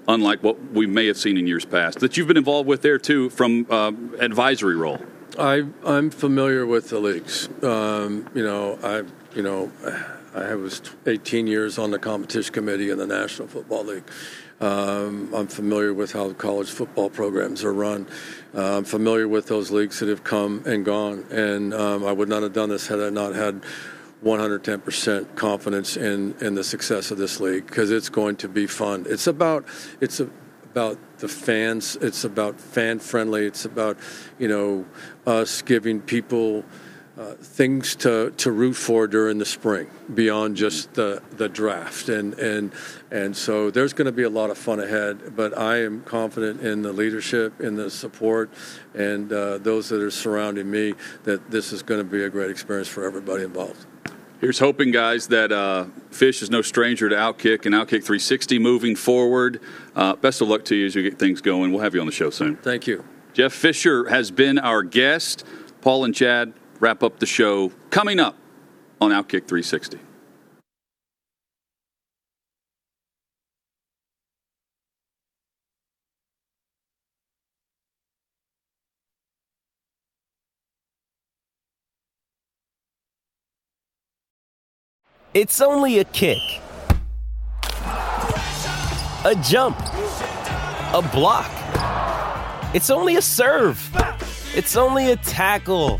Unlike 0.09 0.41
what 0.41 0.71
we 0.71 0.85
may 0.85 1.05
have 1.07 1.17
seen 1.17 1.35
in 1.35 1.47
years 1.47 1.65
past, 1.65 1.99
that 1.99 2.15
you've 2.15 2.29
been 2.29 2.37
involved 2.37 2.65
with 2.65 2.81
there 2.81 2.97
too, 2.97 3.29
from 3.29 3.67
uh, 3.69 3.91
advisory 4.19 4.77
role. 4.77 5.01
I, 5.37 5.65
I'm 5.83 6.11
familiar 6.11 6.65
with 6.65 6.89
the 6.89 6.99
leagues. 6.99 7.49
Um, 7.61 8.29
you 8.33 8.41
know, 8.41 8.79
I, 8.81 9.03
you 9.35 9.43
know, 9.43 9.69
I 10.37 10.55
was 10.55 10.81
18 11.07 11.47
years 11.47 11.79
on 11.79 11.91
the 11.91 11.97
competition 11.97 12.53
committee 12.53 12.91
in 12.91 12.99
the 12.99 13.07
National 13.07 13.47
Football 13.47 13.85
League. 13.85 14.03
Um, 14.61 15.33
I'm 15.33 15.47
familiar 15.47 15.93
with 15.93 16.11
how 16.11 16.31
college 16.33 16.69
football 16.69 17.09
programs 17.09 17.63
are 17.63 17.73
run. 17.73 18.07
Uh, 18.55 18.77
I'm 18.77 18.83
familiar 18.83 19.27
with 19.27 19.47
those 19.47 19.71
leagues 19.71 19.99
that 19.99 20.09
have 20.09 20.23
come 20.23 20.63
and 20.65 20.85
gone, 20.85 21.25
and 21.31 21.73
um, 21.73 22.05
I 22.05 22.11
would 22.11 22.29
not 22.29 22.43
have 22.43 22.53
done 22.53 22.69
this 22.69 22.87
had 22.87 22.99
I 22.99 23.09
not 23.09 23.33
had 23.33 23.63
110% 24.23 25.35
confidence 25.35 25.97
in, 25.97 26.35
in 26.39 26.55
the 26.55 26.63
success 26.63 27.11
of 27.11 27.17
this 27.17 27.39
league 27.39 27.65
because 27.65 27.91
it's 27.91 28.09
going 28.09 28.35
to 28.37 28.47
be 28.47 28.67
fun. 28.67 29.05
It's 29.09 29.27
about 29.27 29.65
it's 30.01 30.19
about 30.19 30.97
the 31.17 31.27
fans. 31.27 31.95
It's 32.01 32.23
about 32.23 32.59
fan 32.59 32.99
friendly. 32.99 33.45
It's 33.45 33.65
about 33.65 33.97
you 34.37 34.47
know 34.47 34.85
us 35.25 35.61
giving 35.63 36.01
people 36.01 36.63
uh, 37.17 37.33
things 37.33 37.95
to, 37.95 38.31
to 38.37 38.51
root 38.51 38.73
for 38.73 39.07
during 39.07 39.39
the 39.39 39.45
spring 39.45 39.89
beyond 40.13 40.55
just 40.55 40.93
the, 40.93 41.21
the 41.31 41.49
draft. 41.49 42.09
And, 42.09 42.35
and, 42.35 42.71
and 43.09 43.35
so 43.35 43.71
there's 43.71 43.93
going 43.93 44.05
to 44.05 44.11
be 44.11 44.23
a 44.23 44.29
lot 44.29 44.49
of 44.49 44.57
fun 44.57 44.79
ahead, 44.79 45.35
but 45.35 45.57
I 45.57 45.81
am 45.81 46.03
confident 46.03 46.61
in 46.61 46.83
the 46.83 46.93
leadership, 46.93 47.59
in 47.59 47.75
the 47.75 47.89
support, 47.89 48.51
and 48.93 49.31
uh, 49.33 49.57
those 49.57 49.89
that 49.89 50.01
are 50.01 50.11
surrounding 50.11 50.69
me 50.69 50.93
that 51.23 51.49
this 51.49 51.73
is 51.73 51.81
going 51.81 51.99
to 51.99 52.09
be 52.09 52.23
a 52.23 52.29
great 52.29 52.51
experience 52.51 52.87
for 52.87 53.03
everybody 53.03 53.43
involved. 53.43 53.85
Here's 54.39 54.59
hoping, 54.59 54.91
guys, 54.91 55.27
that 55.29 55.51
uh, 55.51 55.85
Fish 56.11 56.43
is 56.43 56.51
no 56.51 56.61
stranger 56.61 57.09
to 57.09 57.15
Outkick 57.15 57.65
and 57.65 57.73
Outkick 57.73 58.03
360 58.03 58.59
moving 58.59 58.95
forward. 58.95 59.59
Uh, 59.95 60.15
best 60.15 60.41
of 60.41 60.47
luck 60.47 60.63
to 60.65 60.75
you 60.75 60.85
as 60.85 60.93
you 60.93 61.01
get 61.01 61.17
things 61.17 61.41
going. 61.41 61.71
We'll 61.71 61.81
have 61.81 61.95
you 61.95 62.01
on 62.01 62.05
the 62.05 62.11
show 62.11 62.29
soon. 62.29 62.57
Thank 62.57 62.85
you. 62.85 63.03
Jeff 63.33 63.53
Fisher 63.53 64.07
has 64.09 64.29
been 64.29 64.59
our 64.59 64.83
guest. 64.83 65.43
Paul 65.81 66.05
and 66.05 66.13
Chad, 66.13 66.53
wrap 66.79 67.03
up 67.03 67.19
the 67.19 67.25
show 67.25 67.71
coming 67.89 68.19
up 68.19 68.35
on 69.01 69.11
Outkick 69.11 69.47
360. 69.47 69.99
It's 85.33 85.61
only 85.61 85.99
a 85.99 86.03
kick, 86.03 86.39
a 89.23 89.35
jump, 89.43 89.77
a 90.93 91.07
block. 91.13 91.51
It's 92.73 92.89
only 92.89 93.17
a 93.17 93.21
serve. 93.21 93.79
It's 94.55 94.75
only 94.75 95.11
a 95.11 95.15
tackle 95.17 95.99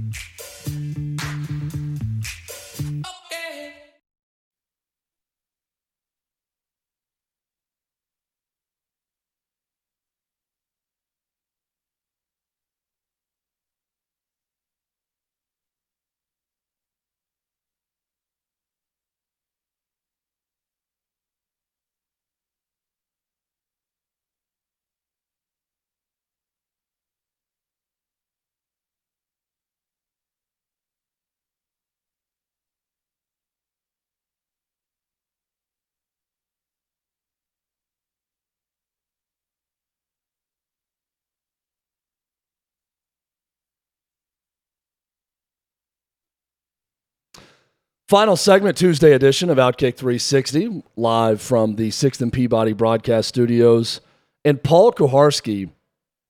Final 48.11 48.35
segment, 48.35 48.77
Tuesday 48.77 49.13
edition 49.13 49.49
of 49.49 49.57
Outkick 49.57 49.95
360, 49.95 50.83
live 50.97 51.41
from 51.41 51.77
the 51.77 51.91
Sixth 51.91 52.21
and 52.21 52.33
Peabody 52.33 52.73
broadcast 52.73 53.29
studios. 53.29 54.01
And 54.43 54.61
Paul 54.61 54.91
Kuharsky 54.91 55.69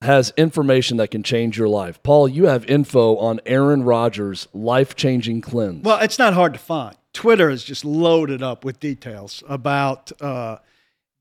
has 0.03 0.32
information 0.38 0.97
that 0.97 1.07
can 1.07 1.23
change 1.23 1.57
your 1.57 1.67
life. 1.67 2.03
Paul, 2.03 2.27
you 2.27 2.45
have 2.45 2.63
info 2.65 3.17
on 3.17 3.39
Aaron 3.47 3.82
Rodgers' 3.82 4.47
life 4.53 4.95
changing 4.95 5.41
cleanse. 5.41 5.84
Well, 5.84 5.97
it's 6.01 6.19
not 6.19 6.36
hard 6.36 6.53
to 6.53 6.59
find. 6.59 6.95
Twitter 7.13 7.49
is 7.49 7.63
just 7.63 7.84
loaded 7.84 8.43
up 8.43 8.63
with 8.63 8.79
details 8.79 9.43
about 9.49 10.11
uh, 10.21 10.57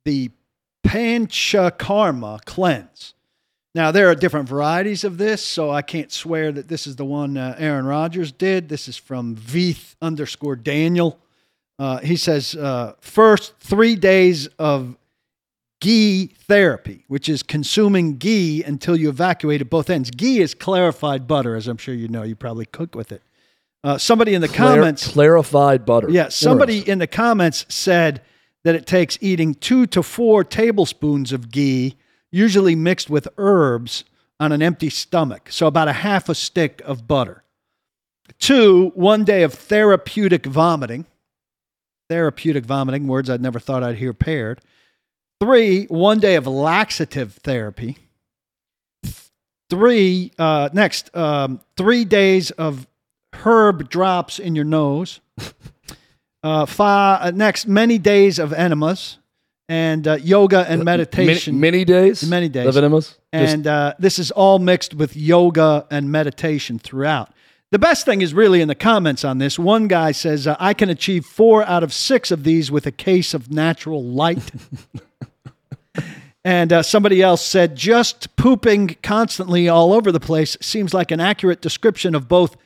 the 0.04 0.30
Panchakarma 0.86 2.44
cleanse. 2.44 3.14
Now, 3.74 3.92
there 3.92 4.10
are 4.10 4.16
different 4.16 4.48
varieties 4.48 5.04
of 5.04 5.16
this, 5.16 5.44
so 5.44 5.70
I 5.70 5.82
can't 5.82 6.10
swear 6.10 6.50
that 6.50 6.66
this 6.66 6.88
is 6.88 6.96
the 6.96 7.04
one 7.04 7.36
uh, 7.36 7.54
Aaron 7.56 7.86
Rodgers 7.86 8.32
did. 8.32 8.68
This 8.68 8.88
is 8.88 8.96
from 8.96 9.36
Veith 9.36 9.94
underscore 10.02 10.56
Daniel. 10.56 11.18
Uh, 11.78 11.98
he 11.98 12.16
says, 12.16 12.56
uh, 12.56 12.94
first 13.00 13.54
three 13.60 13.94
days 13.94 14.48
of 14.58 14.96
ghee 15.80 16.26
therapy, 16.48 17.04
which 17.06 17.28
is 17.28 17.44
consuming 17.44 18.16
ghee 18.16 18.62
until 18.64 18.96
you 18.96 19.08
evacuate 19.08 19.60
at 19.60 19.70
both 19.70 19.88
ends. 19.88 20.10
Ghee 20.10 20.40
is 20.40 20.52
clarified 20.52 21.28
butter, 21.28 21.54
as 21.54 21.68
I'm 21.68 21.78
sure 21.78 21.94
you 21.94 22.08
know. 22.08 22.22
You 22.22 22.34
probably 22.34 22.66
cook 22.66 22.94
with 22.96 23.12
it. 23.12 23.22
Uh, 23.82 23.96
somebody 23.98 24.34
in 24.34 24.42
the 24.42 24.48
Clar- 24.48 24.76
comments. 24.76 25.08
Clarified 25.08 25.86
butter. 25.86 26.10
Yeah, 26.10 26.28
somebody 26.28 26.86
in 26.86 26.98
the 26.98 27.06
comments 27.06 27.64
said 27.68 28.20
that 28.64 28.74
it 28.74 28.86
takes 28.86 29.16
eating 29.20 29.54
two 29.54 29.86
to 29.86 30.02
four 30.02 30.44
tablespoons 30.44 31.32
of 31.32 31.50
ghee 31.50 31.94
usually 32.30 32.74
mixed 32.74 33.10
with 33.10 33.28
herbs 33.38 34.04
on 34.38 34.52
an 34.52 34.62
empty 34.62 34.90
stomach. 34.90 35.48
So 35.50 35.66
about 35.66 35.88
a 35.88 35.92
half 35.92 36.28
a 36.28 36.34
stick 36.34 36.80
of 36.84 37.06
butter. 37.06 37.42
Two, 38.38 38.92
one 38.94 39.24
day 39.24 39.42
of 39.42 39.52
therapeutic 39.52 40.46
vomiting. 40.46 41.06
Therapeutic 42.08 42.64
vomiting, 42.64 43.06
words 43.06 43.28
I'd 43.28 43.42
never 43.42 43.60
thought 43.60 43.82
I'd 43.84 43.96
hear 43.96 44.14
paired. 44.14 44.60
Three, 45.40 45.84
one 45.86 46.18
day 46.20 46.36
of 46.36 46.46
laxative 46.46 47.34
therapy. 47.34 47.98
Three, 49.68 50.32
uh, 50.38 50.70
next, 50.72 51.14
um, 51.16 51.60
three 51.76 52.04
days 52.04 52.50
of 52.52 52.86
herb 53.32 53.88
drops 53.88 54.38
in 54.38 54.54
your 54.54 54.64
nose. 54.64 55.20
Uh, 56.42 56.64
five, 56.64 57.20
uh, 57.20 57.30
next, 57.32 57.68
many 57.68 57.98
days 57.98 58.38
of 58.38 58.54
enemas 58.54 59.18
and 59.70 60.08
uh, 60.08 60.14
yoga 60.16 60.66
and 60.68 60.84
meditation. 60.84 61.60
Many, 61.60 61.78
many, 61.78 61.84
days? 61.84 62.28
Many 62.28 62.48
days. 62.48 62.66
And 63.32 63.66
uh, 63.68 63.94
this 64.00 64.18
is 64.18 64.32
all 64.32 64.58
mixed 64.58 64.94
with 64.94 65.16
yoga 65.16 65.86
and 65.92 66.10
meditation 66.10 66.80
throughout. 66.80 67.32
The 67.70 67.78
best 67.78 68.04
thing 68.04 68.20
is 68.20 68.34
really 68.34 68.62
in 68.62 68.66
the 68.66 68.74
comments 68.74 69.24
on 69.24 69.38
this. 69.38 69.60
One 69.60 69.86
guy 69.86 70.10
says, 70.10 70.48
uh, 70.48 70.56
I 70.58 70.74
can 70.74 70.90
achieve 70.90 71.24
four 71.24 71.62
out 71.62 71.84
of 71.84 71.92
six 71.92 72.32
of 72.32 72.42
these 72.42 72.68
with 72.72 72.84
a 72.84 72.90
case 72.90 73.32
of 73.32 73.52
natural 73.52 74.02
light. 74.02 74.50
and 76.44 76.72
uh, 76.72 76.82
somebody 76.82 77.22
else 77.22 77.46
said, 77.46 77.76
just 77.76 78.34
pooping 78.34 78.96
constantly 79.04 79.68
all 79.68 79.92
over 79.92 80.10
the 80.10 80.18
place 80.18 80.56
seems 80.60 80.92
like 80.92 81.12
an 81.12 81.20
accurate 81.20 81.60
description 81.60 82.16
of 82.16 82.26
both 82.26 82.56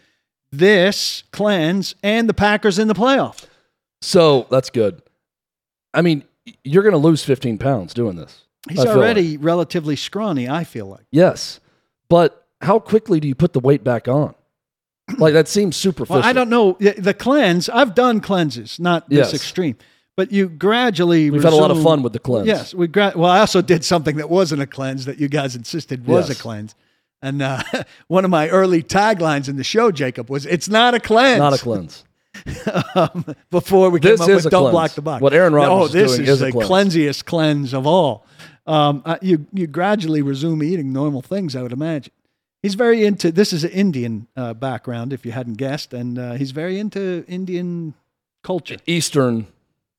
this 0.51 1.25
cleanse 1.33 1.97
and 2.03 2.31
the 2.31 2.35
Packers 2.35 2.79
in 2.79 2.89
the 2.89 2.95
playoff. 2.95 3.45
So 4.01 4.47
that's 4.51 4.71
good. 4.71 5.03
I 5.93 6.01
mean, 6.01 6.25
you're 6.63 6.83
going 6.83 6.93
to 6.93 6.99
lose 6.99 7.25
15 7.25 7.59
pounds 7.59 7.95
doing 7.95 8.17
this. 8.17 8.43
He's 8.69 8.85
already 8.85 9.37
like. 9.37 9.45
relatively 9.45 9.97
scrawny, 9.97 10.49
I 10.49 10.65
feel 10.65 10.87
like. 10.87 11.07
Yes. 11.11 11.61
But 12.09 12.47
how 12.61 12.79
quickly 12.79 13.21
do 13.21 13.29
you 13.29 13.35
put 13.35 13.53
the 13.53 13.61
weight 13.61 13.85
back 13.85 14.09
on? 14.09 14.35
Like 15.19 15.35
that 15.35 15.49
seems 15.49 15.77
superficial. 15.77 16.17
Well, 16.21 16.25
I 16.25 16.33
don't 16.33 16.49
know. 16.49 16.73
The 16.81 17.13
cleanse, 17.13 17.69
I've 17.69 17.95
done 17.95 18.21
cleanses, 18.21 18.81
not 18.81 19.09
this 19.11 19.19
Yes. 19.19 19.35
extreme, 19.35 19.77
but 20.17 20.33
you 20.33 20.49
gradually 20.49 21.31
We've 21.31 21.43
had 21.43 21.53
a 21.53 21.57
lot 21.57 21.71
of 21.71 21.83
fun 21.83 22.03
with 22.03 22.15
the 22.15 22.19
cleanse. 22.21 22.47
Yes, 22.47 22.73
we 22.75 22.87
gra- 22.87 23.13
well, 23.15 23.31
I 23.31 23.41
also 23.41 23.61
did 23.61 23.85
something 23.85 24.17
that 24.17 24.31
wasn't 24.31 24.63
a 24.63 24.67
cleanse 24.67 25.05
that 25.05 25.19
you 25.21 25.29
guys 25.29 25.55
insisted 25.57 26.07
was 26.07 26.31
Yes. 26.31 26.39
a 26.39 26.43
cleanse. 26.43 26.75
And 27.21 27.43
uh, 27.43 27.63
one 28.09 28.25
of 28.25 28.31
my 28.31 28.49
early 28.49 28.83
taglines 28.83 29.47
in 29.49 29.57
the 29.57 29.65
show, 29.65 29.91
Jacob, 29.91 30.31
was 30.31 30.47
"It's 30.47 30.69
not 30.71 30.95
a 30.95 31.01
cleanse." 31.01 31.39
Not 31.39 31.53
a 31.55 31.59
cleanse. 31.59 32.05
um, 32.95 33.25
before 33.51 33.91
we 33.91 34.01
This 34.01 34.21
came 34.21 34.31
up 34.31 34.35
with 34.45 34.51
"Don't 34.51 34.63
cleanse. 34.63 34.73
block 34.73 34.91
the 34.93 35.03
box." 35.03 35.23
What 35.23 35.33
Aaron 35.33 35.55
Rodgers 35.55 35.71
oh, 35.71 35.85
is 35.87 35.93
this 35.93 36.17
doing 36.17 36.23
is 36.23 36.29
is 36.29 36.43
a 36.43 36.45
the 36.47 36.53
cleanse. 36.53 36.69
cleansiest 36.69 37.25
cleanse 37.25 37.73
of 37.75 37.87
all. 37.87 38.27
Um, 38.67 39.03
uh, 39.05 39.17
you 39.23 39.47
you 39.53 39.67
gradually 39.67 40.23
resume 40.23 40.63
eating 40.63 40.93
normal 40.93 41.23
things, 41.23 41.57
I 41.57 41.63
would 41.63 41.73
imagine. 41.73 42.13
He's 42.63 42.75
very 42.75 43.05
into 43.05 43.31
this 43.31 43.53
is 43.53 43.65
an 43.65 43.71
Indian 43.71 44.27
uh, 44.37 44.55
background, 44.55 45.13
if 45.13 45.27
you 45.27 45.33
hadn't 45.33 45.55
guessed, 45.55 45.93
and 45.93 46.19
uh, 46.19 46.33
he's 46.35 46.51
very 46.51 46.79
into 46.79 47.25
Indian 47.29 47.95
culture. 48.43 48.77
Eastern 48.87 49.47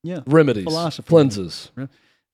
Yeah, 0.03 0.21
remedies, 0.25 0.63
Philosophy. 0.63 1.07
cleanses. 1.07 1.71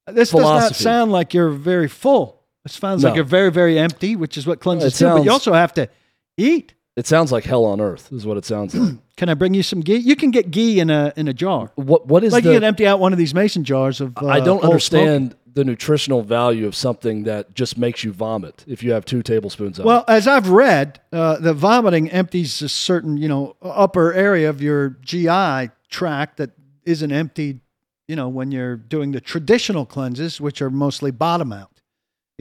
This 0.08 0.32
does 0.32 0.42
not 0.42 0.76
sound 0.76 1.12
like 1.12 1.34
you're 1.34 1.50
very 1.50 1.88
full. 1.88 2.42
It 2.66 2.72
sounds 2.72 3.04
like 3.04 3.16
you're 3.16 3.24
very, 3.24 3.52
very 3.52 3.80
empty, 3.80 4.16
which 4.16 4.38
is 4.38 4.46
what 4.46 4.60
cleanses 4.60 4.96
It 5.02 5.06
do. 5.06 5.14
But 5.14 5.24
you 5.24 5.32
also 5.32 5.54
have 5.54 5.74
to 5.74 5.90
eat. 6.38 6.74
It 6.98 7.08
sounds 7.08 7.32
like 7.32 7.46
hell 7.46 7.64
on 7.64 7.80
earth, 7.80 8.12
is 8.12 8.26
what 8.26 8.38
it 8.38 8.46
sounds 8.46 8.76
like. 8.76 8.98
Can 9.16 9.30
I 9.30 9.34
bring 9.34 9.54
you 9.54 9.64
some 9.64 9.80
ghee? 9.80 9.96
You 9.98 10.16
can 10.16 10.32
get 10.32 10.52
ghee 10.52 10.80
in 10.80 10.90
a 10.90 11.14
in 11.16 11.28
a 11.28 11.34
jar. 11.34 11.72
what 11.76 12.08
What 12.08 12.24
is 12.24 12.34
like 12.34 12.44
the? 12.44 12.50
you 12.52 12.56
can 12.58 12.64
empty 12.64 12.86
out 12.88 13.00
one 13.00 13.14
of 13.14 13.20
these 13.20 13.34
mason 13.34 13.64
jars 13.64 14.02
of. 14.02 14.18
Uh, 14.18 14.28
I 14.28 14.40
don't 14.40 14.64
understand 14.64 15.36
the 15.54 15.64
nutritional 15.64 16.22
value 16.22 16.66
of 16.66 16.76
something 16.76 17.24
that 17.24 17.54
just 17.54 17.78
makes 17.78 18.04
you 18.04 18.12
vomit 18.12 18.64
if 18.68 18.84
you 18.84 18.94
have 18.94 19.06
two 19.06 19.22
tablespoons 19.22 19.80
of 19.80 19.86
Well, 19.86 20.06
as 20.08 20.28
I've 20.28 20.50
read, 20.50 21.00
uh, 21.12 21.38
the 21.38 21.54
vomiting 21.54 22.10
empties 22.10 22.62
a 22.62 22.70
certain, 22.70 23.18
you 23.18 23.28
know, 23.28 23.56
upper 23.62 24.14
area 24.14 24.50
of 24.50 24.62
your 24.62 24.92
GI 25.02 25.70
tract 25.90 26.38
that 26.38 26.52
isn't 26.86 27.12
emptied, 27.12 27.60
you 28.08 28.16
know, 28.16 28.30
when 28.30 28.52
you're 28.52 28.78
doing 28.78 29.12
the 29.12 29.22
traditional 29.22 29.86
cleanses, 29.86 30.40
which 30.40 30.62
are 30.62 30.70
mostly 30.70 31.12
bottom 31.12 31.52
out. 31.52 31.71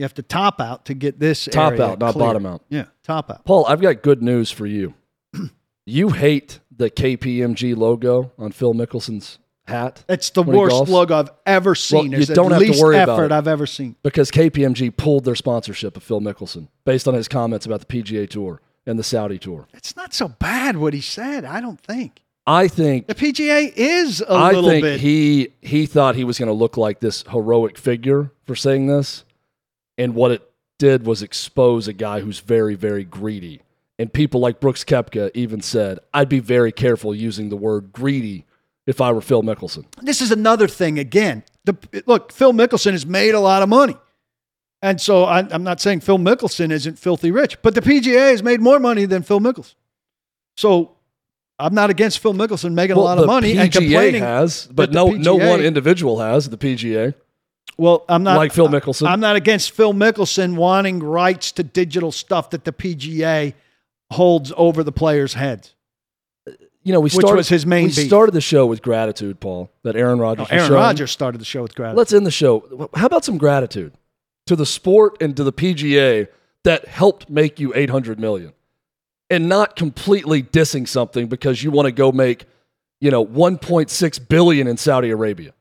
You 0.01 0.05
have 0.05 0.15
to 0.15 0.23
top 0.23 0.59
out 0.59 0.85
to 0.85 0.95
get 0.95 1.19
this 1.19 1.45
Top 1.45 1.73
out, 1.79 1.99
not 1.99 2.13
clear. 2.13 2.25
bottom 2.25 2.43
out. 2.47 2.63
Yeah, 2.69 2.85
top 3.03 3.29
out. 3.29 3.45
Paul, 3.45 3.67
I've 3.67 3.81
got 3.81 4.01
good 4.01 4.23
news 4.23 4.49
for 4.49 4.65
you. 4.65 4.95
you 5.85 6.09
hate 6.09 6.59
the 6.75 6.89
KPMG 6.89 7.77
logo 7.77 8.31
on 8.39 8.51
Phil 8.51 8.73
Mickelson's 8.73 9.37
hat 9.67 10.03
It's 10.09 10.31
the 10.31 10.41
worst 10.41 10.89
logo 10.89 11.15
I've 11.19 11.29
ever 11.45 11.75
seen. 11.75 12.13
you 12.13 12.17
It's 12.17 12.29
don't 12.29 12.49
have 12.49 12.59
to 12.61 12.67
least 12.67 12.81
worry 12.81 12.97
about 12.97 13.21
it. 13.25 13.31
I've 13.31 13.47
ever 13.47 13.67
seen. 13.67 13.95
because 14.01 14.31
KPMG 14.31 14.97
pulled 14.97 15.23
their 15.23 15.35
sponsorship 15.35 15.95
of 15.95 16.01
Phil 16.01 16.19
Mickelson 16.19 16.67
based 16.83 17.07
on 17.07 17.13
his 17.13 17.27
comments 17.27 17.67
about 17.67 17.81
the 17.81 17.85
PGA 17.85 18.27
Tour 18.27 18.59
and 18.87 18.97
the 18.97 19.03
Saudi 19.03 19.37
Tour. 19.37 19.67
It's 19.75 19.95
not 19.95 20.15
so 20.15 20.29
bad 20.29 20.77
what 20.77 20.95
he 20.95 21.01
said. 21.01 21.45
I 21.45 21.61
don't 21.61 21.79
think 21.79 22.23
I 22.47 22.67
think 22.67 23.05
the 23.05 23.13
PGA 23.13 23.71
is 23.75 24.21
a 24.21 24.31
I 24.31 24.51
little 24.51 24.67
think 24.71 24.83
bit. 24.83 24.99
he 24.99 25.49
he 25.61 25.85
thought 25.85 26.15
he 26.15 26.23
was 26.23 26.39
going 26.39 26.47
to 26.47 26.53
look 26.53 26.75
like 26.75 26.99
this 27.01 27.23
heroic 27.29 27.77
figure 27.77 28.31
for 28.47 28.55
saying 28.55 28.87
this, 28.87 29.23
and 30.01 30.15
what 30.15 30.31
it 30.31 30.49
did 30.79 31.05
was 31.05 31.21
expose 31.21 31.87
a 31.87 31.93
guy 31.93 32.19
who's 32.21 32.39
very 32.39 32.75
very 32.75 33.03
greedy. 33.03 33.61
And 33.99 34.11
people 34.11 34.41
like 34.41 34.59
Brooks 34.59 34.83
Koepka 34.83 35.29
even 35.35 35.61
said, 35.61 35.99
"I'd 36.13 36.27
be 36.29 36.39
very 36.39 36.71
careful 36.71 37.13
using 37.13 37.49
the 37.49 37.55
word 37.55 37.93
greedy 37.93 38.45
if 38.87 38.99
I 38.99 39.11
were 39.11 39.21
Phil 39.21 39.43
Mickelson." 39.43 39.85
this 40.01 40.21
is 40.21 40.31
another 40.31 40.67
thing 40.67 40.97
again. 40.97 41.43
The 41.65 41.77
look, 42.07 42.31
Phil 42.31 42.51
Mickelson 42.51 42.93
has 42.93 43.05
made 43.05 43.35
a 43.35 43.39
lot 43.39 43.61
of 43.61 43.69
money, 43.69 43.95
and 44.81 44.99
so 44.99 45.25
I, 45.25 45.39
I'm 45.51 45.63
not 45.63 45.79
saying 45.79 45.99
Phil 45.99 46.17
Mickelson 46.17 46.71
isn't 46.71 46.97
filthy 46.97 47.29
rich, 47.29 47.61
but 47.61 47.75
the 47.75 47.81
PGA 47.81 48.31
has 48.31 48.41
made 48.41 48.59
more 48.59 48.79
money 48.79 49.05
than 49.05 49.21
Phil 49.21 49.39
Mickelson. 49.39 49.75
So 50.57 50.95
I'm 51.59 51.75
not 51.75 51.91
against 51.91 52.19
Phil 52.19 52.33
Mickelson 52.33 52.73
making 52.73 52.95
Well, 52.95 53.05
a 53.05 53.09
lot 53.09 53.17
of 53.19 53.27
money 53.27 53.53
PGA 53.53 53.61
and 53.61 53.71
complaining. 53.71 54.21
has, 54.23 54.67
but 54.71 54.91
no 54.91 55.09
no 55.11 55.35
one 55.35 55.61
individual 55.61 56.19
has 56.19 56.49
the 56.49 56.57
PGA 56.57 57.13
Well, 57.77 58.05
I'm 58.07 58.23
not 58.23 58.37
like 58.37 58.53
Phil 58.53 58.67
Mickelson. 58.67 59.07
I'm 59.07 59.19
not 59.19 59.35
against 59.35 59.71
Phil 59.71 59.93
Mickelson 59.93 60.55
wanting 60.55 60.99
rights 60.99 61.51
to 61.53 61.63
digital 61.63 62.11
stuff 62.11 62.51
that 62.51 62.63
the 62.63 62.71
PGA 62.71 63.53
holds 64.11 64.51
over 64.55 64.83
the 64.83 64.91
players' 64.91 65.33
heads. 65.33 65.73
Uh, 66.47 66.51
you 66.83 66.93
know, 66.93 66.99
we 66.99 67.05
which 67.05 67.13
started, 67.13 67.37
was 67.37 67.49
his 67.49 67.65
main 67.65 67.85
We 67.85 67.91
started 67.91 68.33
the 68.33 68.41
show 68.41 68.67
with 68.67 68.81
gratitude, 68.81 69.39
Paul. 69.39 69.71
That 69.83 69.95
Aaron 69.95 70.19
Rodgers. 70.19 70.49
was 70.49 70.61
Aaron. 70.61 70.73
Rodgers 70.73 71.11
started 71.11 71.39
the 71.39 71.45
show 71.45 71.61
with 71.61 71.73
gratitude. 71.73 71.97
Let's 71.97 72.13
end 72.13 72.25
the 72.25 72.31
show. 72.31 72.89
How 72.93 73.05
about 73.05 73.25
some 73.25 73.37
gratitude 73.37 73.93
to 74.45 74.55
the 74.55 74.65
sport 74.65 75.17
and 75.21 75.35
to 75.37 75.43
the 75.43 75.53
PGA 75.53 76.27
that 76.63 76.87
helped 76.87 77.29
make 77.29 77.59
you 77.59 77.73
800 77.73 78.19
million 78.19 78.53
and 79.29 79.47
not 79.47 79.75
completely 79.75 80.43
dissing 80.43 80.87
something 80.87 81.27
because 81.27 81.63
you 81.63 81.71
want 81.71 81.87
to 81.87 81.91
go 81.91 82.11
make, 82.11 82.45
you 82.99 83.09
know, 83.09 83.25
1.6 83.25 84.27
billion 84.27 84.67
in 84.67 84.77
Saudi 84.77 85.09
Arabia. 85.09 85.53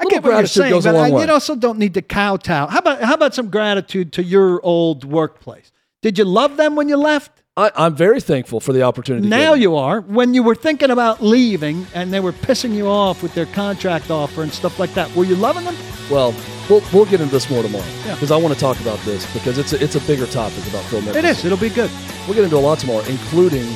I 0.00 0.04
get 0.04 0.22
what 0.22 0.24
you're 0.24 0.32
gratitude 0.32 0.50
saying, 0.62 0.72
goes 0.72 0.86
a 0.86 0.90
but 0.92 0.96
long 0.96 1.12
I, 1.12 1.14
way. 1.14 1.24
you 1.26 1.32
also 1.32 1.54
don't 1.54 1.78
need 1.78 1.94
to 1.94 2.02
kowtow. 2.02 2.66
How 2.68 2.78
about 2.78 3.02
how 3.02 3.14
about 3.14 3.34
some 3.34 3.48
gratitude 3.50 4.12
to 4.14 4.22
your 4.22 4.60
old 4.64 5.04
workplace? 5.04 5.72
Did 6.02 6.18
you 6.18 6.24
love 6.24 6.56
them 6.56 6.76
when 6.76 6.88
you 6.88 6.96
left? 6.96 7.30
I, 7.56 7.70
I'm 7.76 7.94
very 7.94 8.20
thankful 8.20 8.60
for 8.60 8.72
the 8.72 8.82
opportunity. 8.82 9.28
Now 9.28 9.50
given. 9.50 9.62
you 9.62 9.76
are. 9.76 10.00
When 10.00 10.32
you 10.32 10.42
were 10.42 10.54
thinking 10.54 10.90
about 10.90 11.20
leaving 11.22 11.86
and 11.94 12.12
they 12.12 12.20
were 12.20 12.32
pissing 12.32 12.72
you 12.74 12.88
off 12.88 13.22
with 13.22 13.34
their 13.34 13.44
contract 13.46 14.10
offer 14.10 14.42
and 14.42 14.52
stuff 14.52 14.78
like 14.78 14.94
that, 14.94 15.14
were 15.14 15.24
you 15.24 15.34
loving 15.36 15.64
them? 15.64 15.76
Well, 16.10 16.34
we'll 16.70 16.82
we'll 16.92 17.04
get 17.04 17.20
into 17.20 17.32
this 17.32 17.50
more 17.50 17.62
tomorrow 17.62 17.84
Yeah. 18.06 18.14
because 18.14 18.30
I 18.30 18.36
want 18.36 18.54
to 18.54 18.60
talk 18.60 18.80
about 18.80 18.98
this 19.00 19.30
because 19.34 19.58
it's 19.58 19.72
a, 19.74 19.82
it's 19.82 19.96
a 19.96 20.00
bigger 20.00 20.26
topic 20.26 20.66
about 20.68 20.84
Mickelson. 20.84 21.16
It 21.16 21.24
is. 21.24 21.44
It'll 21.44 21.58
be 21.58 21.68
good. 21.68 21.90
We'll 22.26 22.34
get 22.34 22.44
into 22.44 22.56
a 22.56 22.58
lot 22.58 22.78
tomorrow, 22.78 23.04
including 23.06 23.66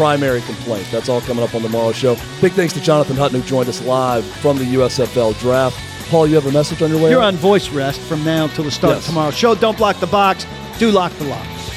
primary 0.00 0.40
complaint. 0.40 0.88
That's 0.90 1.10
all 1.10 1.20
coming 1.20 1.44
up 1.44 1.54
on 1.54 1.60
tomorrow's 1.60 1.94
show. 1.94 2.16
Big 2.40 2.52
thanks 2.54 2.72
to 2.72 2.80
Jonathan 2.80 3.16
Hutton 3.16 3.38
who 3.38 3.46
joined 3.46 3.68
us 3.68 3.82
live 3.84 4.24
from 4.24 4.56
the 4.56 4.64
USFL 4.64 5.38
draft. 5.40 5.78
Paul, 6.08 6.26
you 6.26 6.36
have 6.36 6.46
a 6.46 6.52
message 6.52 6.80
on 6.80 6.88
your 6.88 6.98
way? 7.02 7.10
You're 7.10 7.20
out? 7.20 7.34
on 7.34 7.36
voice 7.36 7.68
rest 7.68 8.00
from 8.00 8.24
now 8.24 8.46
till 8.46 8.64
the 8.64 8.70
start 8.70 8.94
Yes. 8.94 9.02
of 9.04 9.10
tomorrow's 9.10 9.34
show. 9.36 9.54
Don't 9.54 9.76
block 9.76 10.00
the 10.00 10.06
box. 10.06 10.46
Do 10.78 10.90
lock 10.90 11.12
the 11.18 11.24
locks. 11.24 11.69